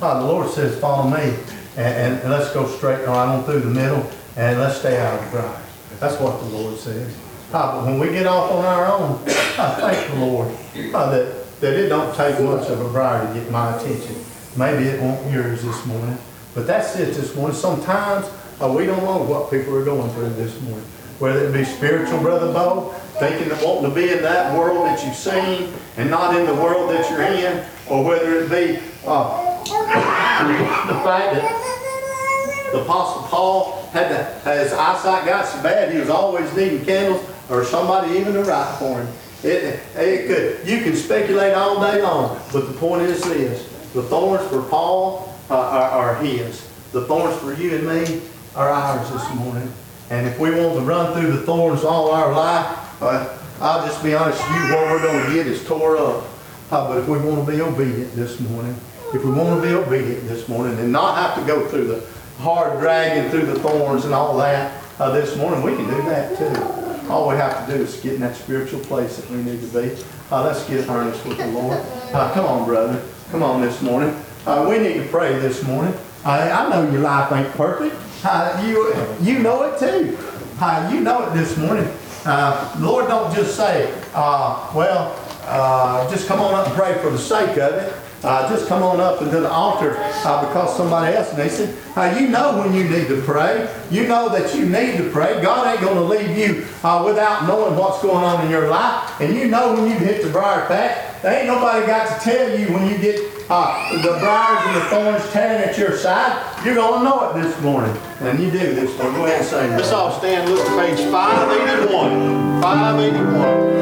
Uh, 0.01 0.21
the 0.21 0.25
Lord 0.25 0.49
says, 0.49 0.79
follow 0.79 1.09
me 1.09 1.35
and, 1.75 2.21
and 2.21 2.31
let's 2.31 2.53
go 2.53 2.65
straight 2.65 3.05
right 3.05 3.27
on 3.27 3.43
through 3.43 3.59
the 3.59 3.69
middle 3.69 4.09
and 4.37 4.57
let's 4.57 4.79
stay 4.79 4.97
out 4.97 5.21
of 5.21 5.31
the. 5.33 5.97
That's 5.99 6.17
what 6.21 6.39
the 6.39 6.45
Lord 6.45 6.77
says. 6.77 7.13
Uh, 7.51 7.75
but 7.75 7.85
when 7.85 7.99
we 7.99 8.07
get 8.07 8.25
off 8.25 8.51
on 8.51 8.63
our 8.63 8.85
own, 8.85 9.21
I 9.27 9.75
thank 9.79 10.13
the 10.13 10.25
Lord 10.25 10.47
uh, 10.93 11.09
that, 11.11 11.59
that 11.59 11.73
it 11.73 11.89
don't 11.89 12.15
take 12.15 12.39
much 12.39 12.69
of 12.69 12.79
a 12.79 12.89
briar 12.89 13.27
to 13.27 13.39
get 13.39 13.51
my 13.51 13.75
attention. 13.75 14.15
Maybe 14.55 14.85
it 14.85 15.01
won't 15.01 15.29
yours 15.29 15.61
this 15.61 15.85
morning. 15.85 16.17
But 16.55 16.67
that's 16.67 16.95
it 16.95 17.15
this 17.15 17.35
morning. 17.35 17.57
Sometimes 17.57 18.31
uh, 18.61 18.69
we 18.69 18.85
don't 18.85 19.03
know 19.03 19.23
what 19.23 19.51
people 19.51 19.75
are 19.75 19.83
going 19.83 20.09
through 20.11 20.29
this 20.35 20.59
morning. 20.61 20.85
Whether 21.19 21.47
it 21.47 21.53
be 21.53 21.63
spiritual, 21.63 22.19
Brother 22.19 22.51
Bo, 22.51 22.91
thinking 23.19 23.49
that 23.49 23.63
wanting 23.63 23.89
to 23.89 23.95
be 23.95 24.11
in 24.11 24.21
that 24.23 24.57
world 24.57 24.85
that 24.87 25.05
you've 25.05 25.15
seen 25.15 25.71
and 25.97 26.09
not 26.09 26.35
in 26.35 26.45
the 26.45 26.55
world 26.55 26.89
that 26.89 27.09
you're 27.09 27.21
in, 27.21 27.63
or 27.89 28.03
whether 28.03 28.43
it 28.43 28.49
be 28.49 28.79
uh, 29.05 29.63
the 29.63 30.99
fact 31.03 31.35
that 31.35 32.69
the 32.71 32.81
Apostle 32.81 33.23
Paul 33.23 33.87
had 33.93 34.09
to, 34.09 34.51
his 34.51 34.73
eyesight 34.73 35.25
got 35.25 35.45
so 35.45 35.61
bad 35.61 35.91
he 35.93 35.99
was 35.99 36.09
always 36.09 36.51
needing 36.55 36.83
candles 36.83 37.23
or 37.49 37.63
somebody 37.63 38.17
even 38.17 38.33
to 38.33 38.43
write 38.43 38.75
for 38.79 38.99
him. 38.99 39.07
It, 39.43 39.79
it 39.95 40.27
could, 40.27 40.67
you 40.67 40.81
can 40.81 40.95
speculate 40.95 41.53
all 41.53 41.79
day 41.79 42.01
long, 42.01 42.41
but 42.51 42.67
the 42.67 42.73
point 42.73 43.03
is 43.03 43.21
this: 43.23 43.63
the 43.93 44.01
thorns 44.03 44.47
for 44.49 44.63
Paul 44.63 45.33
uh, 45.49 45.55
are, 45.57 45.89
are 45.91 46.15
his. 46.15 46.67
The 46.91 47.05
thorns 47.05 47.37
for 47.39 47.53
you 47.53 47.75
and 47.75 47.85
me 47.87 48.21
are 48.55 48.69
ours 48.69 49.11
this 49.11 49.35
morning. 49.35 49.71
And 50.13 50.27
if 50.27 50.37
we 50.37 50.51
want 50.51 50.75
to 50.75 50.81
run 50.81 51.11
through 51.11 51.31
the 51.31 51.41
thorns 51.41 51.83
all 51.83 52.11
our 52.11 52.31
life, 52.31 53.01
uh, 53.01 53.35
I'll 53.59 53.83
just 53.83 54.03
be 54.03 54.13
honest 54.13 54.39
with 54.43 54.57
you, 54.57 54.75
what 54.75 54.91
we're 54.91 55.01
going 55.01 55.25
to 55.25 55.33
get 55.33 55.47
is 55.47 55.65
tore 55.65 55.97
up. 55.97 56.25
Uh, 56.69 56.87
but 56.87 56.99
if 56.99 57.07
we 57.07 57.17
want 57.17 57.43
to 57.43 57.51
be 57.51 57.59
obedient 57.61 58.13
this 58.13 58.39
morning, 58.39 58.75
if 59.11 59.25
we 59.25 59.31
want 59.31 59.59
to 59.59 59.67
be 59.67 59.73
obedient 59.73 60.27
this 60.27 60.47
morning 60.47 60.77
and 60.77 60.91
not 60.91 61.17
have 61.17 61.41
to 61.41 61.47
go 61.51 61.67
through 61.67 61.87
the 61.87 62.05
hard 62.37 62.79
dragging 62.79 63.31
through 63.31 63.47
the 63.47 63.59
thorns 63.59 64.05
and 64.05 64.13
all 64.13 64.37
that 64.37 64.83
uh, 64.99 65.09
this 65.09 65.35
morning, 65.35 65.63
we 65.63 65.75
can 65.75 65.85
do 65.85 66.03
that 66.03 66.37
too. 66.37 67.09
All 67.11 67.27
we 67.27 67.35
have 67.35 67.65
to 67.65 67.75
do 67.75 67.81
is 67.81 67.99
get 68.01 68.13
in 68.13 68.21
that 68.21 68.35
spiritual 68.35 68.81
place 68.81 69.17
that 69.17 69.27
we 69.31 69.37
need 69.37 69.61
to 69.61 69.67
be. 69.67 69.99
Uh, 70.31 70.43
let's 70.43 70.63
get 70.69 70.87
earnest 70.89 71.25
with 71.25 71.39
the 71.39 71.47
Lord. 71.47 71.79
Uh, 72.13 72.31
come 72.35 72.45
on, 72.45 72.65
brother. 72.65 73.03
Come 73.31 73.41
on 73.41 73.61
this 73.61 73.81
morning. 73.81 74.15
Uh, 74.45 74.67
we 74.69 74.77
need 74.77 74.93
to 74.93 75.07
pray 75.07 75.39
this 75.39 75.63
morning. 75.63 75.95
I, 76.23 76.51
I 76.51 76.69
know 76.69 76.91
your 76.91 77.01
life 77.01 77.31
ain't 77.31 77.51
perfect. 77.53 77.95
Uh, 78.25 78.63
you, 78.65 79.33
you 79.33 79.39
know 79.39 79.63
it 79.63 79.77
too. 79.77 80.17
Uh, 80.59 80.89
you 80.93 81.01
know 81.01 81.27
it 81.27 81.33
this 81.33 81.57
morning. 81.57 81.87
Uh, 82.25 82.73
Lord 82.79 83.07
don't 83.07 83.35
just 83.35 83.57
say, 83.57 83.93
uh, 84.13 84.71
well, 84.73 85.13
uh, 85.43 86.09
just 86.09 86.25
come 86.25 86.39
on 86.39 86.53
up 86.53 86.67
and 86.67 86.75
pray 86.75 86.97
for 87.01 87.09
the 87.09 87.17
sake 87.17 87.57
of 87.57 87.73
it. 87.73 87.93
Uh, 88.23 88.49
just 88.49 88.69
come 88.69 88.81
on 88.81 89.01
up 89.01 89.21
into 89.21 89.41
the 89.41 89.49
altar 89.49 89.89
because 89.89 90.77
somebody 90.77 91.13
else 91.13 91.35
needs 91.37 91.59
it. 91.59 91.75
You 92.17 92.29
know 92.29 92.57
when 92.59 92.73
you 92.73 92.85
need 92.85 93.09
to 93.09 93.21
pray. 93.23 93.69
You 93.91 94.07
know 94.07 94.29
that 94.29 94.55
you 94.55 94.69
need 94.69 94.95
to 94.99 95.09
pray. 95.09 95.41
God 95.41 95.67
ain't 95.67 95.81
going 95.81 95.95
to 95.95 96.03
leave 96.03 96.37
you 96.37 96.61
without 97.03 97.45
knowing 97.45 97.75
what's 97.75 98.01
going 98.01 98.23
on 98.23 98.45
in 98.45 98.49
your 98.49 98.69
life. 98.69 99.19
And 99.19 99.35
you 99.35 99.49
know 99.49 99.73
when 99.73 99.91
you 99.91 99.97
hit 99.97 100.23
the 100.23 100.29
briar 100.29 100.65
patch. 100.67 101.21
There 101.21 101.37
ain't 101.37 101.47
nobody 101.47 101.85
got 101.85 102.19
to 102.19 102.23
tell 102.23 102.57
you 102.57 102.73
when 102.73 102.89
you 102.89 102.97
get 102.97 103.32
uh, 103.49 104.01
the 104.01 104.19
briars 104.19 104.65
and 104.67 104.75
the 104.75 104.81
thorns 104.89 105.31
tearing 105.31 105.69
at 105.69 105.77
your 105.77 105.97
side. 105.97 106.65
You're 106.65 106.75
going 106.75 106.99
to 106.99 107.09
know 107.09 107.29
it 107.29 107.41
this 107.41 107.59
morning. 107.61 107.95
And 108.21 108.39
you 108.39 108.51
do 108.51 108.73
this 108.73 108.97
morning. 108.97 109.15
Go 109.15 109.25
ahead 109.25 109.39
and 109.39 109.47
say 109.47 109.69
Let's 109.69 109.91
all 109.91 110.17
stand, 110.17 110.49
look 110.49 110.59
at 110.59 110.95
page 110.95 110.99
581. 111.11 112.61
581. 112.61 113.73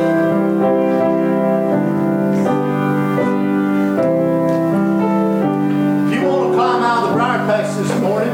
If 6.07 6.13
you 6.13 6.27
want 6.27 6.49
to 6.49 6.55
climb 6.55 6.83
out 6.83 7.03
of 7.03 7.09
the 7.09 7.15
briar 7.15 7.45
patch 7.45 7.75
this 7.77 8.01
morning, 8.01 8.33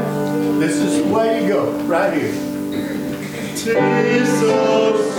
this 0.58 0.76
is 0.76 1.04
the 1.04 1.12
way 1.12 1.42
you 1.42 1.48
go, 1.48 1.70
right 1.82 2.14
here. 2.14 2.32
Jesus 3.54 5.18